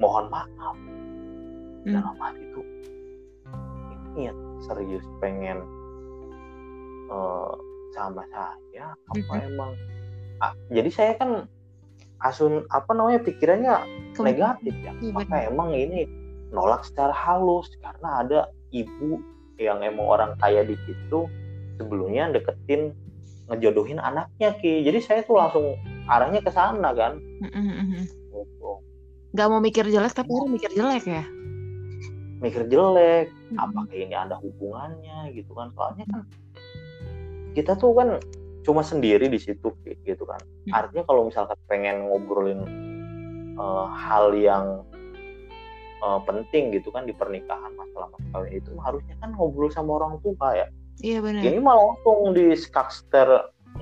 mohon 0.03 0.27
maaf. 0.29 0.77
Mm. 1.85 2.01
dalam 2.01 2.17
hati 2.17 2.41
itu 2.41 2.63
ini 4.17 4.33
ya 4.33 4.35
serius 4.65 5.05
pengen 5.21 5.61
uh, 7.13 7.53
sama 7.93 8.25
saya 8.33 8.97
apa 9.13 9.35
emang? 9.45 9.77
Ah, 10.41 10.57
jadi 10.73 10.89
saya 10.89 11.13
kan 11.21 11.45
asun 12.25 12.65
apa 12.73 12.89
namanya 12.97 13.21
pikirannya 13.21 13.85
negatif 14.17 14.73
ya? 14.81 14.97
Iya, 14.97 15.13
maka 15.13 15.37
emang 15.45 15.77
ini 15.77 16.09
nolak 16.55 16.87
secara 16.87 17.11
halus 17.11 17.67
karena 17.83 18.09
ada 18.23 18.41
ibu 18.71 19.19
yang 19.59 19.83
emang 19.83 20.07
orang 20.07 20.31
kaya 20.39 20.63
di 20.63 20.79
situ 20.87 21.27
sebelumnya 21.79 22.31
deketin 22.31 22.95
ngejodohin 23.51 24.01
anaknya 24.01 24.57
ki. 24.57 24.87
Jadi 24.87 24.99
saya 25.03 25.21
tuh 25.27 25.37
langsung 25.37 25.77
arahnya 26.09 26.41
ke 26.41 26.51
sana 26.55 26.95
kan. 26.95 27.21
Gitu. 28.31 28.71
Gak 29.35 29.49
mau 29.51 29.59
mikir 29.59 29.91
jelek 29.91 30.15
tapi 30.15 30.31
orang 30.31 30.55
mikir 30.55 30.71
jelek 30.73 31.05
ya? 31.05 31.25
Mikir 32.41 32.71
jelek 32.71 33.29
apakah 33.59 33.91
ini 33.93 34.15
ada 34.15 34.39
hubungannya 34.39 35.35
gitu 35.35 35.53
kan. 35.53 35.75
Soalnya 35.75 36.07
kan 36.09 36.23
kita 37.55 37.79
tuh 37.79 37.95
kan 37.95 38.19
cuma 38.65 38.81
sendiri 38.81 39.29
di 39.29 39.37
situ 39.37 39.71
gitu 39.85 40.25
kan. 40.25 40.41
Hmm. 40.65 40.73
artinya 40.73 41.05
kalau 41.05 41.29
misalkan 41.29 41.59
pengen 41.69 42.09
ngobrolin 42.09 42.65
uh, 43.61 43.87
hal 43.93 44.33
yang 44.33 44.81
uh, 46.05 46.21
penting 46.29 46.77
gitu 46.77 46.93
kan 46.93 47.09
di 47.09 47.17
pernikahan 47.17 47.73
masalah 47.73 48.13
masalah 48.21 48.49
itu 48.53 48.69
harusnya 48.85 49.17
kan 49.25 49.33
ngobrol 49.33 49.73
sama 49.73 49.97
orang 49.97 50.21
tua 50.21 50.53
ya. 50.53 50.67
Iya 51.01 51.19
benar. 51.25 51.43
Ini 51.43 51.59
malah 51.59 51.97
langsung 51.97 52.37
di 52.37 52.53
skakster 52.55 53.27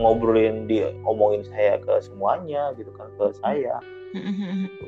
ngobrolin 0.00 0.64
di 0.64 0.80
omongin 1.04 1.44
saya 1.52 1.76
ke 1.82 2.00
semuanya 2.00 2.72
gitu 2.78 2.94
kan 2.94 3.10
ke 3.18 3.34
saya. 3.42 3.76
Gitu. 4.14 4.86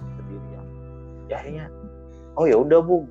sendirian 0.00 0.64
ya. 1.28 1.36
Akhirnya 1.36 1.66
oh 2.38 2.46
ya 2.46 2.56
udah 2.56 2.80
bu. 2.80 3.04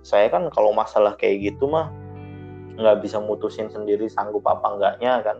Saya 0.00 0.32
kan 0.32 0.48
kalau 0.50 0.72
masalah 0.72 1.14
kayak 1.20 1.52
gitu 1.52 1.68
mah 1.68 1.92
nggak 2.80 3.04
bisa 3.04 3.20
mutusin 3.20 3.68
sendiri 3.68 4.08
sanggup 4.08 4.42
apa 4.48 4.66
enggaknya 4.74 5.12
kan. 5.22 5.38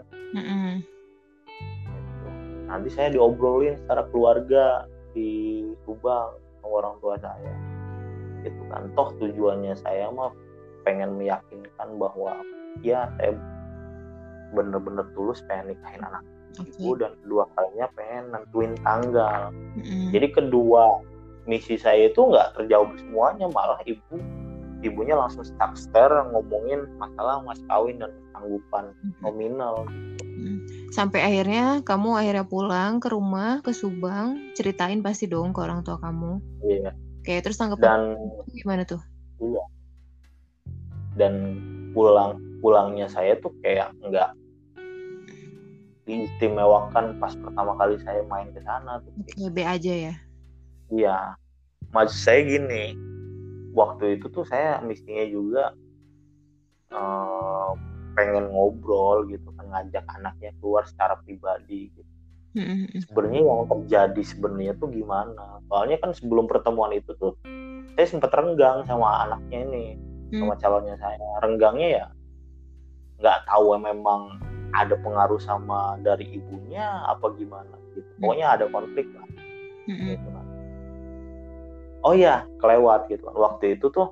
Nanti 2.71 2.89
saya 2.95 3.11
diobrolin 3.11 3.75
secara 3.83 4.07
keluarga 4.15 4.87
di 5.11 5.67
Subang 5.83 6.39
orang 6.71 6.95
tua 7.03 7.19
saya. 7.19 7.55
Gitu 8.47 8.63
kan. 8.71 8.89
Toh 8.95 9.11
tujuannya 9.19 9.75
saya 9.83 10.09
mah 10.15 10.33
pengen 10.87 11.19
meyakinkan 11.21 11.89
bahwa 12.01 12.41
ya 12.81 13.11
saya 13.21 13.37
bener-bener 14.57 15.07
tulus 15.15 15.45
pengen 15.47 15.77
nikahin 15.77 16.03
anak 16.03 16.25
Oke. 16.59 16.75
ibu 16.75 16.99
dan 16.99 17.13
kedua 17.23 17.47
kalinya 17.55 17.87
pengen 17.95 18.25
nentuin 18.35 18.73
tanggal. 18.83 19.55
Mm-mm. 19.79 20.11
jadi 20.11 20.27
kedua 20.35 21.05
misi 21.47 21.79
saya 21.79 22.11
itu 22.11 22.21
nggak 22.21 22.59
terjawab 22.59 22.91
semuanya 22.99 23.47
malah 23.51 23.79
ibu 23.87 24.19
ibunya 24.81 25.15
langsung 25.17 25.45
stuck 25.45 25.77
stare 25.77 26.25
ngomongin 26.33 26.89
masalah 26.97 27.45
mas 27.45 27.61
kawin 27.69 28.01
dan 28.01 28.11
kesanggupan 28.11 28.85
nominal 29.21 29.85
Sampai 30.91 31.23
akhirnya 31.23 31.87
kamu 31.87 32.19
akhirnya 32.19 32.45
pulang 32.47 32.99
ke 32.99 33.09
rumah 33.15 33.63
ke 33.63 33.71
Subang, 33.71 34.55
ceritain 34.59 35.01
pasti 35.01 35.31
dong 35.31 35.55
ke 35.55 35.63
orang 35.63 35.87
tua 35.87 36.03
kamu. 36.03 36.43
Iya. 36.67 36.91
Oke, 37.21 37.35
terus 37.45 37.59
tanggapan 37.61 38.17
dan 38.19 38.51
gimana 38.51 38.83
tuh? 38.83 38.99
dan 41.21 41.35
pulang 41.93 42.39
pulangnya 42.65 43.05
saya 43.11 43.37
tuh 43.41 43.53
kayak 43.61 43.93
nggak 44.01 44.31
diistimewakan 46.09 47.19
pas 47.21 47.37
pertama 47.37 47.77
kali 47.77 48.01
saya 48.03 48.25
main 48.27 48.49
ke 48.57 48.61
sana 48.65 49.05
tuh 49.05 49.13
Oke, 49.21 49.53
B 49.53 49.59
aja 49.63 49.93
ya. 50.11 50.15
iya 50.91 51.37
maksud 51.93 52.19
saya 52.19 52.41
gini 52.47 52.97
waktu 53.77 54.19
itu 54.19 54.27
tuh 54.33 54.49
saya 54.49 54.81
mestinya 54.83 55.25
juga 55.29 55.65
eh, 56.95 57.71
pengen 58.17 58.51
ngobrol 58.51 59.29
gitu 59.31 59.50
ngajak 59.71 60.05
anaknya 60.19 60.51
keluar 60.59 60.85
secara 60.85 61.17
pribadi 61.23 61.91
gitu. 61.95 62.11
Mm-mm. 62.51 62.99
sebenarnya 63.07 63.47
yang 63.47 63.63
terjadi 63.71 64.23
sebenarnya 64.27 64.75
tuh 64.75 64.91
gimana? 64.91 65.63
Soalnya 65.71 66.03
kan 66.03 66.11
sebelum 66.11 66.51
pertemuan 66.51 66.91
itu 66.91 67.15
tuh 67.15 67.39
saya 67.95 68.07
sempat 68.11 68.35
renggang 68.35 68.83
sama 68.91 69.23
anaknya 69.23 69.71
ini 69.71 69.87
sama 70.35 70.59
calonnya 70.59 70.99
saya. 70.99 71.31
Renggangnya 71.47 71.89
ya 72.03 72.07
nggak 73.23 73.39
tahu 73.47 73.77
memang 73.79 74.43
ada 74.75 74.99
pengaruh 74.99 75.39
sama 75.39 75.99
dari 76.03 76.27
ibunya 76.35 77.07
apa 77.07 77.31
gimana 77.39 77.79
gitu. 77.95 78.07
Pokoknya 78.19 78.59
ada 78.59 78.67
konflik 78.71 79.07
lah. 79.15 79.27
Gitu 79.87 80.29
kan. 80.31 80.47
oh 82.07 82.15
ya 82.15 82.47
kelewat 82.59 83.07
gitu 83.11 83.31
kan. 83.31 83.37
Waktu 83.39 83.79
itu 83.79 83.95
tuh 83.95 84.11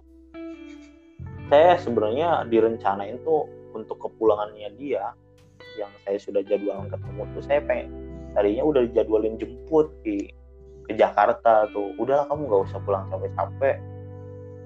saya 1.48 1.80
sebenarnya 1.80 2.44
direncanain 2.46 3.18
tuh 3.24 3.48
untuk 3.72 3.96
kepulangannya 3.98 4.68
dia 4.76 5.14
yang 5.78 5.92
saya 6.02 6.18
sudah 6.18 6.42
jadwalkan 6.42 6.90
ketemu 6.90 7.22
tuh 7.38 7.42
saya 7.46 7.60
pengen 7.62 7.88
tadinya 8.34 8.64
udah 8.66 8.82
dijadwalin 8.90 9.38
jemput 9.38 9.88
di 10.02 10.28
ke 10.88 10.96
Jakarta 10.96 11.68
tuh. 11.70 11.92
Udahlah 12.00 12.26
kamu 12.26 12.48
nggak 12.48 12.62
usah 12.72 12.80
pulang 12.82 13.06
capek-capek. 13.12 13.76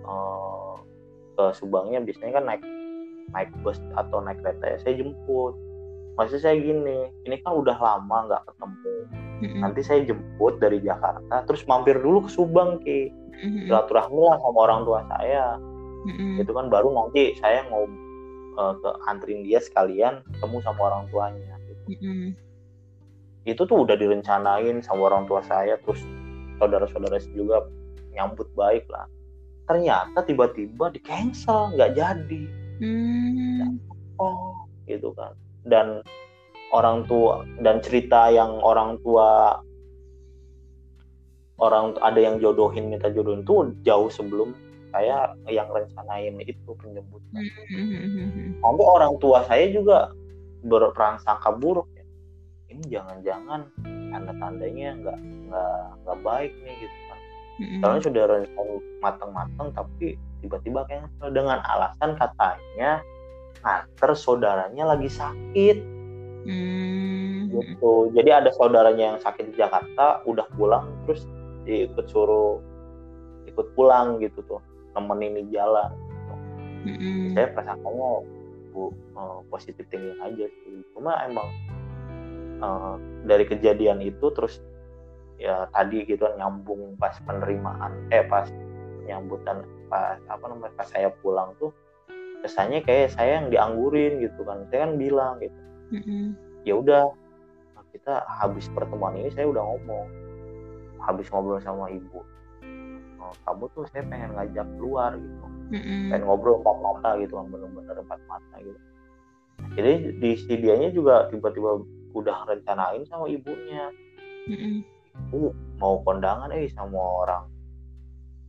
Eh, 0.02 0.74
ke 1.32 1.44
Subangnya 1.56 1.98
biasanya 2.04 2.32
kan 2.38 2.44
naik 2.44 2.62
naik 3.32 3.50
bus 3.64 3.80
atau 3.96 4.20
naik 4.22 4.38
kereta 4.40 4.76
ya 4.76 4.78
saya 4.80 4.94
jemput. 5.02 5.54
Maksud 6.20 6.44
saya 6.44 6.60
gini 6.60 7.08
ini 7.24 7.36
kan 7.42 7.56
udah 7.56 7.76
lama 7.76 8.16
nggak 8.30 8.42
ketemu. 8.48 8.94
Nanti 9.58 9.80
saya 9.82 10.06
jemput 10.06 10.62
dari 10.62 10.78
Jakarta 10.78 11.42
terus 11.48 11.66
mampir 11.66 11.98
dulu 11.98 12.28
ke 12.28 12.30
Subang 12.30 12.78
ki. 12.84 13.10
Silaturahmi 13.66 14.22
lah 14.22 14.38
sama 14.38 14.58
orang 14.70 14.80
tua 14.86 15.00
saya. 15.08 15.58
Itu 16.38 16.52
kan 16.54 16.70
baru 16.70 16.94
nanti 16.94 17.34
saya 17.40 17.66
mau 17.72 17.88
eh, 18.52 18.74
ke 18.80 18.90
antrin 19.08 19.40
dia 19.44 19.58
sekalian 19.58 20.20
ketemu 20.36 20.56
sama 20.64 20.80
orang 20.92 21.04
tuanya 21.08 21.54
gitu. 21.68 21.84
Mm-mm. 21.96 22.36
itu 23.42 23.62
tuh 23.66 23.82
udah 23.82 23.98
direncanain 23.98 24.84
sama 24.84 25.10
orang 25.10 25.26
tua 25.26 25.42
saya 25.42 25.74
terus 25.82 25.98
saudara-saudara 26.62 27.18
juga 27.34 27.66
nyambut 28.14 28.46
baik 28.54 28.86
lah 28.86 29.08
ternyata 29.66 30.22
tiba-tiba 30.22 30.92
di 30.92 31.00
cancel 31.02 31.72
nggak 31.74 31.94
jadi 31.96 32.44
Mm. 32.82 33.78
oh 34.18 34.66
gitu 34.90 35.14
kan 35.14 35.38
dan 35.62 36.02
orang 36.74 37.06
tua 37.06 37.46
dan 37.62 37.78
cerita 37.78 38.26
yang 38.32 38.58
orang 38.58 38.98
tua 39.06 39.60
orang 41.62 41.94
ada 42.02 42.18
yang 42.18 42.42
jodohin 42.42 42.90
minta 42.90 43.06
jodohin 43.12 43.46
tuh 43.46 43.70
jauh 43.86 44.10
sebelum 44.10 44.50
saya 44.92 45.32
yang 45.48 45.66
rencanain 45.72 46.36
itu 46.44 46.70
penjemputan 46.76 47.42
Mm-mm. 47.72 48.60
sampai 48.60 48.86
orang 48.86 49.16
tua 49.18 49.40
saya 49.48 49.72
juga 49.72 50.12
berprasangka 50.62 51.58
buruk 51.58 51.88
ya. 51.96 52.04
Ini 52.72 52.82
jangan-jangan 52.88 53.60
tanda-tandanya 54.12 54.88
nggak 55.02 55.18
nggak 55.18 55.80
nggak 56.04 56.18
baik 56.22 56.52
nih 56.62 56.74
gitu 56.86 56.98
kan. 57.08 57.18
Soalnya 57.82 58.02
sudah 58.04 58.22
rencana 58.28 58.74
matang-matang 59.02 59.68
tapi 59.74 60.06
tiba-tiba 60.44 60.86
cancel 60.86 61.28
dengan 61.30 61.58
alasan 61.66 62.14
katanya 62.16 63.02
nganter 63.62 64.10
saudaranya 64.14 64.94
lagi 64.94 65.10
sakit. 65.10 65.78
Gitu. 67.52 67.92
Jadi 68.16 68.30
ada 68.32 68.50
saudaranya 68.54 69.14
yang 69.14 69.18
sakit 69.20 69.52
di 69.52 69.56
Jakarta 69.60 70.24
udah 70.26 70.46
pulang 70.56 70.88
terus 71.04 71.22
diikut 71.62 72.08
suruh 72.10 72.58
ikut 73.46 73.66
pulang 73.76 74.18
gitu 74.18 74.40
tuh 74.48 74.58
nemenin 74.92 75.32
di 75.40 75.44
jalan 75.56 75.90
Mm-mm. 76.82 77.32
saya 77.32 77.46
prasangkanya 77.54 78.26
bu 78.72 78.90
eh, 78.90 79.38
positif 79.52 79.84
tinggi 79.92 80.16
aja 80.18 80.46
sih. 80.48 80.82
Cuma 80.96 81.14
emang 81.28 81.48
eh, 82.58 82.94
dari 83.28 83.44
kejadian 83.46 84.02
itu 84.02 84.26
terus 84.34 84.58
ya 85.38 85.66
tadi 85.74 86.06
gitu 86.06 86.22
kan 86.22 86.38
nyambung 86.38 86.94
pas 87.02 87.14
penerimaan 87.26 87.90
eh 88.14 88.22
pas 88.26 88.46
penyambutan 89.02 89.66
pas 89.90 90.18
apa 90.30 90.44
namanya 90.46 90.72
pas 90.78 90.88
saya 90.88 91.10
pulang 91.20 91.52
tuh 91.58 91.74
kesannya 92.42 92.82
kayak 92.82 93.14
saya 93.14 93.38
yang 93.42 93.52
dianggurin 93.52 94.18
gitu 94.18 94.42
kan. 94.42 94.66
Saya 94.70 94.88
kan 94.90 94.92
bilang 94.98 95.38
gitu. 95.38 95.60
Mm-mm. 95.92 96.32
ya 96.64 96.78
udah 96.80 97.12
kita 97.92 98.24
habis 98.24 98.64
pertemuan 98.72 99.12
ini 99.12 99.28
saya 99.36 99.52
udah 99.52 99.60
ngomong 99.60 100.08
habis 101.04 101.28
ngobrol 101.28 101.60
sama 101.60 101.92
ibu. 101.92 102.24
"Oh, 102.24 102.26
kamu 103.44 103.64
tuh 103.74 103.84
saya 103.90 104.02
pengen 104.08 104.30
ngajak 104.34 104.66
keluar 104.78 105.14
gitu. 105.16 105.46
Mm-mm. 105.72 106.12
pengen 106.12 106.22
ngobrol 106.28 106.60
empat 106.60 106.76
mata 106.84 107.10
gitu 107.16 107.32
kan 107.40 107.46
bener-bener 107.48 107.96
empat 107.96 108.20
mata 108.28 108.54
gitu. 108.60 108.80
Jadi 109.72 109.92
di 110.20 110.30
si 110.36 110.52
dianya 110.58 110.90
juga 110.92 111.32
tiba-tiba 111.32 111.80
udah 112.12 112.36
rencanain 112.44 113.02
sama 113.08 113.30
ibunya. 113.30 113.88
Mm-mm. 114.50 114.84
uh 115.32 115.52
mau 115.76 116.00
kondangan 116.02 116.50
eh 116.56 116.72
sama 116.72 116.98
orang 116.98 117.44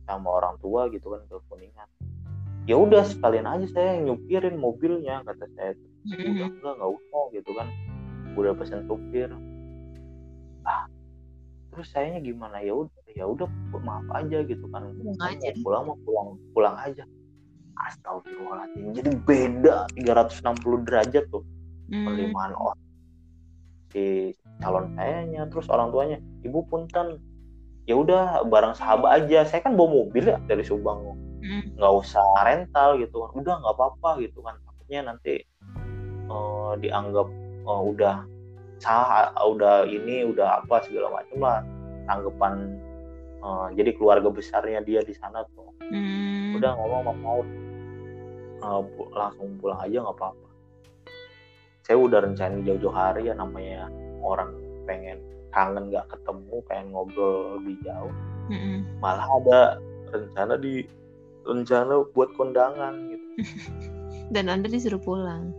sama 0.08 0.28
orang 0.40 0.56
tua 0.60 0.88
gitu 0.92 1.12
kan 1.12 1.20
ke 1.28 1.36
kuningan 1.48 1.88
ya 2.64 2.76
udah 2.80 3.04
sekalian 3.04 3.44
aja 3.44 3.66
saya 3.72 4.00
yang 4.00 4.12
nyupirin 4.12 4.56
mobilnya 4.56 5.20
kata 5.24 5.44
saya. 5.56 5.76
Udah 6.04 6.48
enggak 6.48 6.74
nggak 6.80 6.92
usah 6.92 7.24
gitu 7.36 7.50
kan. 7.56 7.68
Udah 8.36 8.52
pesen 8.56 8.84
supir. 8.88 9.28
Ah 10.64 10.88
terus 11.72 11.90
sayanya 11.92 12.24
gimana? 12.24 12.60
Ya 12.64 12.72
udah 12.72 12.93
ya 13.14 13.24
udah 13.30 13.46
maaf 13.78 14.06
aja 14.14 14.42
gitu 14.42 14.66
kan. 14.74 14.90
Pulang 14.90 15.20
aja. 15.22 15.48
mau 15.54 15.62
pulang 15.62 15.82
mau 15.86 15.96
pulang 16.02 16.28
pulang 16.54 16.76
aja. 16.82 17.04
Astagfirullahaladzim. 17.74 18.94
Jadi 18.94 19.10
beda 19.26 19.86
360 19.98 20.86
derajat 20.86 21.24
tuh 21.30 21.42
Mm. 21.84 22.00
penerimaan 22.08 22.52
orang. 22.56 22.80
Si 23.92 24.32
calon 24.64 24.88
sayanya 24.96 25.44
terus 25.52 25.68
orang 25.68 25.92
tuanya 25.92 26.18
ibu 26.40 26.64
punten. 26.66 27.20
Ya 27.84 28.00
udah 28.00 28.40
bareng 28.48 28.72
sahabat 28.72 29.20
aja. 29.24 29.44
Saya 29.44 29.60
kan 29.60 29.76
bawa 29.76 30.04
mobil 30.04 30.32
ya 30.32 30.40
dari 30.48 30.64
Subang. 30.64 31.04
Mm. 31.44 31.76
nggak 31.76 31.94
usah 32.00 32.24
rental 32.40 32.96
gitu. 33.04 33.20
Kan 33.28 33.36
udah 33.44 33.54
nggak 33.60 33.74
apa-apa 33.76 34.10
gitu 34.24 34.40
kan. 34.40 34.56
Takutnya 34.64 35.12
nanti 35.12 35.44
eh, 36.24 36.72
dianggap 36.80 37.28
eh, 37.68 37.82
udah 37.92 38.16
sah 38.80 39.30
udah 39.44 39.86
ini 39.86 40.28
udah 40.28 40.60
apa 40.64 40.82
segala 40.84 41.20
macam 41.20 41.38
lah 41.40 41.58
tanggapan 42.04 42.76
eh, 43.44 43.68
jadi 43.74 43.90
keluarga 43.92 44.28
besarnya 44.28 44.80
dia 44.80 45.00
di 45.00 45.12
sana 45.12 45.44
tuh 45.50 45.68
Mm. 45.84 46.56
udah 46.56 46.70
ngomong 46.74 47.02
mau 47.04 47.14
mau 47.14 47.40
eh, 48.56 48.82
pu- 48.90 49.12
langsung 49.12 49.58
pulang 49.58 49.76
aja 49.78 50.00
nggak 50.00 50.16
apa-apa 50.16 50.48
saya 51.80 51.96
udah 51.98 52.18
rencanain 52.20 52.64
jauh-jauh 52.64 52.88
hari 52.90 53.28
ya 53.28 53.34
namanya 53.34 53.92
orang 54.18 54.56
pengen 54.84 55.20
kangen 55.50 55.88
nggak 55.88 56.08
ketemu 56.08 56.56
pengen 56.64 56.86
ngobrol 56.90 57.60
lebih 57.60 57.76
jauh 57.82 58.12
Mm-mm. 58.46 58.80
malah 58.98 59.28
ada 59.38 59.60
rencana 60.08 60.56
di 60.56 60.88
rencana 61.44 62.08
buat 62.10 62.32
kondangan 62.32 62.94
gitu 63.08 63.26
Dan 64.32 64.48
Anda 64.48 64.66
disuruh 64.66 64.98
pulang. 64.98 65.52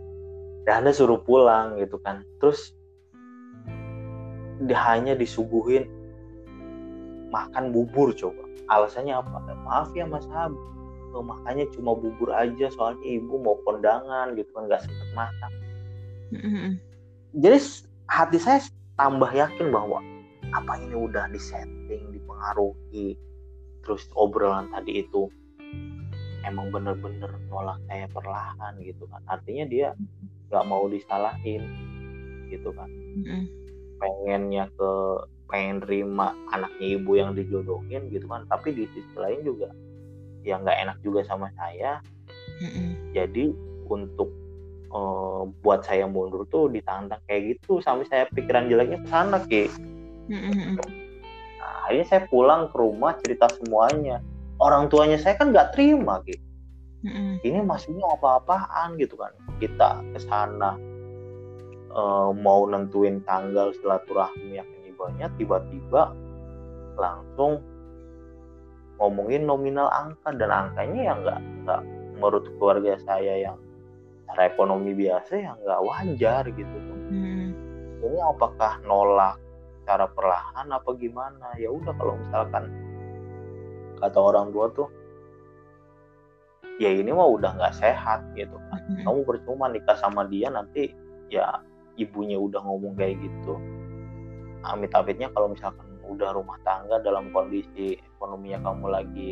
dan 0.66 0.82
anda 0.82 0.90
suruh 0.90 1.22
pulang 1.22 1.78
gitu 1.78 1.94
kan 1.96 2.26
terus 2.36 2.74
dia 4.58 4.74
hanya 4.84 5.14
disuguhin 5.14 5.86
makan 7.30 7.74
bubur 7.74 8.14
coba. 8.14 8.42
Alasannya 8.70 9.14
apa? 9.14 9.42
Maaf 9.66 9.94
ya 9.94 10.06
mas 10.06 10.26
Hab 10.30 10.54
oh, 11.16 11.24
makanya 11.24 11.64
cuma 11.72 11.96
bubur 11.96 12.28
aja 12.36 12.68
soalnya 12.68 13.00
ibu 13.08 13.40
mau 13.40 13.56
kondangan 13.64 14.36
gitu 14.36 14.52
kan 14.52 14.68
nggak 14.68 14.84
sempet 14.84 15.08
masak. 15.16 15.52
Mm-mm. 16.34 16.82
jadi 17.38 17.62
hati 18.10 18.42
saya 18.42 18.58
tambah 18.98 19.30
yakin 19.30 19.70
bahwa 19.70 20.02
apa 20.50 20.72
ini 20.82 20.98
udah 20.98 21.30
disetting 21.30 22.02
dipengaruhi 22.10 23.14
terus 23.86 24.10
obrolan 24.18 24.66
tadi 24.74 25.06
itu 25.06 25.30
emang 26.42 26.74
bener-bener 26.74 27.30
nolak 27.46 27.78
saya 27.86 28.10
perlahan 28.10 28.74
gitu 28.82 29.06
kan. 29.08 29.22
Artinya 29.30 29.64
dia 29.70 29.94
nggak 30.50 30.64
mau 30.66 30.90
disalahin 30.90 31.62
gitu 32.50 32.74
kan. 32.74 32.90
Pengennya 33.96 34.68
ke 34.74 34.92
pengen 35.46 35.78
terima 35.82 36.34
anaknya 36.50 36.98
ibu 36.98 37.12
yang 37.14 37.34
dijodohin 37.34 38.10
gitu 38.10 38.26
kan. 38.26 38.44
Tapi 38.50 38.74
di 38.74 38.84
sisi 38.90 39.14
lain 39.16 39.46
juga 39.46 39.70
ya 40.46 40.58
nggak 40.62 40.78
enak 40.86 40.96
juga 41.02 41.26
sama 41.26 41.50
saya. 41.54 42.02
Jadi 43.14 43.52
untuk 43.86 44.30
eh, 44.90 45.42
buat 45.62 45.86
saya 45.86 46.06
mundur 46.10 46.46
tuh 46.50 46.70
ditantang 46.70 47.22
kayak 47.30 47.56
gitu. 47.56 47.78
Sampai 47.82 48.06
saya 48.10 48.26
pikiran 48.30 48.70
jeleknya 48.70 49.02
ke 49.02 49.08
sana 49.08 49.38
ki. 49.46 49.64
Nah, 51.62 51.74
akhirnya 51.86 52.06
saya 52.06 52.22
pulang 52.26 52.70
ke 52.70 52.76
rumah 52.78 53.14
cerita 53.22 53.46
semuanya. 53.62 54.22
Orang 54.58 54.88
tuanya 54.88 55.20
saya 55.20 55.38
kan 55.38 55.52
nggak 55.54 55.76
terima 55.76 56.22
ki. 56.26 56.36
Ini 57.46 57.62
maksudnya 57.62 58.02
apa-apaan 58.18 58.98
gitu 58.98 59.14
kan. 59.14 59.30
Kita 59.62 60.02
ke 60.10 60.18
sana 60.26 60.74
eh, 61.94 62.30
mau 62.34 62.66
nentuin 62.66 63.22
tanggal 63.22 63.70
silaturahmi 63.78 64.58
yang 64.58 64.66
banyak 64.96 65.30
tiba-tiba 65.38 66.12
langsung 66.96 67.60
ngomongin 68.96 69.44
nominal 69.44 69.92
angka. 69.92 70.32
Dan 70.34 70.50
angkanya 70.50 71.00
yang 71.12 71.18
nggak 71.22 71.40
nggak 71.64 71.82
menurut 72.16 72.44
keluarga 72.56 72.96
saya 73.04 73.52
yang 73.52 73.56
secara 74.24 74.50
ekonomi 74.50 74.92
biasa 74.96 75.32
yang 75.38 75.56
nggak 75.62 75.80
wajar 75.84 76.42
gitu. 76.50 76.76
Tuh 76.88 76.98
Mm. 77.06 77.54
ini 78.02 78.18
apakah 78.18 78.82
nolak 78.82 79.38
cara 79.86 80.10
perlahan 80.10 80.66
apa 80.74 80.90
gimana? 80.98 81.54
Ya 81.54 81.70
udah 81.70 81.94
kalau 81.94 82.18
misalkan 82.18 82.66
kata 84.02 84.18
orang 84.18 84.50
tua 84.50 84.66
tuh 84.74 84.88
ya 86.82 86.90
ini 86.92 87.08
mah 87.14 87.30
udah 87.30 87.56
nggak 87.56 87.74
sehat 87.78 88.26
gitu 88.36 88.58
kan. 88.68 88.80
Mm-mm. 88.90 89.04
kamu 89.06 89.20
percuma 89.24 89.70
nikah 89.70 89.96
sama 89.96 90.28
dia 90.28 90.50
nanti 90.52 90.92
ya 91.32 91.62
ibunya 91.96 92.36
udah 92.36 92.60
ngomong 92.60 92.92
kayak 92.98 93.16
gitu 93.22 93.56
amit-amitnya 94.72 95.30
kalau 95.32 95.52
misalkan 95.52 95.86
udah 96.06 96.34
rumah 96.34 96.58
tangga 96.62 97.02
dalam 97.02 97.30
kondisi 97.34 97.98
ekonominya 98.16 98.62
kamu 98.62 98.86
lagi 98.88 99.30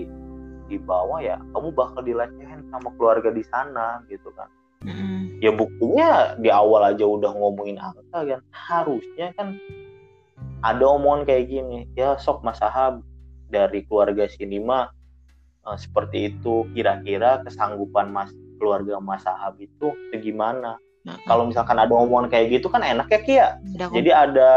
di 0.65 0.77
bawah 0.81 1.21
ya 1.21 1.37
kamu 1.53 1.71
bakal 1.77 2.01
dilecehin 2.01 2.67
sama 2.73 2.89
keluarga 2.97 3.31
di 3.31 3.45
sana 3.47 4.03
gitu 4.09 4.33
kan. 4.35 4.49
Mm-mm. 4.85 5.41
ya 5.41 5.49
buktinya 5.49 6.37
di 6.37 6.53
awal 6.53 6.93
aja 6.93 7.09
udah 7.09 7.33
ngomongin 7.33 7.81
angka 7.81 8.21
kan. 8.21 8.41
Harusnya 8.53 9.33
kan 9.33 9.57
ada 10.61 10.85
omongan 10.85 11.25
kayak 11.25 11.49
gini 11.49 11.89
ya 11.97 12.21
sok 12.21 12.45
mas 12.45 12.61
Ahab 12.61 13.01
dari 13.49 13.85
keluarga 13.89 14.29
sini 14.29 14.61
mah 14.61 14.93
eh, 15.65 15.79
seperti 15.81 16.37
itu 16.37 16.69
kira-kira 16.77 17.41
kesanggupan 17.49 18.13
mas 18.13 18.29
keluarga 18.61 19.01
mas 19.01 19.25
Ahab 19.25 19.57
itu 19.61 19.93
segimana? 20.13 20.77
Nah, 21.05 21.21
kalau 21.29 21.45
misalkan 21.45 21.77
ada 21.77 21.93
omongan 21.93 22.33
kayak 22.33 22.61
gitu 22.61 22.73
kan 22.73 22.81
enak 22.81 23.13
ya 23.13 23.21
Kia 23.21 23.47
ada 23.61 23.93
jadi 23.93 24.11
ada 24.25 24.51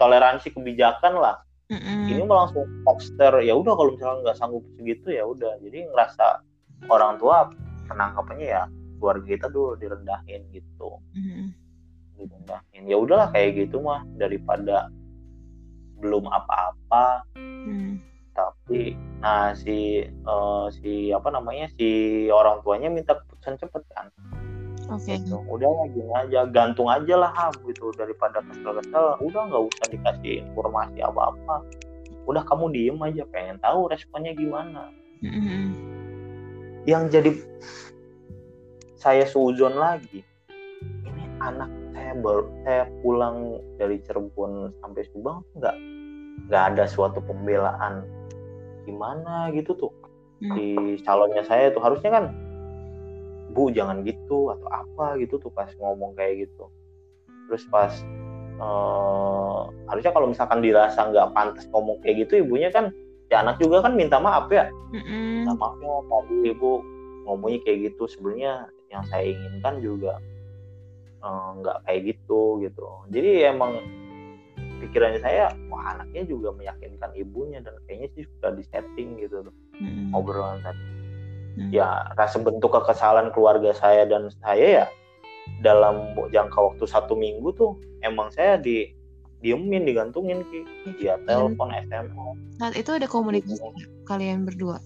toleransi 0.00 0.48
kebijakan 0.56 1.20
lah. 1.20 1.36
Mm-mm. 1.70 2.10
ini 2.10 2.26
mah 2.26 2.42
langsung 2.50 2.66
poster 2.82 3.30
ya 3.46 3.54
udah 3.54 3.78
kalau 3.78 3.94
misalkan 3.94 4.26
nggak 4.26 4.38
sanggup 4.40 4.64
segitu 4.74 5.14
ya 5.14 5.22
udah. 5.22 5.54
Jadi 5.62 5.86
ngerasa 5.86 6.42
orang 6.90 7.20
tua 7.22 7.46
penangkapannya 7.86 8.46
ya 8.50 8.62
keluarga 8.98 9.26
kita 9.28 9.46
dulu 9.52 9.78
direndahin 9.78 10.42
gitu. 10.50 10.98
Mm-mm. 11.14 11.54
direndahin. 12.18 12.82
Ya 12.90 12.96
udahlah 12.98 13.30
kayak 13.30 13.68
gitu 13.68 13.78
mah. 13.78 14.02
Daripada 14.18 14.90
belum 16.02 16.26
apa-apa. 16.26 17.28
Mm. 17.38 18.00
tapi 18.30 18.96
nah 19.20 19.52
si 19.52 20.06
eh, 20.06 20.66
si 20.80 21.12
apa 21.12 21.28
namanya 21.28 21.68
si 21.76 22.30
orang 22.32 22.62
tuanya 22.64 22.88
minta 22.88 23.18
keputusan 23.18 23.58
cepet 23.58 23.82
kan 23.92 24.08
Oke. 24.90 25.16
gitu 25.22 25.38
udah 25.46 25.70
gini 25.94 26.12
aja 26.14 26.46
gantung 26.50 26.90
aja 26.90 27.14
lah 27.14 27.30
Ham, 27.32 27.54
gitu 27.66 27.94
daripada 27.94 28.42
kesel-kesel 28.42 29.22
udah 29.22 29.42
nggak 29.46 29.64
usah 29.70 29.86
dikasih 29.90 30.32
informasi 30.44 30.98
apa-apa 31.00 31.62
udah 32.26 32.42
kamu 32.46 32.74
diem 32.74 32.98
aja 33.00 33.22
pengen 33.30 33.56
tahu 33.62 33.86
responnya 33.86 34.34
gimana 34.34 34.90
Mm-mm. 35.22 35.72
yang 36.84 37.06
jadi 37.08 37.34
saya 38.98 39.24
suzon 39.24 39.78
lagi 39.78 40.26
ini 41.06 41.24
anak 41.40 41.70
saya 41.96 42.12
baru 42.18 42.44
saya 42.66 42.82
pulang 43.00 43.36
dari 43.78 44.02
Cirebon 44.04 44.74
sampai 44.82 45.02
Subang 45.14 45.46
nggak 45.56 45.76
nggak 46.50 46.64
ada 46.74 46.84
suatu 46.90 47.22
pembelaan 47.24 48.04
gimana 48.84 49.54
gitu 49.54 49.72
tuh 49.78 49.92
Hmm. 50.40 50.56
di 50.56 50.96
calonnya 51.04 51.44
saya 51.44 51.68
tuh 51.68 51.84
harusnya 51.84 52.16
kan 52.16 52.24
bu 53.50 53.70
jangan 53.74 54.02
gitu 54.06 54.54
atau 54.54 54.68
apa 54.70 55.18
gitu 55.18 55.38
tuh 55.42 55.50
pas 55.50 55.70
ngomong 55.78 56.14
kayak 56.14 56.46
gitu. 56.48 56.70
Terus 57.50 57.64
pas 57.68 57.92
eh, 58.60 59.60
harusnya 59.90 60.12
kalau 60.14 60.30
misalkan 60.30 60.62
dirasa 60.62 61.10
nggak 61.10 61.34
pantas 61.34 61.66
ngomong 61.70 61.98
kayak 62.02 62.26
gitu 62.26 62.46
ibunya 62.46 62.70
kan 62.70 62.94
ya 63.30 63.42
anak 63.42 63.58
juga 63.62 63.82
kan 63.84 63.94
minta 63.94 64.22
maaf 64.22 64.46
ya. 64.50 64.70
Minta 64.94 65.54
maaf 65.58 65.76
ya 65.82 65.94
tadi 66.06 66.36
ibu 66.54 66.82
ngomongnya 67.26 67.58
kayak 67.66 67.78
gitu. 67.92 68.06
Sebenarnya 68.06 68.70
yang 68.90 69.02
saya 69.10 69.30
inginkan 69.30 69.82
juga 69.82 70.18
eh, 71.22 71.48
nggak 71.60 71.76
kayak 71.86 72.00
gitu 72.14 72.62
gitu. 72.62 72.86
Jadi 73.10 73.30
emang 73.50 73.78
pikirannya 74.80 75.20
saya 75.20 75.52
wah 75.68 75.92
anaknya 75.94 76.24
juga 76.24 76.56
meyakinkan 76.56 77.12
ibunya 77.14 77.60
dan 77.60 77.76
kayaknya 77.84 78.08
sih 78.16 78.24
sudah 78.24 78.56
disetting 78.56 79.20
gitu 79.20 79.44
tuh 79.44 79.54
Mm-mm. 79.76 80.16
obrolan 80.16 80.64
tadi 80.64 80.99
Hmm. 81.58 81.70
ya 81.74 82.06
rasa 82.14 82.38
bentuk 82.38 82.70
kekesalan 82.70 83.34
keluarga 83.34 83.74
saya 83.74 84.06
dan 84.06 84.30
saya 84.38 84.66
ya 84.82 84.86
dalam 85.66 86.14
jangka 86.30 86.56
waktu 86.56 86.84
satu 86.86 87.18
minggu 87.18 87.50
tuh 87.58 87.74
emang 88.06 88.30
saya 88.30 88.54
di 88.54 88.94
diemin 89.40 89.88
digantungin 89.88 90.44
ki 90.52 90.60
via 91.00 91.16
telepon 91.24 91.72
SMS 91.72 92.12
Saat 92.60 92.76
itu 92.76 92.90
ada 92.92 93.08
komunikasi 93.08 93.56
nggak 93.58 93.88
kalian 94.04 94.44
berdua. 94.44 94.78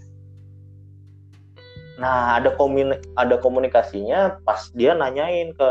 Nah, 1.94 2.38
ada 2.42 2.50
komun 2.58 2.94
ada 3.14 3.38
komunikasinya 3.38 4.42
pas 4.42 4.70
dia 4.74 4.94
nanyain 4.94 5.54
ke 5.54 5.68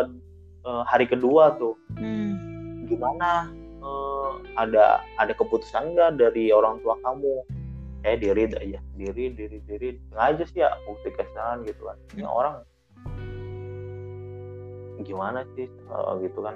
eh, 0.64 0.84
hari 0.88 1.08
kedua 1.08 1.56
tuh, 1.60 1.76
Hmm. 2.00 2.84
gimana 2.88 3.52
eh, 3.84 4.30
ada 4.56 5.04
ada 5.20 5.34
keputusan 5.36 5.96
nggak 5.96 6.20
dari 6.20 6.52
orang 6.52 6.80
tua 6.84 6.96
kamu? 7.04 7.44
Saya 8.04 8.16
diri 8.20 8.51
aja, 8.51 8.80
diri, 8.99 9.32
diri, 9.32 9.58
diri, 9.64 9.89
aja 10.20 10.43
sih 10.43 10.60
ya 10.60 10.76
bukti 10.84 11.10
kesalahan 11.16 11.64
gitu 11.64 11.88
kan. 11.88 11.97
Ini 12.14 12.28
orang 12.28 12.56
gimana 15.04 15.47
sih 15.56 15.68
Eh, 15.68 16.14
gitu 16.28 16.39
kan? 16.43 16.56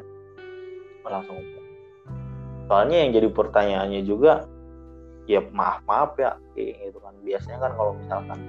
Langsung. 1.08 1.39
Soalnya 2.68 2.98
yang 3.00 3.12
jadi 3.16 3.30
pertanyaannya 3.32 4.02
juga, 4.04 4.43
ya 5.24 5.39
maaf 5.56 5.80
maaf 5.88 6.20
ya, 6.20 6.36
kayak 6.52 6.91
gitu 6.91 7.00
kan. 7.00 7.16
Biasanya 7.24 7.60
kan 7.64 7.72
kalau 7.80 7.91
misalkan 7.95 8.39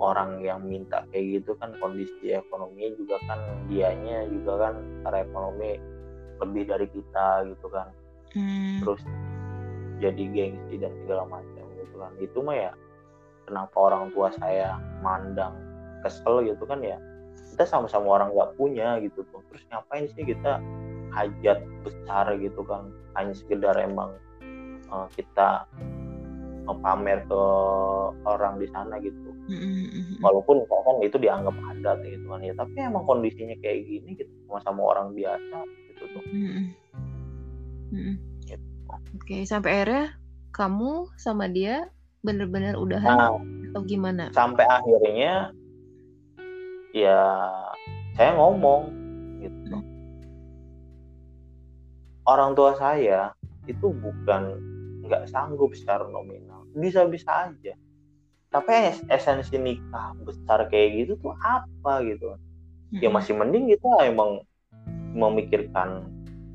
orang 0.00 0.40
yang 0.40 0.64
minta 0.64 1.04
kayak 1.12 1.44
gitu 1.44 1.52
kan 1.60 1.76
kondisi 1.76 2.32
ekonominya 2.32 2.90
juga 2.96 3.16
kan 3.28 3.38
dianya 3.68 4.24
juga 4.32 4.52
kan 4.58 4.74
secara 4.80 5.28
ekonomi 5.28 5.76
lebih 6.40 6.62
dari 6.66 6.86
kita 6.88 7.26
gitu 7.52 7.68
kan 7.68 7.88
Hmm. 8.30 8.78
terus 8.78 9.02
jadi 9.98 10.22
gengsi 10.30 10.78
dan 10.78 10.94
segala 11.02 11.26
macam 11.26 11.59
kan 12.00 12.12
itu 12.16 12.40
mah 12.40 12.56
ya 12.56 12.72
kenapa 13.44 13.76
orang 13.76 14.08
tua 14.16 14.32
saya 14.40 14.80
mandang 15.04 15.52
kesel 16.00 16.40
gitu 16.48 16.64
kan 16.64 16.80
ya 16.80 16.96
kita 17.52 17.68
sama-sama 17.68 18.20
orang 18.20 18.32
nggak 18.32 18.56
punya 18.56 18.96
gitu 19.04 19.20
tuh 19.28 19.44
terus 19.52 19.62
ngapain 19.68 20.08
sih 20.16 20.24
kita 20.24 20.62
hajat 21.12 21.60
besar 21.84 22.32
gitu 22.38 22.62
kan 22.64 22.88
hanya 23.18 23.34
sekedar 23.36 23.76
emang 23.76 24.14
eh, 24.88 25.06
kita 25.18 25.66
pamer 26.70 27.26
ke 27.26 27.42
orang 28.30 28.62
di 28.62 28.70
sana 28.70 29.02
gitu 29.02 29.34
Mm-mm. 29.50 30.22
walaupun 30.22 30.62
kan 30.70 31.02
itu 31.02 31.18
dianggap 31.18 31.50
adat 31.74 31.98
gitu 32.06 32.30
kan 32.30 32.38
ya 32.46 32.54
tapi 32.54 32.78
emang 32.78 33.02
kondisinya 33.02 33.58
kayak 33.58 33.90
gini 33.90 34.14
gitu 34.14 34.30
sama-sama 34.46 34.94
orang 34.94 35.10
biasa 35.18 35.66
gitu 35.90 36.04
tuh 36.14 36.22
Mm-mm. 36.30 36.66
Mm-mm. 37.90 38.16
Gitu. 38.46 38.66
Oke, 38.90 39.42
sampai 39.46 39.82
akhirnya 39.82 40.19
kamu 40.50 41.08
sama 41.16 41.46
dia 41.50 41.88
bener-bener 42.20 42.76
udahan 42.76 43.16
nah 43.16 43.32
atau 43.70 43.86
gimana? 43.86 44.28
sampai 44.34 44.66
akhirnya 44.66 45.54
ya 46.90 47.22
saya 48.18 48.34
ngomong 48.36 48.90
gitu. 49.40 49.78
Orang 52.28 52.52
tua 52.52 52.76
saya 52.76 53.32
itu 53.64 53.90
bukan 53.90 54.58
nggak 55.06 55.30
sanggup 55.30 55.72
secara 55.72 56.06
nominal. 56.06 56.66
Bisa-bisa 56.76 57.50
aja. 57.50 57.74
Tapi 58.50 58.70
esensi 59.08 59.54
nikah 59.56 60.14
besar 60.26 60.66
kayak 60.68 60.88
gitu 61.06 61.12
tuh 61.22 61.34
apa 61.38 62.02
gitu? 62.04 62.34
Ya 62.90 63.08
masih 63.08 63.38
mending 63.38 63.70
kita 63.70 64.10
emang 64.10 64.42
memikirkan 65.14 66.06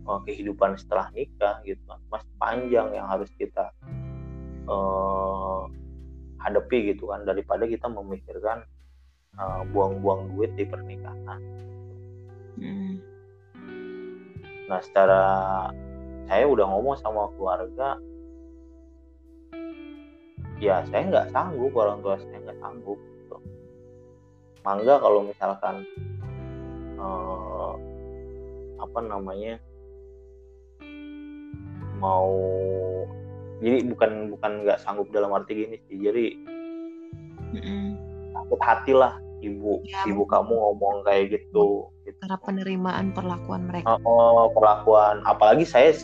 uh, 0.06 0.20
kehidupan 0.24 0.78
setelah 0.78 1.10
nikah 1.12 1.60
gitu 1.66 1.82
kan 1.89 1.99
masih 2.10 2.34
panjang 2.38 2.88
yang 2.93 3.06
harus 3.10 3.30
kita 3.36 3.74
uh, 4.70 5.66
hadapi 6.41 6.93
gitu 6.93 7.10
kan 7.10 7.26
daripada 7.26 7.66
kita 7.66 7.89
memikirkan 7.89 8.64
buang-buang 9.76 10.22
uh, 10.22 10.28
duit 10.32 10.51
di 10.56 10.64
pernikahan 10.64 11.41
hmm. 12.56 12.93
nah 14.72 14.80
secara 14.80 15.22
saya 16.26 16.47
udah 16.47 16.66
ngomong 16.72 16.95
sama 16.95 17.28
keluarga 17.36 17.99
ya 20.64 20.82
saya 20.88 21.03
nggak 21.12 21.28
sanggup 21.36 21.72
orang 21.76 21.99
tua 21.99 22.16
saya 22.16 22.39
nggak 22.47 22.60
sanggup 22.64 22.95
gitu. 22.95 23.38
mangga 24.64 24.95
kalau 25.03 25.28
misalkan 25.28 25.76
uh, 26.95 27.76
apa 28.80 28.99
namanya 29.03 29.60
mau 31.99 32.31
jadi 33.63 33.87
bukan 33.87 34.35
bukan 34.35 34.51
nggak 34.67 34.83
sanggup 34.83 35.07
dalam 35.15 35.31
arti 35.31 35.55
gini 35.55 35.77
sih. 35.87 35.97
Jadi 35.99 36.25
takut 38.35 38.61
hati 38.61 38.91
lah 38.91 39.15
ibu 39.39 39.79
ya, 39.85 40.03
ibu 40.09 40.23
kamu 40.25 40.51
ngomong 40.51 41.05
kayak 41.05 41.37
gitu, 41.37 41.87
gitu. 42.03 42.17
karena 42.23 42.37
penerimaan 42.41 43.13
perlakuan 43.13 43.69
mereka. 43.69 43.95
Oh, 44.03 44.49
perlakuan. 44.51 45.21
Apalagi 45.23 45.63
saya 45.63 45.95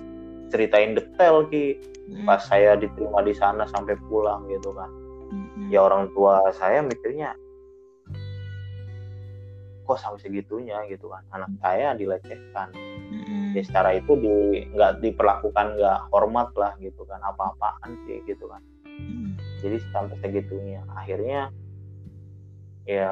ceritain 0.52 0.96
detail 0.96 1.48
ki. 1.50 1.80
Hmm. 2.12 2.28
pas 2.28 2.44
saya 2.44 2.76
diterima 2.76 3.24
di 3.24 3.32
sana 3.32 3.64
sampai 3.72 3.96
pulang 4.10 4.44
gitu 4.52 4.74
kan. 4.74 4.90
Hmm. 5.32 5.72
ya 5.72 5.80
orang 5.86 6.12
tua 6.12 6.52
saya 6.52 6.84
mikirnya 6.84 7.32
kok 9.88 10.00
sampai 10.00 10.20
segitunya? 10.24 10.82
gitu 10.88 11.08
kan. 11.12 11.24
Anak 11.36 11.52
saya 11.60 11.92
dilecehkan. 11.96 12.72
Mm-hmm. 13.12 13.41
Ya 13.52 13.64
secara 13.64 13.96
itu 13.96 14.14
di 14.16 14.66
nggak 14.72 15.04
diperlakukan 15.04 15.66
nggak 15.76 16.00
hormat 16.12 16.50
lah 16.56 16.72
gitu 16.80 17.04
kan 17.08 17.20
apa-apaan 17.24 17.92
sih 18.08 18.24
gitu 18.24 18.48
kan 18.48 18.62
mm-hmm. 18.86 19.32
jadi 19.60 19.78
sampai 19.92 20.16
segitunya 20.24 20.82
akhirnya 20.96 21.52
ya 22.88 23.12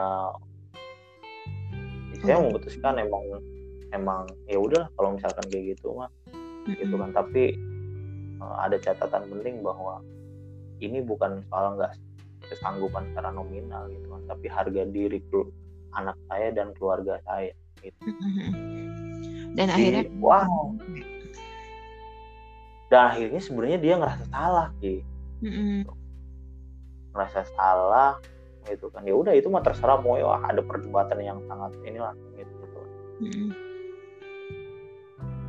saya 2.19 2.37
memutuskan 2.43 2.99
emang 2.99 3.23
emang 3.91 4.27
ya 4.47 4.59
udah 4.59 4.87
kalau 4.95 5.15
misalkan 5.15 5.45
kayak 5.51 5.75
gitu 5.77 5.95
mah 5.95 6.09
mm-hmm. 6.31 6.79
gitu 6.79 6.95
kan 6.95 7.09
tapi 7.11 7.43
uh, 8.39 8.57
ada 8.63 8.79
catatan 8.79 9.27
penting 9.27 9.59
bahwa 9.59 9.99
ini 10.79 11.03
bukan 11.03 11.43
soal 11.51 11.75
nggak 11.75 11.91
kesanggupan 12.47 13.03
secara 13.11 13.29
nominal 13.35 13.85
gitu 13.91 14.07
kan 14.07 14.21
tapi 14.31 14.47
harga 14.47 14.83
diri 14.87 15.19
anak 15.93 16.17
saya 16.29 16.53
dan 16.53 16.71
keluarga 16.77 17.19
saya 17.27 17.51
gitu. 17.81 18.13
Dan 19.57 19.67
Jadi, 19.69 19.73
akhirnya 19.73 20.03
wow 20.21 20.75
dan 22.89 23.01
akhirnya 23.13 23.41
sebenarnya 23.41 23.79
dia 23.81 23.93
ngerasa 24.01 24.23
salah 24.33 24.67
sih 24.81 24.99
ngerasa 27.13 27.41
salah 27.57 28.13
gitu 28.69 28.91
kan. 28.93 29.01
Ya 29.05 29.15
udah 29.17 29.33
itu 29.33 29.49
mah 29.49 29.65
terserah 29.65 29.99
mau 29.99 30.15
ya 30.15 30.37
ada 30.45 30.61
perdebatan 30.61 31.19
yang 31.19 31.39
sangat 31.49 31.73
inilah 31.83 32.13
gitu, 32.37 32.53
gitu. 32.63 32.79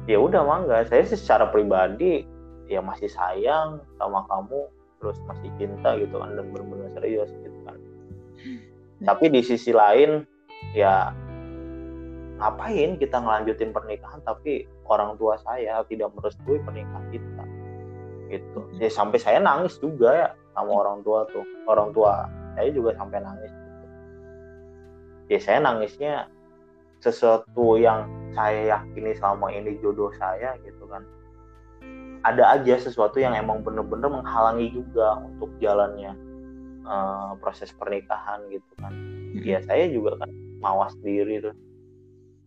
ya 0.08 0.18
udah 0.18 0.42
mangga 0.42 0.82
saya 0.88 1.06
secara 1.06 1.46
pribadi 1.52 2.24
ya 2.66 2.80
masih 2.80 3.10
sayang 3.12 3.82
sama 4.00 4.24
kamu 4.26 4.66
terus 5.02 5.16
masih 5.28 5.50
cinta 5.60 5.96
gitu 6.00 6.16
kan. 6.16 6.32
Dan 6.34 6.44
benar-benar 6.50 6.88
serius 6.96 7.30
gitu 7.44 7.58
kan. 7.68 7.76
Tapi 9.04 9.24
di 9.32 9.40
sisi 9.44 9.72
lain 9.72 10.24
ya 10.76 11.12
ngapain 12.40 12.96
kita 12.96 13.20
ngelanjutin 13.20 13.70
pernikahan 13.70 14.20
tapi 14.24 14.64
orang 14.88 15.14
tua 15.20 15.36
saya 15.44 15.84
tidak 15.86 16.08
merestui 16.16 16.56
pernikahan 16.64 17.04
kita? 17.12 17.44
Gitu. 18.32 18.60
Ya 18.80 18.88
sampai 18.88 19.20
saya 19.20 19.38
nangis 19.44 19.76
juga 19.76 20.08
ya 20.16 20.28
sama 20.56 20.80
orang 20.80 21.04
tua 21.04 21.28
tuh. 21.28 21.44
Orang 21.68 21.92
tua 21.92 22.24
saya 22.56 22.72
juga 22.72 22.96
sampai 22.96 23.20
nangis. 23.20 23.52
Gitu. 23.52 23.86
ya 25.30 25.38
saya 25.38 25.58
nangisnya 25.62 26.26
sesuatu 26.98 27.78
yang 27.78 28.10
saya 28.34 28.76
yakini 28.76 29.14
selama 29.14 29.52
ini 29.52 29.76
jodoh 29.84 30.10
saya 30.16 30.56
gitu 30.64 30.88
kan. 30.88 31.04
Ada 32.20 32.60
aja 32.60 32.76
sesuatu 32.76 33.16
yang 33.16 33.32
emang 33.32 33.64
bener-bener 33.64 34.10
menghalangi 34.10 34.68
juga 34.76 35.16
untuk 35.24 35.48
jalannya 35.56 36.12
uh, 36.84 37.32
proses 37.40 37.72
pernikahan 37.76 38.44
gitu 38.48 38.72
kan. 38.80 38.92
Ya 39.40 39.62
saya 39.64 39.88
juga 39.88 40.20
kan 40.20 40.28
mawas 40.60 40.92
diri 41.00 41.40
tuh 41.40 41.56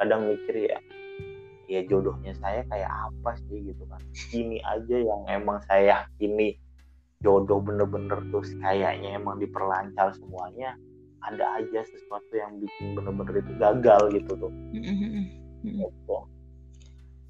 kadang 0.01 0.29
mikir 0.29 0.69
ya 0.69 0.79
ya 1.71 1.81
jodohnya 1.87 2.35
saya 2.37 2.61
kayak 2.67 2.91
apa 2.91 3.39
sih 3.47 3.71
gitu 3.71 3.83
kan 3.87 4.01
ini 4.35 4.59
aja 4.61 4.97
yang 4.99 5.21
emang 5.31 5.63
saya 5.65 6.03
yakini 6.03 6.59
jodoh 7.23 7.63
bener-bener 7.63 8.19
terus 8.29 8.51
kayaknya 8.59 9.15
emang 9.15 9.39
diperlancar 9.39 10.11
semuanya 10.19 10.75
ada 11.23 11.55
aja 11.55 11.87
sesuatu 11.87 12.33
yang 12.35 12.59
bikin 12.59 12.99
bener-bener 12.99 13.39
itu 13.39 13.51
gagal 13.55 14.01
gitu 14.11 14.31
tuh 14.35 14.51
gitu. 15.63 16.17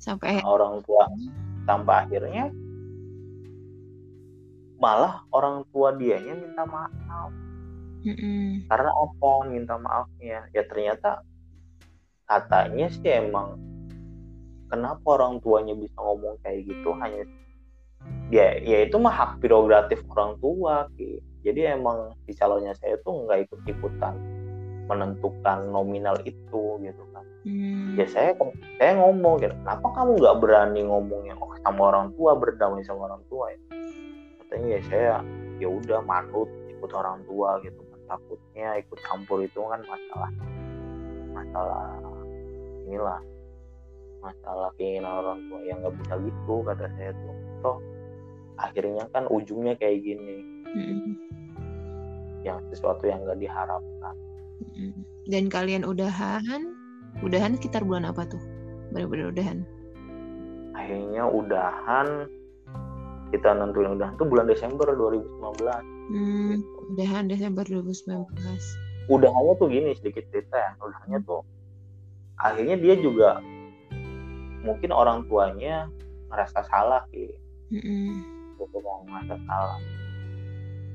sampai 0.01 0.41
nah, 0.41 0.49
orang 0.49 0.82
tua 0.82 1.05
sampai 1.70 1.95
akhirnya 2.09 2.49
malah 4.82 5.24
orang 5.30 5.64
tua 5.70 5.93
dianya 5.95 6.34
minta 6.36 6.66
maaf 6.66 7.32
Mm-mm. 8.03 8.68
Karena 8.68 8.91
apa 8.91 9.32
minta 9.47 9.76
maafnya? 9.80 10.51
Ya 10.51 10.68
ternyata 10.68 11.24
katanya 12.28 12.88
sih 12.89 13.11
emang 13.11 13.59
kenapa 14.71 15.05
orang 15.19 15.38
tuanya 15.43 15.78
bisa 15.78 15.97
ngomong 16.01 16.39
kayak 16.41 16.65
gitu 16.65 16.89
hanya 16.97 17.28
ya 18.34 18.57
ya 18.59 18.88
itu 18.89 18.95
mah 18.97 19.13
hak 19.13 19.32
prerogatif 19.43 20.01
orang 20.15 20.36
tua 20.41 20.88
ki. 20.97 21.21
Jadi 21.43 21.76
emang 21.76 22.15
si 22.24 22.32
calonnya 22.39 22.71
saya 22.80 22.95
tuh 23.03 23.28
nggak 23.28 23.51
ikut 23.51 23.59
ikutan 23.67 24.15
menentukan 24.88 25.67
nominal 25.71 26.15
itu 26.24 26.80
gitu 26.80 27.03
kan. 27.11 27.26
Hmm. 27.43 27.99
Ya 27.99 28.07
saya 28.07 28.32
saya 28.80 28.91
ngomong 28.99 29.43
gitu, 29.43 29.51
kenapa 29.63 29.88
kamu 29.91 30.11
nggak 30.24 30.38
berani 30.39 30.82
ngomongnya 30.88 31.36
oh, 31.39 31.51
sama 31.63 31.91
orang 31.91 32.15
tua 32.15 32.32
berdamai 32.39 32.84
sama 32.88 33.11
orang 33.11 33.24
tua 33.28 33.51
ya? 33.51 33.59
Katanya 34.39 34.67
ya 34.67 34.82
saya 34.88 35.13
ya 35.59 35.67
udah 35.67 35.99
manut 36.03 36.47
ikut 36.71 36.91
orang 36.95 37.24
tua 37.28 37.59
gitu 37.63 37.84
takutnya 38.07 38.78
ikut 38.78 38.99
campur 39.07 39.41
itu 39.41 39.59
kan 39.63 39.82
masalah 39.88 40.32
masalah 41.34 41.97
inilah 42.88 43.19
masalah 44.23 44.69
keinginan 44.79 45.19
orang 45.19 45.39
tua 45.51 45.59
yang 45.67 45.77
nggak 45.84 45.95
bisa 45.99 46.13
gitu 46.23 46.55
kata 46.63 46.86
saya 46.95 47.11
tuh. 47.11 47.36
Toh 47.59 47.77
akhirnya 48.61 49.03
kan 49.11 49.27
ujungnya 49.27 49.73
kayak 49.77 49.99
gini. 50.05 50.38
Mm-hmm. 50.73 51.13
yang 52.43 52.59
sesuatu 52.73 53.07
yang 53.07 53.23
nggak 53.23 53.39
diharapkan. 53.39 54.15
Dan 55.29 55.47
kalian 55.47 55.88
udahan 55.88 56.75
udahan 57.23 57.55
sekitar 57.55 57.88
bulan 57.88 58.09
apa 58.09 58.27
tuh? 58.27 58.41
Benar-benar 58.91 59.31
udahan? 59.31 59.63
Akhirnya 60.75 61.23
udahan 61.29 62.27
kita 63.31 63.49
nentuin 63.53 63.95
udahan 63.95 64.17
tuh 64.19 64.27
bulan 64.27 64.49
Desember 64.49 64.91
2019 64.91 65.93
Hmm, 66.11 66.59
udahan 66.93 67.31
Desember 67.31 67.63
2019. 67.63 68.27
Udahannya 69.11 69.53
tuh 69.59 69.67
gini 69.67 69.91
sedikit 69.97 70.23
cerita 70.31 70.55
ya. 70.55 70.71
Udahannya 70.79 71.19
tuh 71.23 71.41
akhirnya 72.39 72.75
dia 72.79 72.95
juga 72.99 73.39
mungkin 74.63 74.91
orang 74.95 75.27
tuanya 75.27 75.91
merasa 76.31 76.63
salah 76.67 77.03
sih. 77.11 77.31
Mm-hmm. 77.73 78.09
Gitu 78.59 78.77
mau 78.79 79.03
merasa 79.07 79.35
salah. 79.43 79.79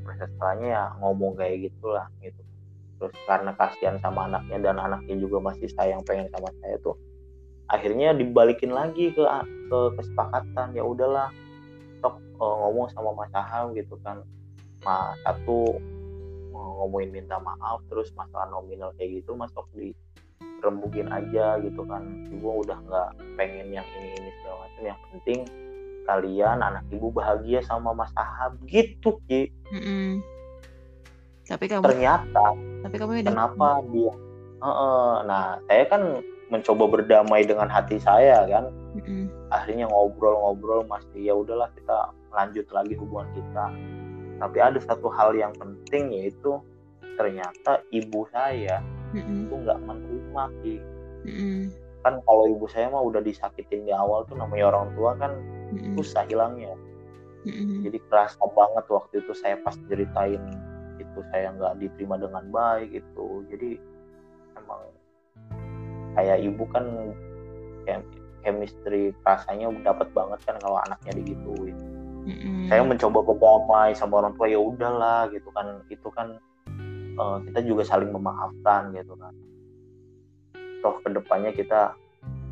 Merasa 0.04 0.26
salahnya 0.40 0.68
ya 0.68 0.84
ngomong 1.00 1.36
kayak 1.36 1.68
gitulah 1.68 2.08
gitu. 2.24 2.40
Terus 2.98 3.14
karena 3.30 3.54
kasihan 3.54 3.96
sama 4.02 4.26
anaknya 4.26 4.58
dan 4.58 4.76
anaknya 4.82 5.14
juga 5.20 5.38
masih 5.38 5.70
sayang 5.70 6.02
pengen 6.02 6.26
sama 6.34 6.50
saya 6.58 6.80
tuh 6.82 6.98
akhirnya 7.68 8.16
dibalikin 8.16 8.72
lagi 8.72 9.12
ke 9.12 9.24
ke 9.68 9.78
kesepakatan 10.00 10.72
ya 10.72 10.80
udahlah 10.80 11.28
tok 12.00 12.16
uh, 12.40 12.54
ngomong 12.64 12.88
sama 12.96 13.12
Mas 13.12 13.32
Aham 13.36 13.76
gitu 13.76 14.00
kan 14.00 14.24
ma 14.82 15.12
satu 15.22 15.76
ngomongin 16.58 17.10
minta 17.22 17.38
maaf 17.38 17.82
terus 17.86 18.10
masalah 18.18 18.50
nominal 18.50 18.90
kayak 18.98 19.22
gitu 19.22 19.34
masuk 19.38 19.66
di 19.74 19.94
rembukin 20.62 21.06
aja 21.10 21.58
gitu 21.62 21.86
kan 21.86 22.02
ibu 22.30 22.62
udah 22.66 22.78
nggak 22.82 23.08
pengen 23.38 23.70
yang 23.70 23.86
ini 23.98 24.14
ini 24.18 24.30
segala 24.42 24.56
macam 24.66 24.82
yang 24.82 25.00
penting 25.14 25.40
kalian 26.08 26.58
anak 26.64 26.84
ibu 26.88 27.12
bahagia 27.12 27.60
sama 27.62 27.92
mas 27.92 28.10
Ahab 28.16 28.58
gitu 28.66 29.20
ki 29.28 29.52
mm 29.70 29.80
-mm. 29.80 30.08
tapi 31.46 31.64
kamu 31.68 31.84
ternyata 31.84 32.46
tapi 32.82 32.94
kamu 32.96 33.22
kenapa 33.22 33.84
dia 33.92 34.12
uh 34.62 34.66
-uh. 34.66 35.10
nah 35.28 35.60
saya 35.70 35.84
kan 35.86 36.02
mencoba 36.48 36.88
berdamai 36.88 37.44
dengan 37.44 37.68
hati 37.68 38.00
saya 38.00 38.48
kan 38.48 38.72
mm 38.98 39.02
-mm. 39.04 39.24
akhirnya 39.52 39.86
ngobrol-ngobrol 39.86 40.82
masih 40.88 41.28
ya 41.28 41.34
udahlah 41.36 41.70
kita 41.76 42.10
lanjut 42.34 42.66
lagi 42.72 42.94
hubungan 42.98 43.28
kita 43.36 43.64
tapi 44.38 44.58
ada 44.62 44.78
satu 44.78 45.10
hal 45.10 45.34
yang 45.34 45.52
penting 45.58 46.14
yaitu 46.14 46.62
ternyata 47.18 47.82
ibu 47.90 48.24
saya 48.30 48.78
Mm-mm. 49.10 49.50
itu 49.50 49.54
nggak 49.66 49.78
menerima 49.82 50.44
Ki. 50.62 50.76
Mm-mm. 51.26 51.60
kan 52.06 52.22
kalau 52.22 52.46
ibu 52.46 52.70
saya 52.70 52.86
mah 52.88 53.02
udah 53.02 53.18
disakitin 53.18 53.82
di 53.82 53.92
awal 53.92 54.22
tuh 54.30 54.38
namanya 54.38 54.70
orang 54.70 54.94
tua 54.94 55.18
kan 55.18 55.34
Mm-mm. 55.74 55.98
susah 55.98 56.22
hilangnya 56.30 56.72
Mm-mm. 57.42 57.82
jadi 57.82 57.98
kerasa 58.06 58.38
banget 58.54 58.86
waktu 58.86 59.14
itu 59.18 59.32
saya 59.34 59.58
pas 59.66 59.74
ceritain 59.90 60.42
itu 60.98 61.20
saya 61.34 61.50
nggak 61.54 61.78
diterima 61.82 62.18
dengan 62.18 62.44
baik 62.54 62.90
itu 63.02 63.26
jadi 63.50 63.70
emang 64.58 64.82
kayak 66.14 66.38
ibu 66.42 66.64
kan 66.70 66.84
kayak 67.86 68.02
chemistry 68.42 69.10
rasanya 69.26 69.70
dapat 69.82 70.10
banget 70.14 70.38
kan 70.46 70.56
kalau 70.62 70.78
anaknya 70.86 71.18
digituin 71.22 71.74
Mm-mm. 72.28 72.68
saya 72.68 72.84
mencoba 72.84 73.24
berdamai 73.24 73.96
sama 73.96 74.20
orang 74.20 74.36
tua 74.36 74.52
ya 74.52 74.60
udahlah 74.60 75.32
gitu 75.32 75.48
kan. 75.56 75.80
Itu 75.88 76.08
kan 76.12 76.36
eh, 77.16 77.36
kita 77.48 77.64
juga 77.64 77.82
saling 77.88 78.12
memaafkan 78.12 78.92
gitu 78.92 79.16
kan. 79.16 79.32
Toh 80.84 81.00
ke 81.00 81.08
depannya 81.08 81.56
kita 81.56 81.96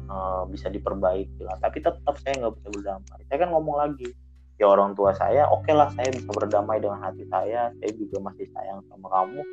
eh, 0.09 0.43
bisa 0.49 0.72
diperbaiki 0.72 1.45
lah. 1.45 1.61
Tapi 1.61 1.85
tetap 1.85 2.16
saya 2.24 2.41
nggak 2.41 2.55
bisa 2.57 2.68
berdamai. 2.72 3.20
Saya 3.29 3.39
kan 3.45 3.51
ngomong 3.53 3.77
lagi 3.77 4.09
ya 4.57 4.72
orang 4.72 4.97
tua 4.97 5.12
saya 5.12 5.45
oke 5.53 5.68
lah 5.68 5.93
saya 5.93 6.09
bisa 6.09 6.33
berdamai 6.33 6.81
dengan 6.81 7.05
hati 7.05 7.29
saya. 7.29 7.68
Saya 7.77 7.93
juga 7.93 8.33
masih 8.33 8.49
sayang 8.57 8.81
sama 8.89 9.12
kamu. 9.12 9.45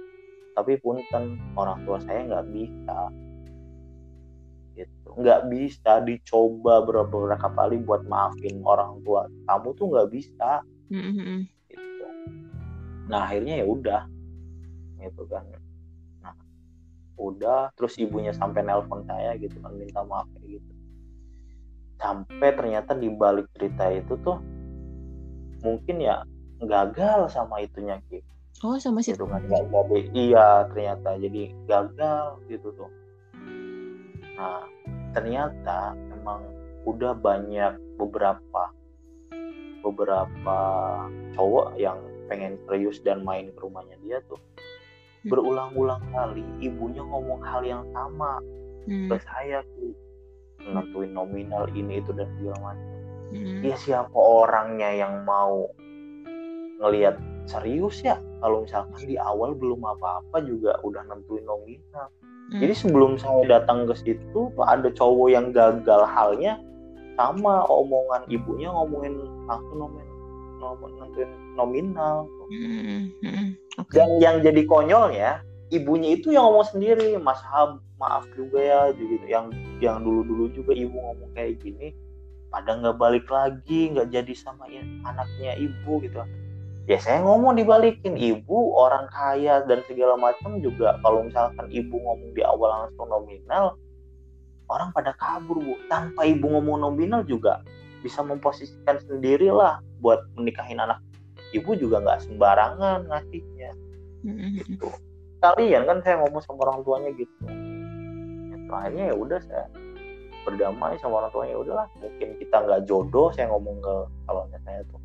Tapi 0.53 0.71
punten 0.79 1.35
orang 1.59 1.83
tua 1.83 1.99
saya 1.99 2.23
nggak 2.23 2.45
bisa 2.55 2.97
gitu 4.73 5.09
nggak 5.13 5.41
bisa 5.53 6.01
dicoba 6.01 6.81
beberapa 6.81 7.37
kali 7.37 7.77
buat 7.85 8.01
maafin 8.09 8.65
orang 8.65 9.01
tua 9.05 9.29
kamu 9.45 9.69
tuh 9.77 9.85
nggak 9.93 10.09
bisa 10.09 10.51
Mm-mm. 10.93 11.49
gitu. 11.69 12.05
Nah 13.09 13.25
akhirnya 13.25 13.61
ya 13.61 13.65
udah 13.65 14.01
gitu 15.01 15.23
kan. 15.29 15.43
Nah 16.21 16.33
udah 17.17 17.73
terus 17.77 17.97
ibunya 17.97 18.33
sampai 18.33 18.61
nelpon 18.65 19.05
saya 19.09 19.33
gitu 19.37 19.57
kan 19.61 19.73
minta 19.73 20.01
maaf 20.05 20.29
kayak 20.37 20.59
gitu. 20.59 20.71
Sampai 21.97 22.49
ternyata 22.53 22.91
di 22.97 23.09
balik 23.09 23.47
cerita 23.55 23.89
itu 23.89 24.13
tuh 24.21 24.37
mungkin 25.63 26.03
ya 26.03 26.25
gagal 26.63 27.31
sama 27.31 27.63
itunya 27.63 27.99
Ki. 28.09 28.21
Oh 28.63 28.79
sama 28.79 29.03
si 29.03 29.11
Gitu 29.11 29.27
kan 29.27 29.43
iya 30.13 30.67
ternyata 30.71 31.19
jadi 31.19 31.51
gagal 31.67 32.39
gitu 32.47 32.69
tuh. 32.75 32.91
Nah 34.37 34.65
ternyata 35.13 35.93
emang 36.13 36.41
udah 36.83 37.13
banyak 37.15 37.77
beberapa 37.95 38.73
beberapa 39.83 40.59
cowok 41.35 41.75
yang 41.75 41.99
pengen 42.31 42.55
serius 42.65 43.03
dan 43.03 43.21
main 43.21 43.51
ke 43.51 43.59
rumahnya 43.61 43.99
dia 44.01 44.19
tuh. 44.27 44.39
Hmm. 45.23 45.31
berulang-ulang 45.31 46.03
kali 46.11 46.43
ibunya 46.59 46.99
ngomong 46.99 47.39
hal 47.47 47.63
yang 47.63 47.87
sama 47.95 48.43
Mm, 48.87 49.07
ke 49.07 49.17
saya 49.23 49.63
tuh. 49.75 49.95
Nentuin 50.63 51.11
nominal 51.11 51.67
ini 51.75 51.99
itu 51.99 52.11
dan 52.15 52.27
segala 52.39 52.71
macam. 52.71 52.89
Mm, 53.33 53.59
ya 53.65 53.75
siapa 53.79 54.15
orangnya 54.15 54.89
yang 54.91 55.23
mau 55.23 55.67
ngelihat 56.83 57.19
serius 57.47 58.03
ya? 58.03 58.19
Kalau 58.43 58.63
misalkan 58.67 59.07
di 59.07 59.15
awal 59.15 59.55
belum 59.55 59.83
apa-apa 59.83 60.43
juga 60.43 60.75
udah 60.83 61.03
nentuin 61.07 61.47
nominal 61.47 62.11
mm. 62.53 62.61
jadi 62.61 62.73
sebelum 62.77 63.17
saya 63.17 63.59
datang 63.59 63.89
ke 63.89 63.97
situ 63.97 64.53
ada 64.61 64.87
cowok 64.93 65.27
yang 65.33 65.49
gagal 65.49 66.05
halnya 66.05 66.61
sama 67.17 67.65
omongan 67.69 68.25
ibunya 68.29 68.73
ngomongin 68.73 69.17
langsung 69.45 69.77
nomin, 69.77 70.07
nom- 70.61 70.93
nentuin 71.01 71.29
nominal 71.57 72.25
Mm, 72.53 73.09
mm, 73.23 73.47
Oke. 73.81 73.97
dan 73.97 74.21
yang 74.21 74.37
jadi 74.45 74.61
konyolnya 74.69 75.41
ibunya 75.73 76.13
itu 76.13 76.29
yang 76.29 76.45
ngomong 76.45 76.69
sendiri 76.69 77.17
mas 77.17 77.41
Hab 77.41 77.81
maaf 77.97 78.27
juga 78.37 78.61
ya 78.61 78.81
gitu 78.93 79.25
yang 79.25 79.49
yang 79.81 80.03
dulu 80.05 80.21
dulu 80.21 80.45
juga 80.53 80.77
ibu 80.77 80.93
ngomong 80.93 81.33
kayak 81.33 81.57
gini 81.63 81.95
pada 82.53 82.77
nggak 82.77 82.99
balik 83.01 83.25
lagi 83.31 83.89
nggak 83.89 84.13
jadi 84.13 84.33
sama 84.37 84.69
ya- 84.69 84.85
anaknya 85.07 85.57
ibu 85.57 86.03
gitu 86.03 86.21
ya 86.83 86.99
saya 86.99 87.23
ngomong 87.23 87.55
dibalikin 87.55 88.19
ibu 88.19 88.75
orang 88.75 89.07
kaya 89.07 89.63
dan 89.63 89.79
segala 89.87 90.19
macam 90.19 90.59
juga. 90.59 90.99
Kalau 90.99 91.23
misalkan 91.23 91.67
ibu 91.71 91.95
ngomong 91.95 92.35
di 92.35 92.43
awal 92.43 92.87
langsung 92.87 93.07
nominal 93.07 93.79
orang 94.67 94.91
pada 94.91 95.15
kabur 95.15 95.63
bu. 95.63 95.73
Tanpa 95.87 96.27
ibu 96.27 96.51
ngomong 96.51 96.83
nominal 96.83 97.23
juga 97.23 97.63
bisa 98.03 98.19
memposisikan 98.19 98.99
sendirilah 99.07 99.79
buat 100.03 100.27
menikahin 100.35 100.83
anak. 100.83 100.99
Ibu 101.55 101.79
juga 101.79 102.03
nggak 102.03 102.27
sembarangan 102.27 103.07
ngasihnya. 103.07 103.71
Gitu. 104.59 104.87
Kalian 105.39 105.87
kan 105.87 105.99
saya 106.03 106.19
ngomong 106.23 106.41
sama 106.43 106.67
orang 106.67 106.79
tuanya 106.83 107.11
gitu. 107.15 107.35
Gitu. 108.51 108.71
akhirnya 108.73 109.13
ya 109.13 109.15
udah 109.15 109.39
saya 109.45 109.69
berdamai 110.49 110.97
sama 110.97 111.23
orang 111.23 111.31
tuanya 111.31 111.51
ya 111.55 111.59
udahlah. 111.61 111.87
Mungkin 112.01 112.29
kita 112.41 112.55
nggak 112.59 112.81
jodoh 112.89 113.29
saya 113.31 113.47
ngomong 113.53 113.77
ke 113.79 113.95
calonnya 114.27 114.59
saya 114.65 114.81
tuh 114.89 115.02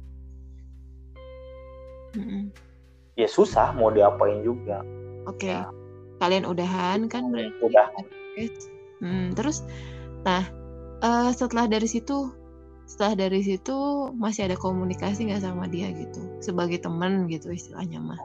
ya 3.18 3.28
susah 3.30 3.74
mau 3.74 3.90
diapain 3.90 4.42
juga 4.42 4.82
Oke. 5.28 5.52
Ya. 5.52 5.68
Kalian 6.18 6.48
udahan 6.48 7.06
kan 7.06 7.30
berarti. 7.30 7.62
udah 7.62 7.86
Hmm, 8.98 9.30
terus, 9.38 9.62
nah 10.26 10.42
eh, 10.98 11.30
setelah 11.30 11.70
dari 11.70 11.86
situ, 11.86 12.34
setelah 12.90 13.14
dari 13.14 13.46
situ 13.46 14.10
masih 14.18 14.50
ada 14.50 14.58
komunikasi 14.58 15.30
nggak 15.30 15.44
sama 15.46 15.70
dia 15.70 15.94
gitu, 15.94 16.18
sebagai 16.42 16.82
teman 16.82 17.30
gitu 17.30 17.54
istilahnya 17.54 18.02
mah. 18.02 18.18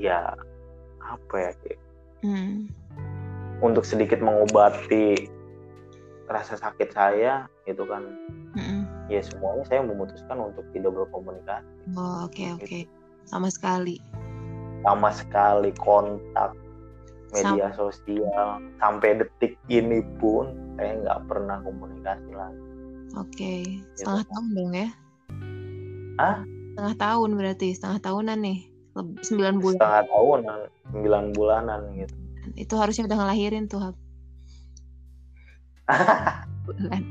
ya 0.00 0.32
apa 1.04 1.36
ya? 1.36 1.52
Hmm, 2.24 2.72
untuk 3.60 3.84
sedikit 3.84 4.24
mengobati 4.24 5.28
rasa 6.26 6.56
sakit 6.56 6.88
saya 6.90 7.46
itu 7.68 7.84
kan. 7.84 8.02
Ya 9.10 9.20
semuanya 9.20 9.66
saya 9.66 9.82
memutuskan 9.82 10.38
untuk 10.40 10.64
tidak 10.70 10.94
berkomunikasi 10.94 11.66
Oh, 11.92 12.24
oke 12.24 12.44
oke, 12.56 12.86
sama 13.26 13.50
sekali. 13.50 13.98
sama 14.80 15.10
sekali 15.10 15.74
kontak 15.76 16.54
media 17.30 17.68
sosial 17.74 18.48
sampai 18.78 19.18
detik 19.18 19.54
ini 19.68 20.00
pun 20.16 20.50
saya 20.74 20.96
nggak 20.98 21.20
pernah 21.26 21.58
komunikasi 21.60 22.30
lagi 22.32 22.62
Oke, 23.12 23.82
setengah 23.98 24.22
tahun 24.24 24.46
dong 24.54 24.70
ya? 24.70 24.88
Hah? 26.16 26.46
Setengah 26.46 26.94
tahun 26.94 27.30
berarti, 27.34 27.68
setengah 27.74 27.98
tahunan 27.98 28.38
nih, 28.38 28.58
sembilan 29.26 29.54
bulan. 29.58 29.74
setengah 29.82 30.02
tahunan 30.06 30.58
sembilan 30.88 31.24
bulanan 31.34 31.80
gitu 31.98 32.14
Itu 32.54 32.74
harusnya 32.78 33.10
udah 33.10 33.18
ngelahirin 33.18 33.66
tuh. 33.66 33.82
Bulan. 36.64 37.02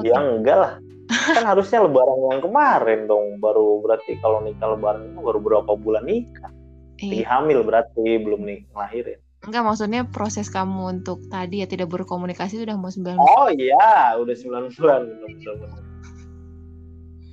Ya 0.00 0.16
enggak 0.16 0.56
lah 0.56 0.74
kan 1.08 1.44
harusnya 1.44 1.84
lebaran 1.84 2.20
yang 2.32 2.40
kemarin 2.40 3.00
dong 3.04 3.36
baru 3.38 3.80
berarti 3.84 4.16
kalau 4.24 4.40
nikah 4.40 4.72
lebaran 4.72 5.12
itu 5.12 5.20
baru 5.20 5.38
berapa 5.40 5.72
bulan 5.76 6.04
nikah 6.08 6.50
lagi 6.94 7.20
Eh, 7.20 7.26
hamil 7.26 7.60
berarti 7.66 8.22
belum 8.22 8.46
nih 8.46 8.58
ngelahirin 8.72 9.18
enggak 9.44 9.62
maksudnya 9.66 10.08
proses 10.08 10.48
kamu 10.48 10.96
untuk 11.00 11.20
tadi 11.28 11.60
ya 11.60 11.66
tidak 11.68 11.92
berkomunikasi 11.92 12.56
itu 12.56 12.64
udah 12.64 12.78
mau 12.80 12.88
sembilan 12.88 13.18
bulan. 13.20 13.34
oh 13.36 13.48
iya 13.52 14.16
udah 14.16 14.34
sembilan 14.34 14.64
bulan 14.72 15.00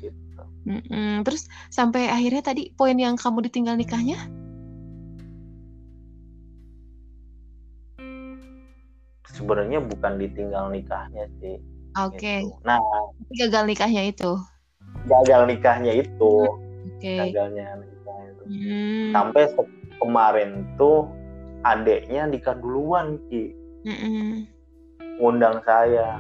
gitu 0.01 0.41
Mm-mm. 0.61 1.25
Terus 1.25 1.49
sampai 1.73 2.05
akhirnya 2.05 2.45
tadi 2.45 2.69
poin 2.77 2.93
yang 2.93 3.17
kamu 3.17 3.49
ditinggal 3.49 3.73
nikahnya? 3.73 4.29
sebenarnya 9.31 9.79
bukan 9.79 10.19
ditinggal 10.19 10.69
nikahnya 10.69 11.25
sih 11.39 11.57
Oke, 11.99 12.47
gitu. 12.47 12.55
nah 12.63 12.79
gagal 13.35 13.63
nikahnya 13.67 14.03
itu. 14.07 14.31
gagal 15.01 15.49
nikahnya 15.49 15.91
itu 15.97 16.33
Oke. 16.87 17.15
gagalnya 17.19 17.79
nikahnya 17.81 18.25
itu 18.31 18.43
Hmm. 18.47 19.09
sampai 19.11 19.43
se- 19.49 19.73
kemarin 19.97 20.63
tuh 20.77 21.09
adeknya 21.61 22.25
nikah 22.25 22.55
duluan 22.57 23.17
ki 23.29 23.53
Mm-mm. 23.85 24.45
ngundang 25.17 25.61
saya. 25.65 26.17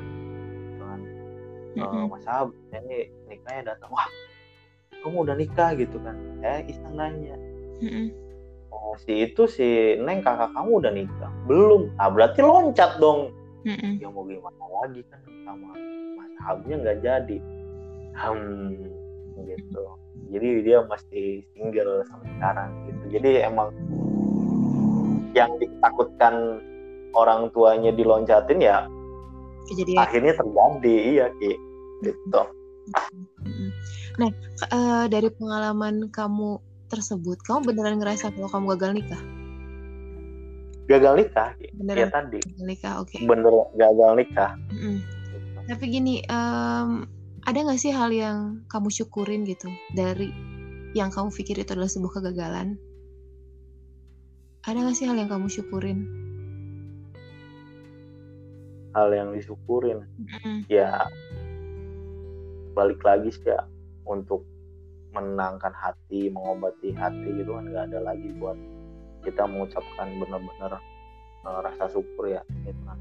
Eh, 1.71 1.81
Mm-mm. 1.81 2.11
Mas 2.11 2.25
Ab, 2.27 2.51
ini 2.75 3.07
nikahnya 3.31 3.73
datang 3.73 3.95
wah 3.95 4.09
kamu 5.01 5.17
udah 5.25 5.35
nikah 5.39 5.71
gitu 5.73 5.97
kan 6.03 6.13
saya 6.43 6.61
iseng 6.67 6.93
nanya 6.93 7.33
Mm-mm. 7.81 8.11
oh, 8.69 8.93
si 9.01 9.25
itu 9.25 9.47
si 9.47 9.95
Neng 9.97 10.21
kakak 10.21 10.51
kamu 10.53 10.83
udah 10.83 10.91
nikah 10.93 11.31
belum 11.47 11.89
ah 11.97 12.11
berarti 12.11 12.43
loncat 12.43 12.99
dong 13.01 13.33
Mm-mm. 13.67 13.93
ya 14.01 14.07
mau 14.09 14.25
gimana 14.25 14.65
lagi 14.81 15.01
kan 15.09 15.21
sama 15.45 15.69
Mas 16.17 16.33
Habnya 16.41 16.75
nggak 16.81 16.99
jadi 17.05 17.37
hmm 18.17 18.73
gitu 19.41 19.83
jadi 20.31 20.49
dia 20.63 20.77
masih 20.85 21.43
single 21.55 22.05
sampai 22.07 22.29
sekarang 22.37 22.69
gitu 22.87 23.03
jadi 23.19 23.31
emang 23.49 23.69
yang 25.31 25.51
ditakutkan 25.57 26.59
orang 27.15 27.47
tuanya 27.55 27.91
diloncatin 27.95 28.59
ya 28.59 28.85
Kejadian. 29.71 29.97
akhirnya 29.99 30.33
terjadi 30.35 30.93
iya 31.15 31.25
ki 31.39 31.51
gitu 32.03 32.41
Nah, 34.19 34.27
uh, 34.73 35.05
dari 35.07 35.31
pengalaman 35.31 36.11
kamu 36.11 36.59
tersebut, 36.91 37.39
kamu 37.47 37.71
beneran 37.71 38.03
ngerasa 38.03 38.35
kalau 38.35 38.49
kamu 38.51 38.65
gagal 38.75 38.91
nikah? 38.99 39.21
Gagal 40.91 41.13
nikah, 41.23 41.49
beneran 41.71 41.99
ya 42.03 42.07
tadi. 42.11 42.39
Gagal 42.43 42.65
nikah, 42.67 42.93
oke. 42.99 43.15
Okay. 43.15 43.23
Bener 43.23 43.53
gagal 43.79 44.11
nikah. 44.19 44.51
Mm-hmm. 44.75 44.97
Tapi 45.71 45.85
gini, 45.87 46.15
um, 46.27 47.07
ada 47.47 47.57
nggak 47.63 47.79
sih 47.79 47.95
hal 47.95 48.11
yang 48.11 48.67
kamu 48.67 48.91
syukurin 48.91 49.47
gitu 49.47 49.71
dari 49.95 50.35
yang 50.91 51.07
kamu 51.07 51.31
pikir 51.31 51.55
itu 51.63 51.71
adalah 51.71 51.87
sebuah 51.87 52.19
kegagalan? 52.19 52.75
Ada 54.67 54.77
nggak 54.83 54.97
sih 54.99 55.07
hal 55.07 55.15
yang 55.15 55.31
kamu 55.31 55.47
syukurin? 55.47 55.99
Hal 58.91 59.07
yang 59.15 59.31
disyukurin, 59.31 60.03
mm-hmm. 60.03 60.67
ya 60.67 61.07
balik 62.75 62.99
lagi 63.07 63.31
sih 63.31 63.47
ya 63.47 63.63
untuk 64.03 64.43
menenangkan 65.11 65.75
hati 65.75 66.31
mengobati 66.31 66.95
hati 66.95 67.43
gitu 67.43 67.51
kan 67.55 67.67
nggak 67.67 67.91
ada 67.91 67.99
lagi 67.99 68.31
buat 68.39 68.55
kita 69.21 69.45
mengucapkan 69.45 70.07
benar-benar 70.19 70.81
uh, 71.45 71.59
rasa 71.63 71.89
syukur 71.89 72.29
ya 72.29 72.41
gitu 72.65 72.81
kan 72.85 72.97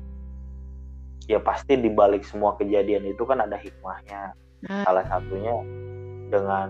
ya 1.29 1.39
pasti 1.39 1.79
di 1.79 1.91
balik 1.93 2.27
semua 2.27 2.57
kejadian 2.59 3.07
itu 3.07 3.23
kan 3.23 3.41
ada 3.43 3.57
hikmahnya 3.61 4.35
hmm. 4.67 4.85
salah 4.85 5.05
satunya 5.07 5.55
dengan 6.31 6.69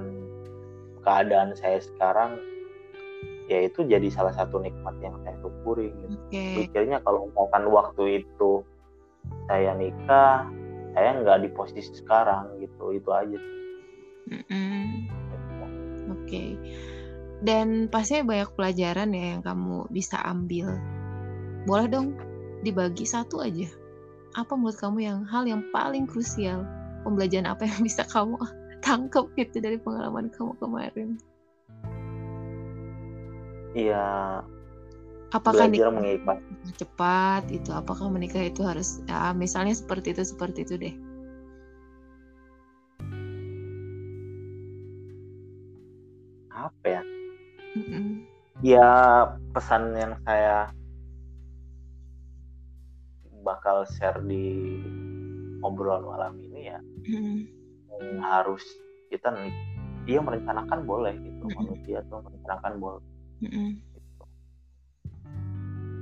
keadaan 1.01 1.57
saya 1.57 1.81
sekarang 1.81 2.37
ya 3.49 3.67
itu 3.67 3.83
jadi 3.83 4.07
salah 4.13 4.31
satu 4.37 4.63
nikmat 4.63 4.95
yang 5.03 5.17
saya 5.27 5.35
syukuri 5.43 5.91
gitu. 5.91 6.17
Okay. 6.31 6.71
Pikirnya 6.71 7.03
kalau 7.03 7.27
misalkan 7.33 7.65
waktu 7.67 8.23
itu 8.23 8.63
saya 9.51 9.75
nikah 9.75 10.47
saya 10.95 11.23
nggak 11.23 11.39
di 11.47 11.49
posisi 11.55 11.93
sekarang 11.95 12.59
gitu 12.59 12.95
itu 12.95 13.11
aja 13.11 13.39
mm 14.31 14.43
-mm. 14.51 14.85
oke 16.11 16.27
okay. 16.27 16.59
Dan 17.41 17.89
pasti 17.89 18.21
banyak 18.21 18.53
pelajaran 18.53 19.17
ya 19.17 19.37
yang 19.37 19.43
kamu 19.43 19.89
bisa 19.89 20.21
ambil. 20.29 20.77
Boleh 21.65 21.89
dong 21.89 22.17
dibagi 22.61 23.09
satu 23.09 23.41
aja. 23.41 23.69
Apa 24.37 24.55
menurut 24.55 24.77
kamu 24.77 24.99
yang 25.09 25.21
hal 25.25 25.49
yang 25.49 25.65
paling 25.73 26.05
krusial? 26.05 26.69
Pembelajaran 27.01 27.49
apa 27.49 27.65
yang 27.65 27.81
bisa 27.81 28.05
kamu 28.05 28.37
tangkap 28.85 29.25
gitu 29.41 29.57
dari 29.65 29.81
pengalaman 29.81 30.29
kamu 30.29 30.53
kemarin? 30.61 31.09
Iya. 33.73 34.45
Apakah 35.31 35.71
belajar 35.71 35.95
menikah 35.95 36.39
cepat 36.77 37.49
itu? 37.55 37.71
Apakah 37.71 38.11
menikah 38.11 38.43
itu 38.43 38.67
harus 38.67 39.01
ya 39.07 39.31
misalnya 39.33 39.73
seperti 39.73 40.13
itu 40.13 40.23
seperti 40.27 40.67
itu 40.67 40.75
deh. 40.77 40.95
Apa 46.51 47.01
ya 47.01 47.03
ya 48.61 48.89
pesan 49.55 49.95
yang 49.97 50.15
saya 50.27 50.71
bakal 53.41 53.89
share 53.97 54.21
di 54.27 54.77
obrolan 55.65 56.05
malam 56.05 56.33
ini 56.45 56.61
ya 56.69 56.79
mm-hmm. 56.81 58.21
harus 58.21 58.63
kita 59.09 59.33
dia 60.05 60.21
merencanakan 60.21 60.85
boleh 60.85 61.17
gitu 61.17 61.45
mm-hmm. 61.49 61.57
manusia 61.57 61.99
tuh 62.09 62.21
merencanakan 62.21 62.73
boleh 62.77 63.05
mm-hmm 63.41 63.91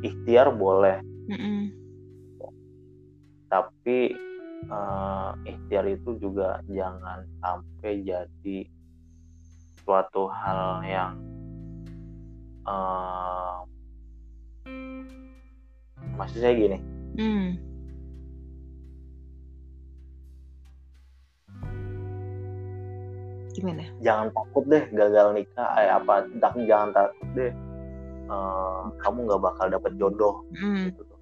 ikhtiar 0.03 0.55
boleh 0.55 1.03
mm 1.27 1.39
-mm. 1.39 1.61
tapi 3.51 4.15
uh, 4.71 5.35
ikhtiar 5.43 5.89
itu 5.91 6.19
juga 6.23 6.63
jangan 6.71 7.27
sampai 7.43 8.05
jadi 8.07 8.59
suatu 9.83 10.29
hal 10.31 10.85
yang 10.85 11.19
uh, 12.69 13.65
maksud 16.21 16.45
saya 16.45 16.53
gini 16.53 16.79
mm. 17.17 17.49
gimana 23.57 23.89
jangan 24.05 24.29
takut 24.37 24.65
deh 24.69 24.85
gagal 24.93 25.33
nikah 25.33 25.69
eh 25.81 25.89
apa 25.89 26.29
jangan 26.69 26.93
takut 26.93 27.29
deh 27.33 27.53
uh, 28.29 28.93
kamu 29.01 29.27
nggak 29.27 29.43
bakal 29.43 29.67
dapet 29.67 29.93
jodoh 29.97 30.45
mm. 30.55 30.93
gitu 30.93 31.03
tuh. 31.09 31.21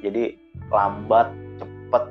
Jadi 0.00 0.38
lambat, 0.72 1.28
cepet 1.60 2.04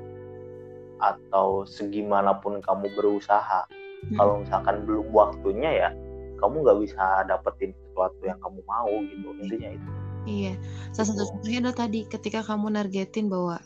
atau 1.00 1.64
segimanapun 1.66 2.62
kamu 2.62 2.92
berusaha, 2.94 3.66
mm. 4.06 4.16
kalau 4.20 4.44
misalkan 4.44 4.86
belum 4.86 5.08
waktunya 5.10 5.72
ya, 5.88 5.90
kamu 6.38 6.62
nggak 6.62 6.80
bisa 6.86 7.26
dapetin 7.26 7.72
sesuatu 8.00 8.22
yang 8.24 8.40
kamu 8.40 8.60
mau 8.64 8.94
gitu 9.04 9.28
intinya 9.44 9.70
itu. 9.76 9.90
Iya, 10.30 10.54
salah 10.96 11.08
satu 11.12 11.20
gitu. 11.20 11.32
contohnya 11.36 11.60
adalah 11.68 11.78
tadi 11.84 12.00
ketika 12.08 12.40
kamu 12.48 12.66
nargetin 12.80 13.28
bahwa 13.28 13.60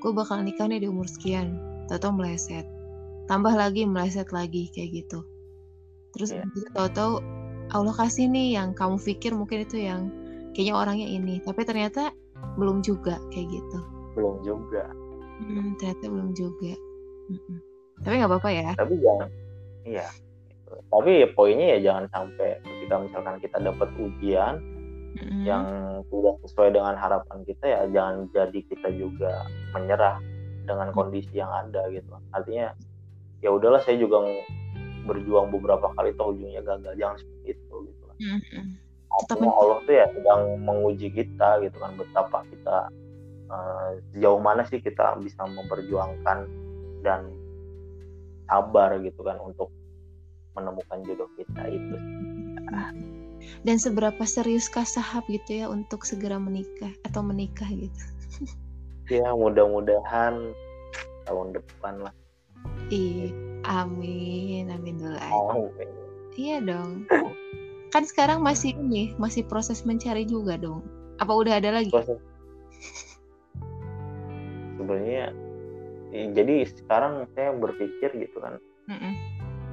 gue 0.00 0.12
bakal 0.12 0.44
nikah 0.44 0.68
nih 0.68 0.84
di 0.84 0.88
umur 0.92 1.08
sekian, 1.08 1.56
tahu 1.88 2.12
meleset, 2.12 2.68
tambah 3.24 3.56
lagi 3.56 3.88
meleset 3.88 4.28
lagi 4.36 4.68
kayak 4.76 5.04
gitu. 5.04 5.24
Terus 6.12 6.36
yeah. 6.36 6.44
tahu-tahu 6.76 7.24
Allah 7.70 7.94
kasih 7.94 8.26
nih 8.28 8.58
yang 8.58 8.76
kamu 8.76 8.98
pikir 9.00 9.32
mungkin 9.32 9.62
itu 9.64 9.80
yang 9.80 10.10
kayaknya 10.54 10.74
orangnya 10.74 11.08
ini 11.08 11.38
tapi 11.46 11.62
ternyata 11.62 12.10
belum 12.58 12.82
juga 12.82 13.22
kayak 13.30 13.48
gitu 13.48 13.78
belum 14.18 14.42
juga 14.42 14.90
hmm, 15.40 15.78
ternyata 15.78 16.04
belum 16.10 16.30
juga 16.34 16.74
hmm. 17.30 17.58
tapi 18.02 18.14
nggak 18.18 18.30
apa-apa 18.30 18.50
ya 18.50 18.70
tapi 18.74 18.94
jangan 18.98 19.28
iya 19.86 20.06
tapi 20.90 21.10
ya 21.22 21.28
poinnya 21.34 21.66
ya 21.76 21.90
jangan 21.90 22.04
sampai 22.10 22.58
ketika 22.90 23.06
misalkan 23.06 23.38
kita 23.38 23.58
dapat 23.62 23.88
ujian 24.02 24.54
hmm. 25.14 25.46
yang 25.46 25.64
tidak 26.10 26.34
sesuai 26.42 26.74
dengan 26.74 26.98
harapan 26.98 27.38
kita 27.46 27.64
ya 27.70 27.80
jangan 27.94 28.26
jadi 28.34 28.60
kita 28.66 28.88
juga 28.98 29.46
menyerah 29.78 30.18
dengan 30.66 30.90
kondisi 30.90 31.38
yang 31.38 31.54
ada 31.54 31.86
gitu 31.94 32.10
artinya 32.34 32.74
ya 33.38 33.54
udahlah 33.54 33.78
saya 33.86 33.94
juga 33.94 34.26
berjuang 35.06 35.54
beberapa 35.54 35.94
kali 35.94 36.18
toh 36.18 36.34
ujungnya 36.34 36.66
gagal 36.66 36.98
jangan 36.98 37.16
seperti 37.22 37.46
itu 37.54 37.74
gitu 37.86 38.04
mm-hmm. 38.10 38.64
Artinya 39.10 39.50
Allah 39.54 39.78
tuh 39.86 39.94
ya 39.94 40.06
sedang 40.10 40.42
menguji 40.66 41.08
kita 41.14 41.62
gitu 41.62 41.76
kan 41.78 41.94
betapa 41.94 42.42
kita 42.50 42.76
uh, 43.50 43.90
sejauh 44.10 44.42
mana 44.42 44.66
sih 44.66 44.82
kita 44.82 45.18
bisa 45.22 45.46
memperjuangkan 45.46 46.38
dan 47.06 47.26
sabar 48.50 48.98
gitu 49.02 49.22
kan 49.22 49.38
untuk 49.42 49.70
menemukan 50.58 50.98
jodoh 51.06 51.30
kita 51.38 51.62
itu. 51.70 51.96
Dan 53.60 53.76
seberapa 53.76 54.24
seriuskah 54.24 54.88
sahab 54.88 55.26
gitu 55.28 55.64
ya 55.64 55.66
untuk 55.68 56.06
segera 56.08 56.40
menikah 56.40 56.92
atau 57.04 57.20
menikah 57.20 57.68
gitu? 57.68 58.04
ya 59.20 59.34
mudah-mudahan 59.36 60.54
tahun 61.28 61.48
depan 61.58 62.08
lah. 62.08 62.14
Iya 62.90 63.50
Amin, 63.68 64.72
amin 64.72 64.96
dulu 64.96 65.18
aja. 65.20 65.68
Iya 66.34 66.56
dong. 66.64 67.04
Kan 67.92 68.06
sekarang 68.08 68.40
masih 68.40 68.72
ini, 68.78 69.12
masih 69.20 69.44
proses 69.44 69.84
mencari 69.84 70.24
juga 70.24 70.56
dong. 70.56 70.80
Apa 71.20 71.32
udah 71.34 71.60
ada 71.60 71.76
lagi? 71.76 71.92
Sebenarnya, 74.80 75.34
jadi 76.32 76.64
sekarang 76.66 77.28
saya 77.36 77.52
berpikir 77.52 78.10
gitu 78.16 78.40
kan, 78.40 78.56
mm 78.88 78.96
-mm. 78.96 79.14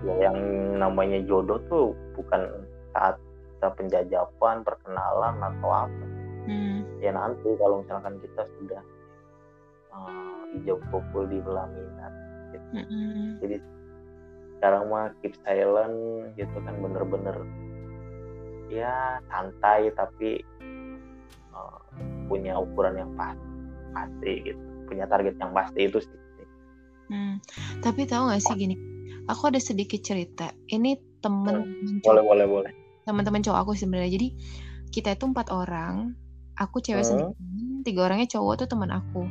ya 0.04 0.14
yang 0.30 0.38
namanya 0.78 1.24
jodoh 1.24 1.58
tuh 1.72 1.96
bukan 2.20 2.68
saat 2.96 3.16
kita 3.58 3.70
penjajapan, 3.74 4.62
perkenalan 4.62 5.36
atau 5.42 5.70
apa. 5.72 6.06
Mm. 6.48 6.86
Ya 7.02 7.12
nanti 7.12 7.50
kalau 7.60 7.84
misalkan 7.84 8.22
kita 8.24 8.44
sudah 8.60 8.82
uh, 9.92 10.40
hijau 10.56 10.80
popul 10.94 11.28
di 11.28 11.42
pelaminan, 11.44 12.14
gitu. 12.56 12.68
mm 12.72 12.86
-mm. 12.88 13.26
jadi 13.44 13.58
sekarang 14.58 14.90
mah 14.90 15.14
keep 15.22 15.38
silent 15.46 15.98
gitu 16.34 16.58
kan 16.66 16.76
bener-bener 16.82 17.38
ya 18.74 19.22
santai 19.30 19.94
tapi 19.94 20.42
uh, 21.54 21.80
punya 22.26 22.58
ukuran 22.58 22.98
yang 22.98 23.12
pas 23.14 23.38
pasti 23.94 24.50
gitu 24.50 24.62
punya 24.90 25.06
target 25.06 25.38
yang 25.38 25.54
pasti 25.54 25.88
itu 25.88 26.02
sih 26.02 26.20
hmm. 27.14 27.36
tapi 27.86 28.10
tahu 28.10 28.34
gak 28.34 28.44
sih 28.44 28.56
gini 28.58 28.76
aku 29.30 29.54
ada 29.54 29.62
sedikit 29.62 30.02
cerita 30.04 30.52
ini 30.74 30.98
temen 31.24 31.56
hmm. 31.64 32.06
boleh 32.06 32.24
boleh 32.24 32.46
boleh 32.46 32.72
teman-teman 33.08 33.42
cowok 33.44 33.60
aku 33.64 33.72
sebenarnya 33.78 34.12
jadi 34.20 34.28
kita 34.92 35.10
itu 35.16 35.26
empat 35.28 35.48
orang 35.52 36.16
aku 36.58 36.82
cewek 36.84 37.04
hmm. 37.04 37.10
sendiri 37.10 37.34
tiga 37.86 38.10
orangnya 38.10 38.28
cowok 38.38 38.66
tuh 38.66 38.68
teman 38.68 38.92
aku 38.92 39.24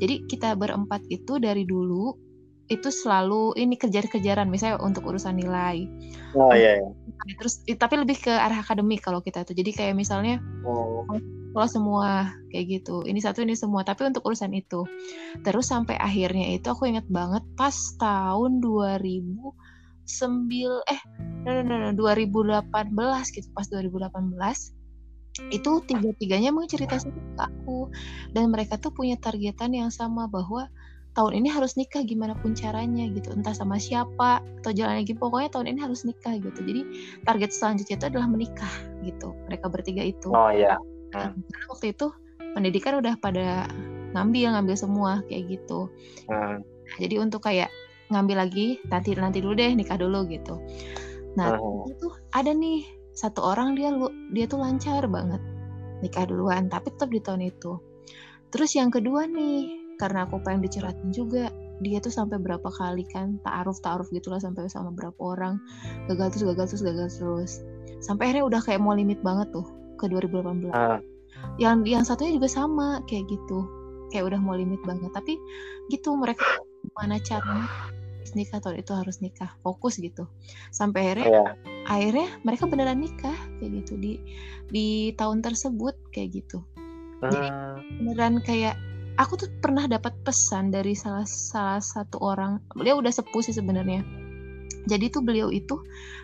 jadi 0.00 0.24
kita 0.24 0.56
berempat 0.56 1.04
itu 1.12 1.36
dari 1.36 1.68
dulu 1.68 2.30
itu 2.70 2.86
selalu 2.86 3.58
ini 3.58 3.74
kejar-kejaran 3.74 4.46
misalnya 4.46 4.78
untuk 4.78 5.10
urusan 5.10 5.34
nilai. 5.34 5.90
Oh 6.38 6.54
iya. 6.54 6.78
iya. 6.78 6.88
Terus 7.34 7.66
tapi 7.74 7.98
lebih 7.98 8.22
ke 8.22 8.30
arah 8.30 8.62
akademik 8.62 9.02
kalau 9.02 9.18
kita 9.18 9.42
tuh. 9.42 9.58
Jadi 9.58 9.74
kayak 9.74 9.98
misalnya 9.98 10.38
oh. 10.62 11.02
kalau 11.50 11.66
semua 11.66 12.30
kayak 12.54 12.80
gitu. 12.80 13.02
Ini 13.02 13.18
satu 13.18 13.42
ini 13.42 13.58
semua 13.58 13.82
tapi 13.82 14.06
untuk 14.06 14.22
urusan 14.22 14.54
itu. 14.54 14.86
Terus 15.42 15.66
sampai 15.66 15.98
akhirnya 15.98 16.54
itu 16.54 16.70
aku 16.70 16.86
ingat 16.86 17.10
banget 17.10 17.42
pas 17.58 17.74
tahun 17.98 18.62
2009 20.10 20.90
eh 20.90 21.00
no, 21.46 21.50
no, 21.62 21.62
no, 21.62 21.74
no 21.88 21.90
2018 21.94 23.36
gitu 23.36 23.48
pas 23.54 23.66
2018 23.70 24.80
itu 25.48 25.70
tiga-tiganya 25.88 26.52
mau 26.52 26.66
cerita 26.68 27.00
ke 27.00 27.40
aku. 27.40 27.88
Dan 28.34 28.52
mereka 28.52 28.76
tuh 28.76 28.92
punya 28.92 29.16
targetan 29.16 29.72
yang 29.72 29.88
sama 29.88 30.28
bahwa 30.28 30.68
tahun 31.16 31.42
ini 31.42 31.48
harus 31.50 31.74
nikah 31.74 32.06
gimana 32.06 32.38
pun 32.38 32.54
caranya 32.54 33.10
gitu 33.10 33.34
entah 33.34 33.50
sama 33.50 33.82
siapa 33.82 34.38
atau 34.62 34.70
jalan 34.70 35.02
lagi 35.02 35.10
pokoknya 35.10 35.50
tahun 35.50 35.66
ini 35.74 35.80
harus 35.82 36.06
nikah 36.06 36.36
gitu. 36.38 36.60
Jadi 36.60 36.82
target 37.24 37.50
selanjutnya 37.50 37.96
itu 37.98 38.06
adalah 38.06 38.28
menikah 38.30 38.74
gitu 39.02 39.34
mereka 39.48 39.66
bertiga 39.66 40.02
itu. 40.06 40.30
Oh 40.30 40.52
ya 40.52 40.76
hmm. 41.16 41.42
karena 41.42 41.66
waktu 41.72 41.86
itu 41.96 42.06
pendidikan 42.54 42.98
udah 42.98 43.14
pada 43.18 43.66
ngambil 44.14 44.54
ngambil 44.58 44.76
semua 44.78 45.12
kayak 45.26 45.58
gitu. 45.58 45.90
Hmm. 46.30 46.62
jadi 46.98 47.22
untuk 47.22 47.46
kayak 47.46 47.70
ngambil 48.10 48.46
lagi 48.46 48.82
nanti 48.90 49.14
nanti 49.14 49.38
dulu 49.38 49.54
deh 49.54 49.72
nikah 49.72 49.96
dulu 49.96 50.26
gitu. 50.26 50.58
Nah 51.38 51.56
hmm. 51.56 51.94
itu 51.94 52.06
ada 52.34 52.50
nih 52.50 52.82
satu 53.14 53.42
orang 53.42 53.78
dia 53.78 53.90
dia 54.34 54.46
tuh 54.50 54.62
lancar 54.62 55.06
banget 55.06 55.42
nikah 56.02 56.26
duluan 56.26 56.66
tapi 56.66 56.90
tetap 56.92 57.08
di 57.08 57.20
tahun 57.22 57.46
itu. 57.48 57.78
Terus 58.50 58.74
yang 58.74 58.90
kedua 58.90 59.30
nih 59.30 59.78
karena 60.02 60.26
aku 60.26 60.42
pengen 60.42 60.66
diceratin 60.66 61.14
juga 61.14 61.52
dia 61.80 61.96
tuh 62.02 62.12
sampai 62.12 62.36
berapa 62.36 62.66
kali 62.66 63.08
kan 63.08 63.40
taaruf 63.40 63.80
taaruf 63.80 64.08
gitulah 64.12 64.40
sampai 64.40 64.68
sama 64.68 64.92
berapa 64.92 65.16
orang 65.16 65.56
gagal 66.12 66.36
terus 66.36 66.44
gagal 66.52 66.66
terus 66.74 66.82
gagal 66.82 67.08
terus. 67.14 67.52
Sampai 68.02 68.32
akhirnya 68.32 68.44
udah 68.48 68.60
kayak 68.64 68.80
mau 68.82 68.96
limit 68.96 69.20
banget 69.22 69.52
tuh 69.54 69.64
ke 70.00 70.08
2018 70.08 70.72
uh. 70.72 70.98
yang 71.60 71.84
yang 71.84 72.02
satunya 72.02 72.34
juga 72.34 72.48
sama 72.50 73.04
kayak 73.06 73.28
gitu. 73.30 73.68
Kayak 74.10 74.34
udah 74.34 74.40
mau 74.42 74.58
limit 74.58 74.82
banget 74.82 75.12
tapi 75.14 75.38
gitu 75.92 76.16
mereka 76.18 76.42
mana 76.98 77.20
caranya 77.22 77.68
nikah 78.34 78.62
tahun 78.62 78.80
itu 78.82 78.92
harus 78.94 79.22
nikah 79.22 79.50
fokus 79.62 79.98
gitu 79.98 80.26
sampai 80.70 81.12
akhirnya 81.12 81.28
yeah. 81.28 81.50
akhirnya 81.86 82.28
mereka 82.46 82.64
beneran 82.66 83.00
nikah 83.02 83.36
kayak 83.58 83.84
gitu 83.84 83.94
di 83.98 84.12
di 84.70 84.86
tahun 85.16 85.42
tersebut 85.42 85.94
kayak 86.14 86.42
gitu 86.42 86.64
jadi 87.20 87.48
uh. 87.52 87.78
beneran 88.00 88.40
kayak 88.44 88.74
aku 89.20 89.36
tuh 89.36 89.48
pernah 89.60 89.84
dapat 89.84 90.16
pesan 90.24 90.72
dari 90.72 90.96
salah 90.96 91.28
salah 91.28 91.82
satu 91.82 92.16
orang 92.24 92.62
beliau 92.72 93.04
udah 93.04 93.12
sepuh 93.12 93.44
sih 93.44 93.52
sebenarnya 93.52 94.00
jadi 94.88 95.12
tuh 95.12 95.20
beliau 95.20 95.52
itu 95.52 95.76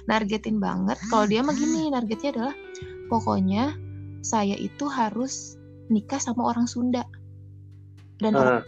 nargetin 0.08 0.56
banget 0.62 0.96
kalau 1.12 1.28
dia 1.28 1.44
mah 1.44 1.52
gini 1.52 1.88
nargetnya 1.94 2.32
adalah 2.36 2.54
pokoknya 3.12 3.76
saya 4.24 4.56
itu 4.56 4.88
harus 4.88 5.60
nikah 5.92 6.18
sama 6.18 6.50
orang 6.50 6.66
Sunda 6.66 7.04
dan 8.18 8.32
uh. 8.34 8.40
orang, 8.40 8.58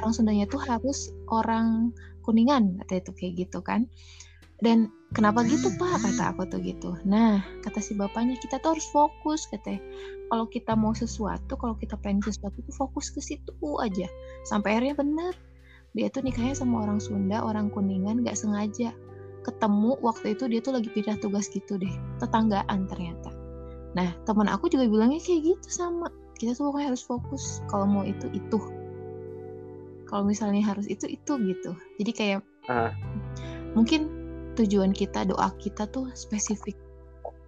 orang 0.00 0.12
Sundanya 0.14 0.46
tuh 0.46 0.62
harus 0.62 1.10
orang 1.32 1.90
kuningan 2.22 2.78
kata 2.82 3.02
itu 3.02 3.10
kayak 3.14 3.32
gitu 3.46 3.58
kan. 3.60 3.90
Dan 4.62 4.94
kenapa 5.10 5.42
gitu 5.42 5.74
pak? 5.74 5.98
Kata 5.98 6.32
aku 6.32 6.46
tuh 6.46 6.62
gitu. 6.62 6.94
Nah 7.02 7.42
kata 7.66 7.82
si 7.82 7.98
bapaknya 7.98 8.38
kita 8.38 8.62
tuh 8.62 8.78
harus 8.78 8.86
fokus 8.94 9.50
katanya 9.50 9.82
kalau 10.30 10.46
kita 10.46 10.72
mau 10.78 10.94
sesuatu 10.94 11.58
kalau 11.58 11.74
kita 11.74 11.98
pengen 11.98 12.22
sesuatu 12.22 12.62
tuh 12.62 12.74
fokus 12.78 13.10
ke 13.10 13.18
situ 13.18 13.52
aja. 13.82 14.06
Sampai 14.46 14.78
akhirnya 14.78 14.94
bener 15.02 15.34
dia 15.92 16.08
tuh 16.08 16.24
nikahnya 16.24 16.56
sama 16.56 16.88
orang 16.88 17.02
Sunda 17.02 17.44
orang 17.44 17.68
Kuningan 17.68 18.24
nggak 18.24 18.38
sengaja 18.38 18.96
ketemu 19.42 19.98
waktu 20.00 20.38
itu 20.38 20.48
dia 20.48 20.62
tuh 20.62 20.78
lagi 20.78 20.88
pindah 20.88 21.18
tugas 21.18 21.50
gitu 21.50 21.76
deh 21.76 21.92
tetanggaan 22.22 22.86
ternyata. 22.86 23.34
Nah 23.92 24.14
teman 24.24 24.48
aku 24.48 24.70
juga 24.70 24.88
bilangnya 24.88 25.20
kayak 25.20 25.58
gitu 25.58 25.68
sama. 25.68 26.08
Kita 26.38 26.58
tuh 26.58 26.70
pokoknya 26.70 26.94
harus 26.94 27.02
fokus 27.04 27.62
kalau 27.70 27.86
mau 27.86 28.02
itu 28.02 28.26
itu 28.32 28.58
kalau 30.12 30.28
misalnya 30.28 30.60
harus 30.60 30.84
itu 30.92 31.08
itu 31.08 31.32
gitu 31.40 31.72
jadi 31.96 32.12
kayak 32.12 32.40
uh. 32.68 32.92
mungkin 33.72 34.12
tujuan 34.60 34.92
kita 34.92 35.24
doa 35.24 35.48
kita 35.56 35.88
tuh 35.88 36.12
spesifik 36.12 36.76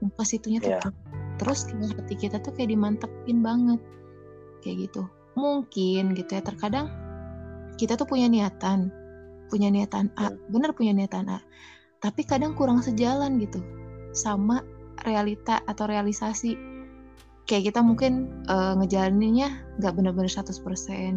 ke 0.01 0.25
situnya 0.25 0.65
tuh 0.65 0.81
yeah. 0.81 0.93
terus 1.37 1.69
hati 1.69 2.17
kita 2.17 2.41
tuh 2.41 2.57
kayak 2.57 2.73
dimantepin 2.73 3.45
banget 3.45 3.81
kayak 4.65 4.89
gitu 4.89 5.05
mungkin 5.37 6.17
gitu 6.17 6.41
ya 6.41 6.43
terkadang 6.45 6.89
kita 7.77 8.01
tuh 8.01 8.09
punya 8.09 8.33
niatan 8.33 8.89
punya 9.53 9.69
niatan 9.69 10.09
A 10.17 10.33
yeah. 10.33 10.33
bener 10.49 10.73
punya 10.73 10.97
niatan 10.97 11.29
A 11.29 11.45
tapi 12.01 12.25
kadang 12.25 12.57
kurang 12.57 12.81
sejalan 12.81 13.37
gitu 13.41 13.61
sama 14.17 14.65
realita 15.05 15.61
atau 15.69 15.85
realisasi 15.85 16.57
kayak 17.45 17.73
kita 17.73 17.81
mungkin 17.85 18.33
uh, 18.49 18.73
ngejalaninnya 18.81 19.53
nggak 19.81 19.93
bener-bener 19.93 20.33
100% 20.33 20.57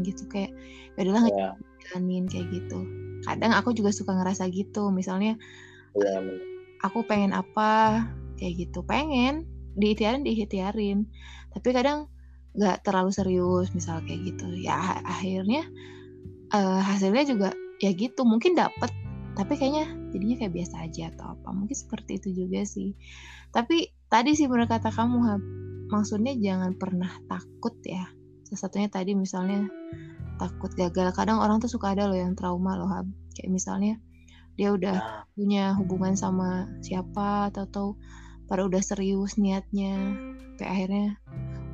gitu 0.04 0.24
kayak 0.28 0.52
ya 1.00 1.00
adalah 1.08 1.24
yeah. 1.32 1.54
ngejalanin 1.56 2.26
kayak 2.28 2.48
gitu. 2.52 2.80
Kadang 3.24 3.52
aku 3.56 3.72
juga 3.72 3.96
suka 3.96 4.12
ngerasa 4.16 4.52
gitu 4.52 4.92
misalnya 4.92 5.40
ya, 5.96 6.20
aku 6.84 7.04
pengen 7.08 7.32
apa? 7.32 8.04
kayak 8.38 8.70
gitu. 8.70 8.86
Pengen 8.86 9.50
diitiarin 9.78 10.22
diitiarin 10.22 11.10
tapi 11.54 11.74
kadang 11.74 12.06
nggak 12.54 12.86
terlalu 12.86 13.10
serius 13.10 13.74
misal 13.74 13.98
kayak 14.06 14.30
gitu. 14.30 14.46
Ya 14.62 15.02
akhirnya 15.02 15.66
uh, 16.54 16.82
hasilnya 16.86 17.26
juga 17.26 17.50
ya 17.82 17.94
gitu 17.98 18.26
mungkin 18.26 18.54
dapet 18.54 18.94
tapi 19.38 19.54
kayaknya 19.54 19.90
jadinya 20.14 20.36
kayak 20.46 20.54
biasa 20.54 20.76
aja 20.86 21.04
atau 21.14 21.34
apa. 21.34 21.50
Mungkin 21.50 21.78
seperti 21.78 22.22
itu 22.22 22.46
juga 22.46 22.62
sih. 22.62 22.94
Tapi 23.50 23.97
tadi 24.08 24.36
sih 24.36 24.48
menurut 24.48 24.72
kata 24.72 24.90
kamu 24.92 25.18
Hab, 25.24 25.42
maksudnya 25.92 26.34
jangan 26.36 26.76
pernah 26.76 27.12
takut 27.28 27.76
ya. 27.84 28.08
Sesatunya 28.48 28.88
tadi 28.88 29.16
misalnya 29.16 29.68
takut 30.40 30.72
gagal. 30.76 31.12
Kadang 31.12 31.44
orang 31.44 31.60
tuh 31.60 31.72
suka 31.72 31.92
ada 31.96 32.08
loh 32.08 32.16
yang 32.18 32.36
trauma 32.36 32.76
loh 32.80 32.90
Hab. 32.90 33.08
kayak 33.38 33.54
misalnya 33.54 34.02
dia 34.58 34.74
udah 34.74 34.98
nah. 34.98 35.22
punya 35.38 35.78
hubungan 35.78 36.18
sama 36.18 36.66
siapa 36.82 37.54
atau 37.54 37.70
atau 37.70 37.88
pada 38.50 38.66
udah 38.66 38.82
serius 38.82 39.38
niatnya 39.38 40.18
sampai 40.58 40.66
akhirnya 40.74 41.08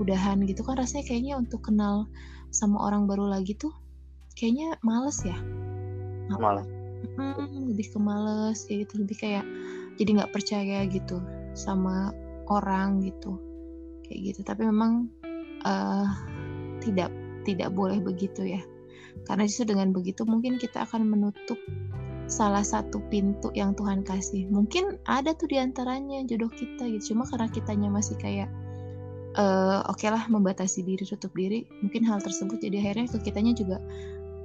udahan 0.03 0.43
gitu 0.43 0.67
kan 0.67 0.75
rasanya 0.75 1.07
kayaknya 1.07 1.39
untuk 1.39 1.63
kenal 1.63 2.11
sama 2.51 2.83
orang 2.83 3.07
baru 3.07 3.31
lagi 3.31 3.55
tuh 3.55 3.71
kayaknya 4.35 4.75
males 4.83 5.23
ya. 5.23 5.39
Males. 6.35 6.67
Hmm, 7.15 7.71
lebih 7.71 7.95
ke 7.95 7.99
males 8.03 8.67
kayak 8.67 8.83
gitu. 8.83 8.93
Lebih 9.07 9.15
kayak 9.23 9.45
jadi 9.95 10.09
nggak 10.19 10.33
percaya 10.35 10.83
gitu 10.91 11.23
sama 11.55 12.11
orang 12.51 13.03
gitu 13.03 13.39
kayak 14.07 14.33
gitu 14.33 14.39
tapi 14.43 14.67
memang 14.67 15.07
uh, 15.63 16.07
tidak 16.83 17.11
tidak 17.43 17.71
boleh 17.75 17.99
begitu 17.99 18.55
ya 18.57 18.61
karena 19.23 19.45
justru 19.47 19.75
dengan 19.75 19.93
begitu 19.93 20.25
mungkin 20.25 20.57
kita 20.59 20.83
akan 20.83 21.07
menutup 21.07 21.59
salah 22.27 22.63
satu 22.63 23.03
pintu 23.11 23.51
yang 23.53 23.75
Tuhan 23.75 24.01
kasih. 24.01 24.47
Mungkin 24.49 24.99
ada 25.05 25.35
tuh 25.35 25.51
di 25.51 25.59
antaranya 25.59 26.23
jodoh 26.25 26.49
kita 26.51 26.87
gitu. 26.89 27.13
Cuma 27.13 27.27
karena 27.27 27.47
kitanya 27.51 27.89
masih 27.91 28.15
kayak 28.17 28.49
uh, 29.37 29.83
oke 29.85 29.99
okay 29.99 30.09
lah 30.09 30.25
membatasi 30.27 30.81
diri, 30.83 31.03
tutup 31.03 31.31
diri. 31.35 31.67
Mungkin 31.83 32.07
hal 32.07 32.23
tersebut 32.23 32.59
jadi 32.63 32.81
akhirnya 32.81 33.07
ke 33.11 33.17
kitanya 33.21 33.53
juga 33.53 33.77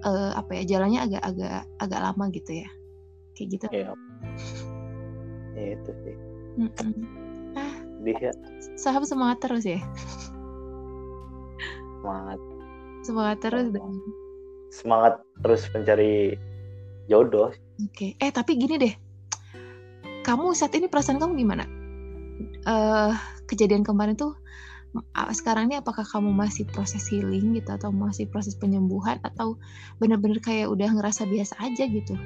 uh, 0.05 0.37
apa 0.37 0.63
ya 0.63 0.77
jalannya 0.77 1.01
agak-agak 1.07 1.65
agak 1.81 2.01
lama 2.03 2.25
gitu 2.35 2.53
ya. 2.61 2.69
Kayak 3.35 3.49
gitu. 3.57 3.67
Iya. 3.73 3.93
Ya, 5.59 5.67
itu 5.75 5.93
sih. 6.07 6.17
Mm 6.59 6.71
-mm. 6.71 7.18
Ah, 7.99 8.03
Dia. 8.07 8.31
Sahabat 8.79 9.11
semangat 9.11 9.39
terus 9.43 9.67
ya. 9.67 9.83
Semangat. 11.99 12.39
Semangat 13.03 13.39
terus 13.43 13.67
dan 13.75 13.91
semangat 14.69 15.15
terus 15.41 15.63
mencari 15.73 16.37
jodoh 17.09 17.51
Oke, 17.79 18.19
eh 18.21 18.31
tapi 18.35 18.59
gini 18.59 18.75
deh, 18.77 18.95
kamu 20.27 20.51
saat 20.51 20.75
ini 20.75 20.91
perasaan 20.91 21.23
kamu 21.23 21.39
gimana? 21.39 21.65
Uh, 22.67 23.15
kejadian 23.47 23.87
kemarin 23.87 24.19
tuh 24.19 24.35
sekarang 25.31 25.71
ini 25.71 25.79
apakah 25.79 26.03
kamu 26.03 26.35
masih 26.35 26.67
proses 26.67 27.07
healing 27.07 27.55
gitu 27.55 27.71
atau 27.71 27.95
masih 27.95 28.27
proses 28.27 28.59
penyembuhan 28.59 29.23
atau 29.23 29.63
benar-benar 30.03 30.43
kayak 30.43 30.67
udah 30.67 30.91
ngerasa 30.91 31.23
biasa 31.31 31.55
aja 31.63 31.87
gitu? 31.87 32.19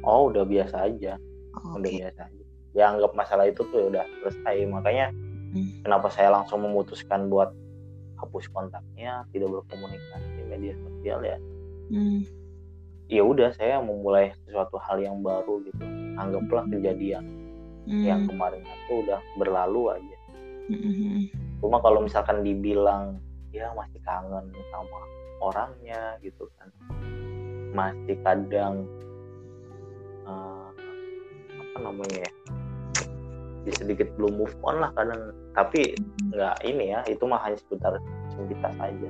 Oh 0.00 0.32
udah 0.32 0.48
biasa 0.48 0.76
aja, 0.80 1.20
oh, 1.60 1.76
udah 1.76 1.92
biasa 1.92 2.20
aja. 2.24 2.43
Ya 2.74 2.90
anggap 2.90 3.14
masalah 3.14 3.46
itu 3.46 3.62
tuh 3.70 3.88
udah 3.88 4.02
selesai 4.20 4.66
makanya 4.66 5.14
hmm. 5.54 5.86
kenapa 5.86 6.10
saya 6.10 6.34
langsung 6.34 6.66
memutuskan 6.66 7.30
buat 7.30 7.54
hapus 8.18 8.50
kontaknya, 8.50 9.26
tidak 9.30 9.50
berkomunikasi 9.50 10.28
di 10.38 10.42
media 10.46 10.74
sosial 10.82 11.18
ya. 11.22 11.38
Hmm 11.90 12.44
ya 13.08 13.22
udah 13.22 13.52
saya 13.52 13.80
memulai 13.84 14.32
sesuatu 14.44 14.80
hal 14.80 14.96
yang 15.00 15.20
baru 15.20 15.60
gitu 15.68 15.84
anggaplah 16.16 16.64
kejadian 16.72 17.24
hmm. 17.84 18.04
yang 18.04 18.24
kemarin 18.24 18.64
itu 18.64 19.04
udah 19.04 19.20
berlalu 19.36 19.92
aja 19.92 20.16
hmm. 20.72 21.28
cuma 21.60 21.84
kalau 21.84 22.00
misalkan 22.00 22.40
dibilang 22.40 23.20
ya 23.52 23.68
masih 23.76 24.00
kangen 24.02 24.48
sama 24.72 25.00
orangnya 25.44 26.16
gitu 26.24 26.48
kan 26.56 26.68
masih 27.76 28.16
kadang 28.24 28.88
uh, 30.24 30.72
apa 31.60 31.78
namanya 31.84 32.24
ya 32.24 32.32
sedikit 33.72 34.08
belum 34.20 34.36
move 34.36 34.54
on 34.66 34.84
lah 34.84 34.90
kadang 34.92 35.32
tapi 35.56 35.96
nggak 36.34 36.60
ini 36.66 36.92
ya 36.92 37.00
itu 37.08 37.24
mah 37.24 37.40
hanya 37.40 37.56
sebentar 37.64 37.96
sebentar 38.34 38.72
saja 38.76 39.08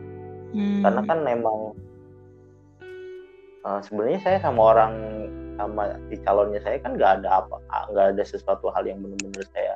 hmm. 0.54 0.82
karena 0.86 1.00
kan 1.02 1.18
memang 1.26 1.58
uh, 3.66 3.80
sebenarnya 3.82 4.20
saya 4.22 4.38
sama 4.38 4.60
orang 4.76 4.94
sama 5.54 5.98
si 6.10 6.18
calonnya 6.22 6.60
saya 6.62 6.78
kan 6.82 6.98
nggak 6.98 7.22
ada 7.22 7.42
apa 7.42 7.56
nggak 7.90 8.06
ada 8.14 8.22
sesuatu 8.22 8.70
hal 8.74 8.86
yang 8.86 9.02
benar-benar 9.02 9.46
saya 9.54 9.74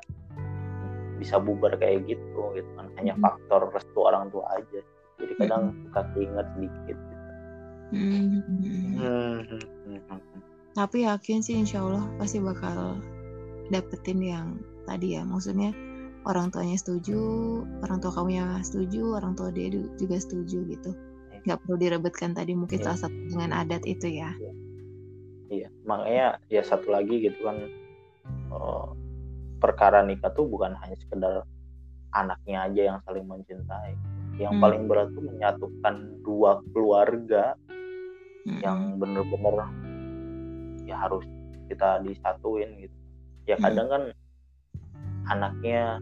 bisa 1.19 1.39
bubar 1.43 1.75
kayak 1.75 2.07
gitu 2.07 2.43
gitu 2.55 2.71
kan 2.79 2.87
hanya 2.99 3.19
hmm. 3.19 3.23
faktor 3.23 3.71
restu 3.75 3.99
orang 3.99 4.31
tua 4.31 4.47
aja 4.55 4.81
jadi 5.19 5.33
kadang 5.43 5.63
hmm. 5.75 5.79
suka 5.91 6.01
keinget 6.15 6.47
sedikit 6.55 6.97
gitu. 6.99 7.05
hmm. 7.95 8.39
Hmm. 8.99 9.39
Hmm. 9.87 10.21
tapi 10.79 11.03
yakin 11.03 11.43
sih 11.43 11.59
insya 11.59 11.83
Allah 11.83 12.07
pasti 12.19 12.39
bakal 12.39 13.03
dapetin 13.69 14.21
yang 14.21 14.47
tadi 14.89 15.17
ya 15.17 15.23
maksudnya 15.25 15.73
orang 16.25 16.53
tuanya 16.53 16.77
setuju 16.77 17.21
orang 17.85 17.99
tua 18.01 18.13
kamu 18.13 18.31
yang 18.37 18.51
setuju 18.61 19.17
orang 19.17 19.33
tua 19.37 19.49
dia 19.53 19.69
juga 19.97 20.17
setuju 20.21 20.65
gitu 20.69 20.91
nggak 21.45 21.59
perlu 21.65 21.77
direbutkan 21.81 22.37
tadi 22.37 22.53
mungkin 22.53 22.81
yeah. 22.81 22.87
salah 22.93 23.09
satu 23.09 23.19
dengan 23.33 23.51
adat 23.57 23.83
itu 23.89 24.09
ya 24.09 24.31
iya 25.49 25.69
yeah. 25.69 25.71
makanya 25.89 26.27
ya 26.53 26.63
satu 26.65 26.93
lagi 26.93 27.25
gitu 27.25 27.41
kan 27.45 27.57
uh, 28.53 28.93
perkara 29.63 30.05
nikah 30.05 30.33
tuh 30.37 30.45
bukan 30.45 30.77
hanya 30.85 30.97
sekedar 31.01 31.45
anaknya 32.13 32.69
aja 32.69 32.83
yang 32.95 32.99
saling 33.05 33.25
mencintai 33.25 33.97
yang 34.39 34.57
hmm. 34.57 34.63
paling 34.63 34.83
berat 34.87 35.11
tuh 35.13 35.25
menyatukan 35.25 35.95
dua 36.23 36.63
keluarga 36.73 37.57
hmm. 38.47 38.61
yang 38.63 39.01
bener-bener 39.01 39.67
ya 40.87 40.97
harus 40.97 41.25
kita 41.69 42.01
disatuin 42.01 42.71
gitu 42.81 42.98
ya 43.49 43.57
hmm. 43.57 43.65
kadang 43.65 43.89
kan 43.89 44.03
anaknya 45.33 45.97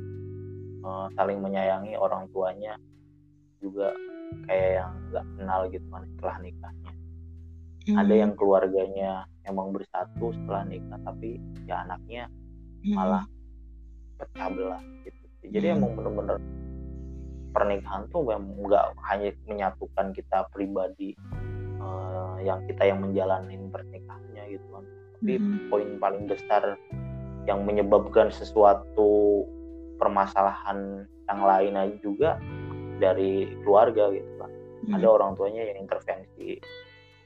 uh, 0.82 1.06
saling 1.14 1.38
menyayangi 1.38 1.94
orang 1.94 2.26
tuanya 2.34 2.74
juga 3.62 3.94
kayak 4.50 4.70
yang 4.82 4.92
nggak 5.10 5.26
kenal 5.38 5.60
gitu 5.70 5.86
kan 5.94 6.02
setelah 6.10 6.36
nikahnya 6.42 6.92
hmm. 7.86 7.96
ada 8.02 8.14
yang 8.14 8.32
keluarganya 8.34 9.10
emang 9.46 9.70
bersatu 9.70 10.34
setelah 10.34 10.66
nikah 10.66 10.98
tapi 11.06 11.38
ya 11.70 11.86
anaknya 11.86 12.26
hmm. 12.82 12.94
malah 12.98 13.24
pecah 14.18 14.48
belah 14.50 14.82
gitu 15.06 15.24
jadi 15.54 15.66
hmm. 15.70 15.76
emang 15.78 15.90
bener-bener 15.94 16.36
pernikahan 17.54 18.04
tuh 18.10 18.26
nggak 18.26 18.84
hanya 19.06 19.30
menyatukan 19.48 20.12
kita 20.12 20.44
pribadi 20.50 21.16
uh, 21.80 22.36
yang 22.42 22.60
kita 22.66 22.90
yang 22.90 23.00
menjalani 23.00 23.54
pernikahannya 23.70 24.42
gitu 24.50 24.66
kan 24.74 24.84
tapi 25.16 25.32
hmm. 25.40 25.72
poin 25.72 25.88
paling 25.96 26.28
besar 26.28 26.76
yang 27.46 27.62
menyebabkan 27.62 28.28
sesuatu 28.34 29.42
permasalahan 29.96 31.08
yang 31.26 31.40
lain 31.42 31.74
aja 31.74 31.96
juga 32.02 32.30
dari 33.02 33.50
keluarga 33.64 34.12
gitu 34.12 34.32
kan 34.38 34.50
mm. 34.86 34.94
ada 34.98 35.06
orang 35.06 35.32
tuanya 35.38 35.62
yang 35.72 35.86
intervensi 35.86 36.60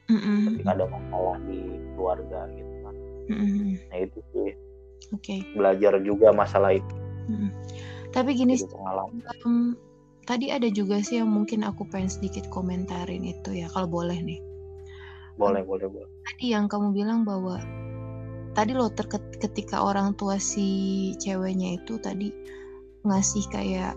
mm 0.09 0.55
ketika 0.55 0.69
ada 0.75 0.85
masalah 0.89 1.37
di 1.45 1.61
keluarga 1.97 2.39
gitu 2.53 2.75
kan 2.85 2.95
mm 3.29 3.71
nah 3.91 3.97
itu 3.99 4.19
sih. 4.33 4.51
Okay. 5.11 5.43
belajar 5.59 5.99
juga 6.05 6.31
masalah 6.31 6.77
itu. 6.77 6.95
Mm. 7.27 7.49
tapi 8.15 8.29
gini 8.37 8.55
um, 9.43 9.75
tadi 10.25 10.53
ada 10.53 10.69
juga 10.69 11.01
sih 11.01 11.19
yang 11.19 11.29
mungkin 11.31 11.65
aku 11.65 11.83
pengen 11.89 12.07
sedikit 12.07 12.45
komentarin 12.53 13.25
itu 13.25 13.51
ya 13.51 13.67
kalau 13.73 13.89
boleh 13.89 14.15
nih. 14.21 14.39
Boleh 15.35 15.65
boleh 15.65 15.87
boleh. 15.89 16.09
Tadi 16.27 16.53
yang 16.53 16.69
kamu 16.69 16.93
bilang 16.93 17.25
bahwa 17.25 17.57
tadi 18.51 18.75
lo 18.75 18.91
terket 18.91 19.23
ketika 19.39 19.79
orang 19.79 20.11
tua 20.19 20.35
si 20.35 21.11
ceweknya 21.23 21.79
itu 21.79 21.95
tadi 22.03 22.31
ngasih 23.07 23.45
kayak 23.49 23.93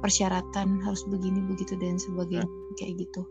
persyaratan 0.00 0.80
harus 0.84 1.04
begini 1.08 1.44
begitu 1.44 1.76
dan 1.76 1.96
sebagainya 2.00 2.44
hmm. 2.44 2.74
kayak 2.76 2.94
gitu 3.04 3.22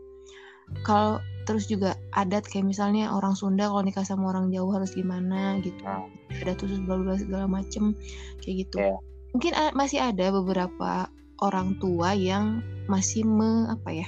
kalau 0.86 1.18
terus 1.50 1.66
juga 1.66 1.98
adat 2.14 2.46
kayak 2.46 2.70
misalnya 2.70 3.10
orang 3.10 3.34
Sunda 3.34 3.66
kalau 3.70 3.82
nikah 3.82 4.06
sama 4.06 4.30
orang 4.30 4.54
jauh 4.54 4.70
harus 4.70 4.94
gimana 4.94 5.58
gitu 5.66 5.82
hmm. 5.82 6.46
ada 6.46 6.54
bla 6.86 6.96
bla 7.02 7.16
segala 7.18 7.46
macem 7.50 7.98
kayak 8.42 8.70
gitu 8.70 8.76
yeah. 8.78 8.98
mungkin 9.34 9.54
masih 9.74 10.02
ada 10.02 10.30
beberapa 10.30 11.10
orang 11.42 11.78
tua 11.82 12.14
yang 12.14 12.62
masih 12.86 13.26
me 13.26 13.70
apa 13.70 13.90
ya 14.06 14.08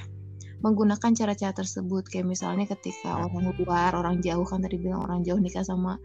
menggunakan 0.62 1.10
cara-cara 1.10 1.50
tersebut 1.50 2.06
kayak 2.06 2.30
misalnya 2.30 2.70
ketika 2.70 3.10
hmm. 3.10 3.26
orang 3.26 3.44
luar 3.58 3.90
orang 3.98 4.16
jauh 4.22 4.46
kan 4.46 4.62
tadi 4.62 4.78
bilang 4.78 5.02
orang 5.02 5.26
jauh 5.26 5.38
nikah 5.42 5.66
sama 5.66 5.98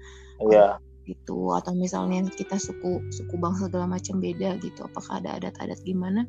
yeah. 0.45 0.77
gitu. 1.07 1.53
Atau 1.53 1.73
misalnya 1.73 2.27
kita 2.30 2.57
suku 2.61 3.05
suku 3.09 3.35
bangsa 3.38 3.72
segala 3.72 3.89
macam 3.89 4.22
beda 4.22 4.59
gitu. 4.61 4.85
Apakah 4.85 5.23
ada 5.23 5.38
adat-adat 5.41 5.81
gimana? 5.81 6.26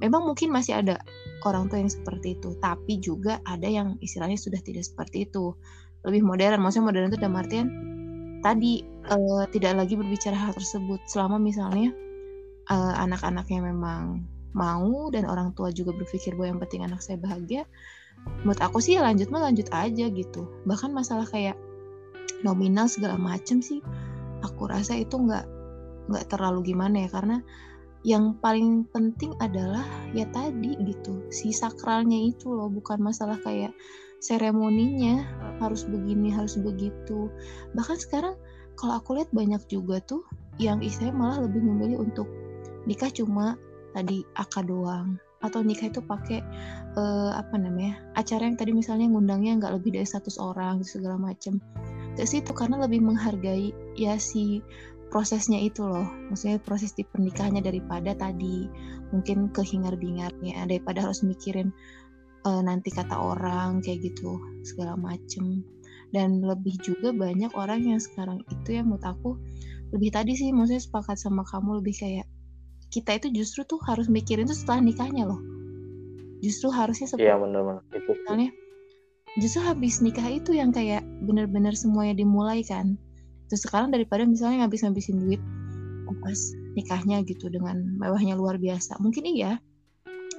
Memang 0.00 0.24
mungkin 0.24 0.48
masih 0.48 0.80
ada 0.80 0.96
orang 1.44 1.68
tua 1.68 1.80
yang 1.80 1.92
seperti 1.92 2.40
itu. 2.40 2.56
Tapi 2.60 3.00
juga 3.00 3.40
ada 3.44 3.68
yang 3.68 4.00
istilahnya 4.00 4.40
sudah 4.40 4.60
tidak 4.60 4.84
seperti 4.84 5.28
itu. 5.28 5.52
Lebih 6.04 6.24
modern. 6.24 6.60
Maksudnya 6.64 6.86
modern 6.88 7.06
itu 7.12 7.18
dalam 7.20 7.36
artian 7.36 7.68
tadi 8.40 8.80
uh, 9.12 9.44
tidak 9.52 9.84
lagi 9.84 9.94
berbicara 9.96 10.36
hal 10.36 10.52
tersebut. 10.56 11.04
Selama 11.04 11.36
misalnya 11.36 11.92
uh, 12.72 12.94
anak-anaknya 12.96 13.60
memang 13.60 14.24
mau 14.50 15.12
dan 15.14 15.30
orang 15.30 15.54
tua 15.54 15.70
juga 15.70 15.94
berpikir 15.94 16.34
bahwa 16.34 16.56
yang 16.56 16.60
penting 16.66 16.82
anak 16.82 16.98
saya 16.98 17.22
bahagia 17.22 17.62
menurut 18.42 18.60
aku 18.60 18.82
sih 18.82 18.98
lanjut 18.98 19.28
mah 19.32 19.48
lanjut 19.48 19.68
aja 19.72 20.06
gitu. 20.10 20.42
Bahkan 20.66 20.90
masalah 20.92 21.24
kayak 21.28 21.56
nominal 22.42 22.88
segala 22.88 23.20
macem 23.20 23.60
sih 23.60 23.84
aku 24.44 24.68
rasa 24.68 24.96
itu 24.96 25.16
nggak 25.20 25.44
nggak 26.10 26.24
terlalu 26.32 26.74
gimana 26.74 27.06
ya. 27.06 27.08
Karena 27.12 27.36
yang 28.00 28.40
paling 28.40 28.88
penting 28.90 29.36
adalah 29.44 29.84
ya 30.16 30.24
tadi 30.32 30.72
gitu 30.80 31.28
si 31.28 31.52
sakralnya 31.52 32.16
itu 32.16 32.48
loh 32.48 32.72
bukan 32.72 32.96
masalah 32.96 33.36
kayak 33.44 33.76
seremoninya 34.24 35.24
harus 35.60 35.84
begini 35.84 36.32
harus 36.32 36.56
begitu. 36.56 37.28
Bahkan 37.76 37.98
sekarang 38.00 38.34
kalau 38.76 38.96
aku 38.96 39.20
lihat 39.20 39.28
banyak 39.32 39.60
juga 39.68 40.00
tuh 40.00 40.24
yang 40.56 40.80
istilahnya 40.80 41.16
malah 41.16 41.38
lebih 41.44 41.60
memilih 41.60 42.04
untuk 42.04 42.28
nikah 42.88 43.12
cuma 43.12 43.56
tadi 43.92 44.24
akad 44.36 44.68
doang. 44.68 45.20
Atau 45.40 45.64
nikah 45.64 45.88
itu 45.88 46.04
pakai 46.04 46.44
uh, 47.00 47.32
apa 47.32 47.56
namanya 47.56 47.96
acara 48.12 48.44
yang 48.44 48.60
tadi 48.60 48.76
misalnya 48.76 49.08
ngundangnya 49.08 49.56
nggak 49.56 49.72
lebih 49.80 49.96
dari 49.96 50.04
100 50.04 50.36
orang 50.36 50.84
segala 50.84 51.16
macem 51.16 51.64
ke 52.16 52.24
situ 52.26 52.50
karena 52.52 52.80
lebih 52.82 53.02
menghargai 53.02 53.70
ya 53.94 54.18
si 54.18 54.62
prosesnya 55.10 55.58
itu 55.58 55.82
loh. 55.84 56.06
Maksudnya 56.30 56.62
proses 56.62 56.94
di 56.94 57.02
pernikahannya 57.02 57.60
daripada 57.60 58.14
tadi 58.14 58.70
mungkin 59.10 59.50
kehingar 59.50 59.98
bingarnya 59.98 60.64
daripada 60.64 61.02
harus 61.02 61.26
mikirin 61.26 61.74
uh, 62.46 62.62
nanti 62.62 62.94
kata 62.94 63.18
orang 63.18 63.82
kayak 63.82 64.06
gitu 64.06 64.38
segala 64.62 64.94
macem. 64.94 65.66
Dan 66.10 66.42
lebih 66.42 66.78
juga 66.82 67.14
banyak 67.14 67.54
orang 67.54 67.86
yang 67.86 68.00
sekarang 68.02 68.42
itu 68.50 68.78
ya 68.78 68.82
menurut 68.82 69.06
aku 69.06 69.38
lebih 69.90 70.14
tadi 70.14 70.38
sih 70.38 70.54
maksudnya 70.54 70.82
sepakat 70.82 71.18
sama 71.18 71.42
kamu 71.42 71.82
lebih 71.82 71.94
kayak 71.98 72.26
kita 72.90 73.18
itu 73.22 73.42
justru 73.42 73.62
tuh 73.66 73.78
harus 73.86 74.10
mikirin 74.10 74.46
tuh 74.46 74.58
setelah 74.58 74.82
nikahnya 74.82 75.26
loh. 75.26 75.42
Justru 76.40 76.72
harusnya 76.72 77.06
seperti 77.10 77.30
iya 77.30 77.36
benar-benar 77.38 77.84
itu 77.94 78.10
misalnya 78.16 78.50
justru 79.38 79.62
habis 79.62 80.02
nikah 80.02 80.26
itu 80.26 80.56
yang 80.56 80.74
kayak 80.74 81.06
bener-bener 81.22 81.70
semuanya 81.76 82.18
dimulai 82.18 82.66
kan. 82.66 82.98
Terus 83.46 83.66
sekarang 83.66 83.94
daripada 83.94 84.26
misalnya 84.26 84.66
ngabis-ngabisin 84.66 85.22
duit 85.22 85.42
pas 86.20 86.36
nikahnya 86.76 87.22
gitu 87.24 87.48
dengan 87.48 87.80
mewahnya 87.96 88.34
luar 88.34 88.58
biasa. 88.58 88.98
Mungkin 88.98 89.24
iya 89.24 89.62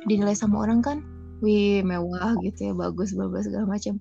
dinilai 0.05 0.33
sama 0.33 0.65
orang 0.65 0.81
kan 0.81 1.01
wih 1.41 1.81
mewah 1.85 2.37
gitu 2.45 2.71
ya 2.71 2.73
bagus 2.75 3.15
bagus 3.15 3.47
segala 3.47 3.65
macam. 3.65 3.97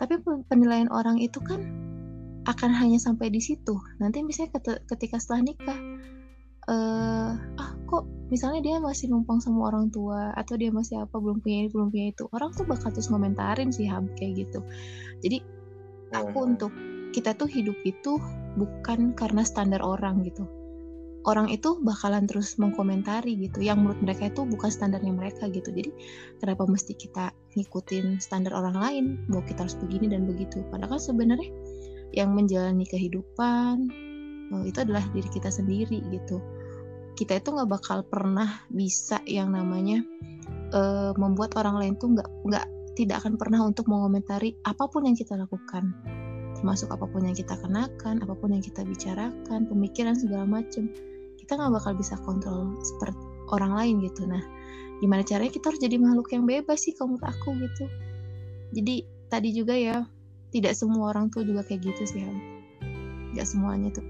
Tapi 0.00 0.16
penilaian 0.48 0.88
orang 0.88 1.20
itu 1.20 1.42
kan 1.44 1.60
akan 2.48 2.70
hanya 2.72 2.96
sampai 2.96 3.28
di 3.28 3.42
situ. 3.42 3.76
Nanti 4.00 4.24
misalnya 4.24 4.58
ketika 4.88 5.20
setelah 5.20 5.52
nikah 5.52 5.78
uh, 6.68 7.32
ah 7.38 7.70
kok 7.88 8.04
misalnya 8.28 8.60
dia 8.62 8.76
masih 8.78 9.10
numpang 9.10 9.42
sama 9.42 9.72
orang 9.72 9.88
tua 9.88 10.30
atau 10.36 10.54
dia 10.54 10.70
masih 10.70 11.02
apa 11.02 11.16
belum 11.18 11.42
punya 11.42 11.66
ini 11.66 11.68
belum 11.72 11.88
punya 11.90 12.06
itu 12.14 12.24
orang 12.30 12.50
tuh 12.54 12.64
bakal 12.68 12.92
terus 12.94 13.10
komentarin 13.10 13.70
sih 13.72 13.88
ham 13.88 14.10
kayak 14.18 14.46
gitu. 14.46 14.60
Jadi 15.24 15.38
aku 16.14 16.38
hmm. 16.38 16.48
untuk 16.54 16.72
kita 17.10 17.34
tuh 17.34 17.50
hidup 17.50 17.74
itu 17.82 18.18
bukan 18.54 19.14
karena 19.18 19.42
standar 19.42 19.82
orang 19.82 20.22
gitu. 20.22 20.46
Orang 21.28 21.52
itu 21.52 21.76
bakalan 21.84 22.24
terus 22.24 22.56
mengkomentari 22.56 23.36
gitu 23.36 23.60
yang 23.60 23.84
menurut 23.84 24.00
mereka 24.00 24.32
itu 24.32 24.48
bukan 24.48 24.72
standarnya 24.72 25.12
mereka 25.12 25.52
gitu. 25.52 25.68
Jadi 25.68 25.92
kenapa 26.40 26.64
mesti 26.64 26.96
kita 26.96 27.36
ngikutin 27.60 28.24
standar 28.24 28.56
orang 28.56 28.76
lain? 28.80 29.04
Bahwa 29.28 29.44
kita 29.44 29.68
harus 29.68 29.76
begini 29.76 30.08
dan 30.08 30.24
begitu. 30.24 30.64
Padahal 30.72 30.96
kan 30.96 31.02
sebenarnya 31.02 31.52
yang 32.16 32.32
menjalani 32.32 32.88
kehidupan 32.88 33.92
itu 34.66 34.82
adalah 34.82 35.06
diri 35.14 35.30
kita 35.30 35.48
sendiri 35.48 36.02
gitu. 36.10 36.42
Kita 37.14 37.38
itu 37.38 37.48
nggak 37.54 37.70
bakal 37.70 38.02
pernah 38.02 38.64
bisa 38.72 39.22
yang 39.28 39.54
namanya 39.54 40.02
uh, 40.74 41.12
membuat 41.14 41.54
orang 41.54 41.78
lain 41.78 41.94
tuh 42.00 42.16
nggak 42.18 42.28
nggak 42.46 42.66
tidak 42.98 43.22
akan 43.22 43.38
pernah 43.38 43.62
untuk 43.62 43.86
mengomentari 43.86 44.58
apa 44.66 44.90
pun 44.90 45.06
yang 45.06 45.14
kita 45.14 45.38
lakukan. 45.38 45.94
Termasuk 46.58 46.90
apa 46.90 47.06
pun 47.06 47.24
yang 47.24 47.36
kita 47.36 47.54
kenakan 47.62 48.20
apa 48.20 48.34
pun 48.34 48.50
yang 48.50 48.64
kita 48.64 48.82
bicarakan 48.82 49.70
pemikiran 49.70 50.18
segala 50.18 50.44
macam 50.44 50.90
kita 51.38 51.56
nggak 51.56 51.72
bakal 51.72 51.92
bisa 51.94 52.14
kontrol 52.26 52.74
seperti 52.82 53.22
orang 53.54 53.72
lain 53.78 53.94
gitu. 54.02 54.26
Nah 54.26 54.42
gimana 54.98 55.24
caranya 55.24 55.52
kita 55.54 55.72
harus 55.72 55.80
jadi 55.80 55.96
makhluk 55.96 56.28
yang 56.34 56.44
bebas 56.44 56.84
sih 56.84 56.92
kalau 56.92 57.16
menurut 57.16 57.26
aku 57.30 57.54
gitu. 57.56 57.84
Jadi 58.74 58.94
tadi 59.30 59.50
juga 59.54 59.74
ya 59.78 60.04
tidak 60.50 60.74
semua 60.74 61.14
orang 61.14 61.30
tuh 61.30 61.46
juga 61.46 61.62
kayak 61.62 61.94
gitu 61.94 62.02
sih 62.06 62.26
nggak 63.30 63.46
semuanya 63.46 63.94
tuh 63.94 64.02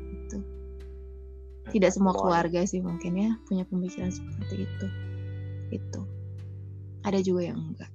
tidak 1.71 1.91
semua 1.95 2.13
keluarga 2.13 2.67
sih 2.67 2.83
mungkin 2.83 3.13
ya 3.17 3.31
punya 3.47 3.65
pemikiran 3.67 4.11
seperti 4.11 4.67
itu. 4.67 4.87
Itu 5.71 6.01
ada 7.07 7.19
juga 7.23 7.51
yang 7.51 7.59
enggak. 7.73 7.91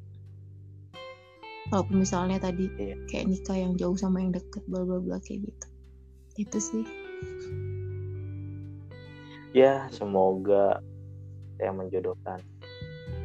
Walaupun 1.73 2.05
misalnya 2.05 2.37
tadi 2.37 2.69
iya. 2.77 2.95
kayak 3.09 3.25
nikah 3.25 3.57
yang 3.57 3.73
jauh 3.73 3.97
sama 3.97 4.21
yang 4.21 4.33
deket 4.33 4.61
bla 4.69 4.85
bla 4.85 5.01
bla 5.01 5.17
kayak 5.21 5.49
gitu. 5.49 5.67
Itu 6.37 6.57
sih. 6.61 6.85
Ya 9.55 9.87
semoga 9.89 10.83
saya 11.55 11.71
menjodohkan 11.71 12.43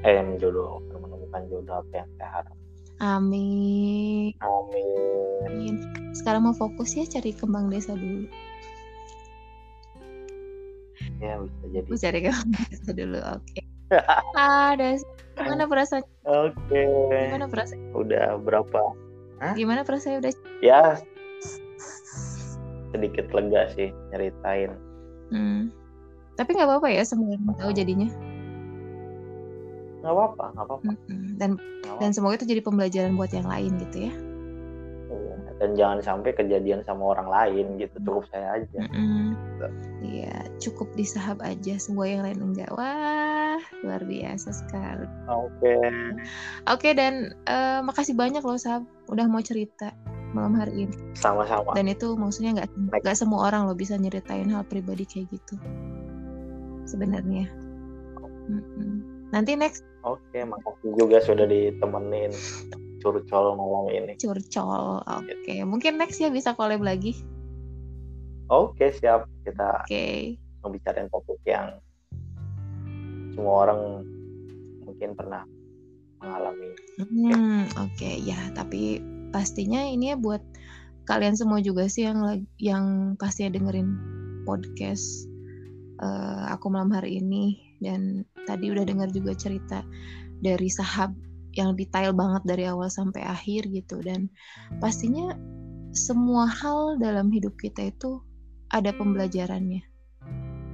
eh 0.06 0.22
menjodohkan 0.22 0.96
menemukan 0.96 1.42
jodoh 1.50 1.76
apa 1.84 1.92
yang 1.92 2.10
saya 2.16 2.30
harap. 2.40 2.56
Amin. 3.00 4.32
Amin. 4.40 5.40
Amin. 5.48 5.74
Sekarang 6.12 6.44
mau 6.48 6.56
fokus 6.56 6.96
ya 6.96 7.04
cari 7.08 7.32
kembang 7.32 7.72
desa 7.72 7.96
dulu 7.96 8.28
ya 11.20 11.34
bisa 11.38 11.66
jadi. 11.70 11.86
Bisa 11.88 12.08
desa 12.12 12.90
dulu 13.00 13.18
oke. 13.20 13.44
Okay. 13.46 13.64
ada 14.38 14.98
gimana 15.36 15.64
perasaan 15.68 16.04
oke. 16.24 16.56
Okay. 16.68 17.30
gimana 17.30 17.46
perasaan 17.46 17.80
udah 17.92 18.40
berapa? 18.40 18.82
Hah? 19.40 19.54
gimana 19.56 19.84
perasaan 19.84 20.20
udah 20.24 20.32
ya. 20.64 20.98
Sedikit 22.90 23.30
lega 23.30 23.70
sih 23.76 23.92
nyeritain. 24.10 24.74
Hmm. 25.30 25.70
tapi 26.34 26.56
nggak 26.56 26.66
apa-apa 26.66 26.88
ya 26.90 27.04
semua 27.06 27.36
orang 27.36 27.54
tahu 27.60 27.70
jadinya. 27.70 28.08
Nggak 30.00 30.14
apa-apa 30.16 30.44
nggak 30.56 30.66
apa-apa. 30.66 30.90
Dan 31.36 31.50
gak 31.84 31.96
dan 32.00 32.10
semoga 32.16 32.40
itu 32.40 32.48
jadi 32.48 32.64
pembelajaran 32.64 33.14
buat 33.14 33.30
yang 33.30 33.46
lain 33.46 33.76
gitu 33.78 34.08
ya 34.08 34.12
dan 35.60 35.76
jangan 35.76 36.00
sampai 36.00 36.32
kejadian 36.32 36.80
sama 36.88 37.12
orang 37.12 37.28
lain 37.28 37.76
gitu 37.76 38.00
cukup 38.00 38.24
saya 38.32 38.64
aja. 38.64 38.80
Iya 40.00 40.48
cukup 40.56 40.88
disahab 40.96 41.36
aja 41.44 41.76
semua 41.76 42.08
yang 42.08 42.24
lain 42.24 42.40
enggak. 42.40 42.72
Wah 42.72 43.60
luar 43.84 44.00
biasa 44.08 44.56
sekali. 44.56 45.04
Oke. 45.28 45.60
Okay. 45.60 45.84
oke 46.64 46.80
okay, 46.80 46.92
dan 46.96 47.36
uh, 47.44 47.84
makasih 47.84 48.16
banyak 48.16 48.40
loh 48.40 48.56
sahab 48.56 48.88
udah 49.12 49.28
mau 49.28 49.44
cerita 49.44 49.92
malam 50.32 50.56
hari 50.56 50.88
ini. 50.88 50.96
Sama-sama. 51.12 51.76
Dan 51.76 51.92
itu 51.92 52.16
maksudnya 52.16 52.64
nggak 52.64 52.70
nggak 53.04 53.16
semua 53.16 53.52
orang 53.52 53.68
lo 53.68 53.76
bisa 53.76 54.00
nyeritain 54.00 54.48
hal 54.48 54.64
pribadi 54.64 55.04
kayak 55.04 55.28
gitu. 55.28 55.60
Sebenarnya. 56.88 57.52
Mm 58.48 58.62
-mm. 58.64 58.92
nanti 59.30 59.54
next. 59.54 59.86
Oke, 60.02 60.42
makasih 60.42 60.90
juga 60.96 61.20
sudah 61.22 61.46
ditemenin 61.46 62.32
curcol 63.00 63.56
malam 63.56 63.90
ini. 63.90 64.12
Curcol, 64.20 65.02
oke. 65.02 65.34
Okay. 65.42 65.64
Mungkin 65.64 65.96
next 65.96 66.20
ya 66.20 66.28
bisa 66.28 66.54
collab 66.54 66.84
lagi. 66.84 67.16
Oke, 68.52 68.92
siap. 68.92 69.26
Kita 69.42 69.88
okay. 69.88 70.36
membicarain 70.60 71.08
topik 71.08 71.40
yang 71.48 71.80
semua 73.32 73.66
orang 73.66 73.80
mungkin 74.84 75.16
pernah 75.16 75.42
mengalami. 76.20 76.70
Hmm, 77.00 77.64
oke 77.80 77.96
okay. 77.96 78.20
ya. 78.20 78.52
Tapi 78.52 79.00
pastinya 79.32 79.80
ini 79.80 80.12
ya 80.12 80.16
buat 80.20 80.42
kalian 81.08 81.34
semua 81.34 81.58
juga 81.64 81.88
sih 81.88 82.06
yang 82.06 82.44
yang 82.60 83.16
pastinya 83.16 83.56
dengerin 83.56 83.88
podcast 84.44 85.30
uh, 86.02 86.50
aku 86.52 86.68
malam 86.68 86.90
hari 86.92 87.22
ini 87.22 87.58
dan 87.80 88.26
tadi 88.44 88.72
udah 88.72 88.84
dengar 88.84 89.08
juga 89.10 89.32
cerita 89.36 89.84
dari 90.40 90.68
sahab 90.68 91.12
yang 91.54 91.74
detail 91.74 92.14
banget 92.14 92.42
dari 92.46 92.64
awal 92.66 92.90
sampai 92.90 93.22
akhir 93.26 93.70
gitu. 93.70 93.98
Dan 94.02 94.30
pastinya 94.78 95.34
semua 95.90 96.46
hal 96.46 96.98
dalam 97.02 97.30
hidup 97.34 97.58
kita 97.58 97.90
itu 97.90 98.22
ada 98.70 98.94
pembelajarannya. 98.94 99.82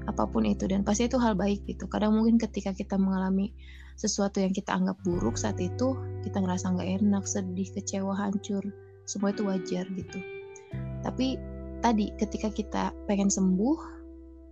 Apa 0.06 0.28
pun 0.30 0.46
itu 0.46 0.68
dan 0.70 0.86
pasti 0.86 1.08
itu 1.08 1.18
hal 1.18 1.34
baik 1.34 1.66
gitu. 1.66 1.88
Kadang 1.88 2.14
mungkin 2.14 2.38
ketika 2.38 2.76
kita 2.76 3.00
mengalami 3.00 3.56
sesuatu 3.96 4.44
yang 4.44 4.52
kita 4.52 4.76
anggap 4.76 5.00
buruk 5.02 5.40
saat 5.40 5.56
itu 5.56 5.96
kita 6.20 6.44
ngerasa 6.44 6.76
nggak 6.76 6.90
enak 7.00 7.24
sedih 7.24 7.68
kecewa 7.72 8.12
hancur 8.12 8.60
semua 9.08 9.32
itu 9.32 9.42
wajar 9.48 9.88
gitu. 9.88 10.18
Tapi 11.00 11.40
tadi 11.80 12.12
ketika 12.20 12.52
kita 12.52 12.92
pengen 13.08 13.32
sembuh 13.32 13.78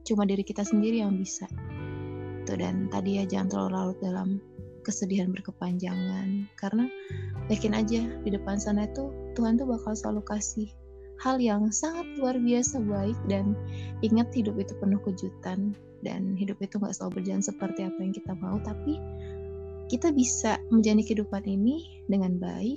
cuma 0.09 0.25
diri 0.25 0.43
kita 0.43 0.65
sendiri 0.65 1.05
yang 1.05 1.15
bisa. 1.15 1.45
Gitu 2.45 2.61
dan 2.61 2.89
tadi 2.93 3.21
ya 3.21 3.25
jangan 3.29 3.49
terlalu 3.53 3.71
larut 3.73 3.99
dalam 4.01 4.29
kesedihan 4.85 5.33
berkepanjangan. 5.33 6.47
Karena 6.61 6.87
yakin 7.49 7.73
aja 7.73 8.01
di 8.23 8.31
depan 8.31 8.61
sana 8.61 8.85
itu 8.85 9.09
Tuhan 9.35 9.57
tuh 9.57 9.67
bakal 9.67 9.97
selalu 9.97 10.23
kasih 10.29 10.69
hal 11.25 11.41
yang 11.41 11.73
sangat 11.73 12.05
luar 12.21 12.37
biasa 12.37 12.85
baik 12.85 13.17
dan 13.31 13.57
ingat 14.05 14.29
hidup 14.35 14.59
itu 14.61 14.77
penuh 14.77 15.01
kejutan 15.01 15.73
dan 16.05 16.37
hidup 16.37 16.59
itu 16.61 16.77
nggak 16.77 16.93
selalu 16.93 17.23
berjalan 17.23 17.41
seperti 17.41 17.81
apa 17.87 17.99
yang 18.03 18.13
kita 18.13 18.33
mau 18.37 18.61
tapi 18.61 19.01
kita 19.89 20.13
bisa 20.13 20.61
menjalani 20.69 21.05
kehidupan 21.05 21.45
ini 21.49 22.05
dengan 22.09 22.37
baik. 22.37 22.77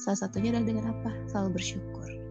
Salah 0.00 0.26
satunya 0.26 0.54
adalah 0.54 0.66
dengan 0.68 0.84
apa? 0.94 1.10
Selalu 1.28 1.60
bersyukur 1.60 2.29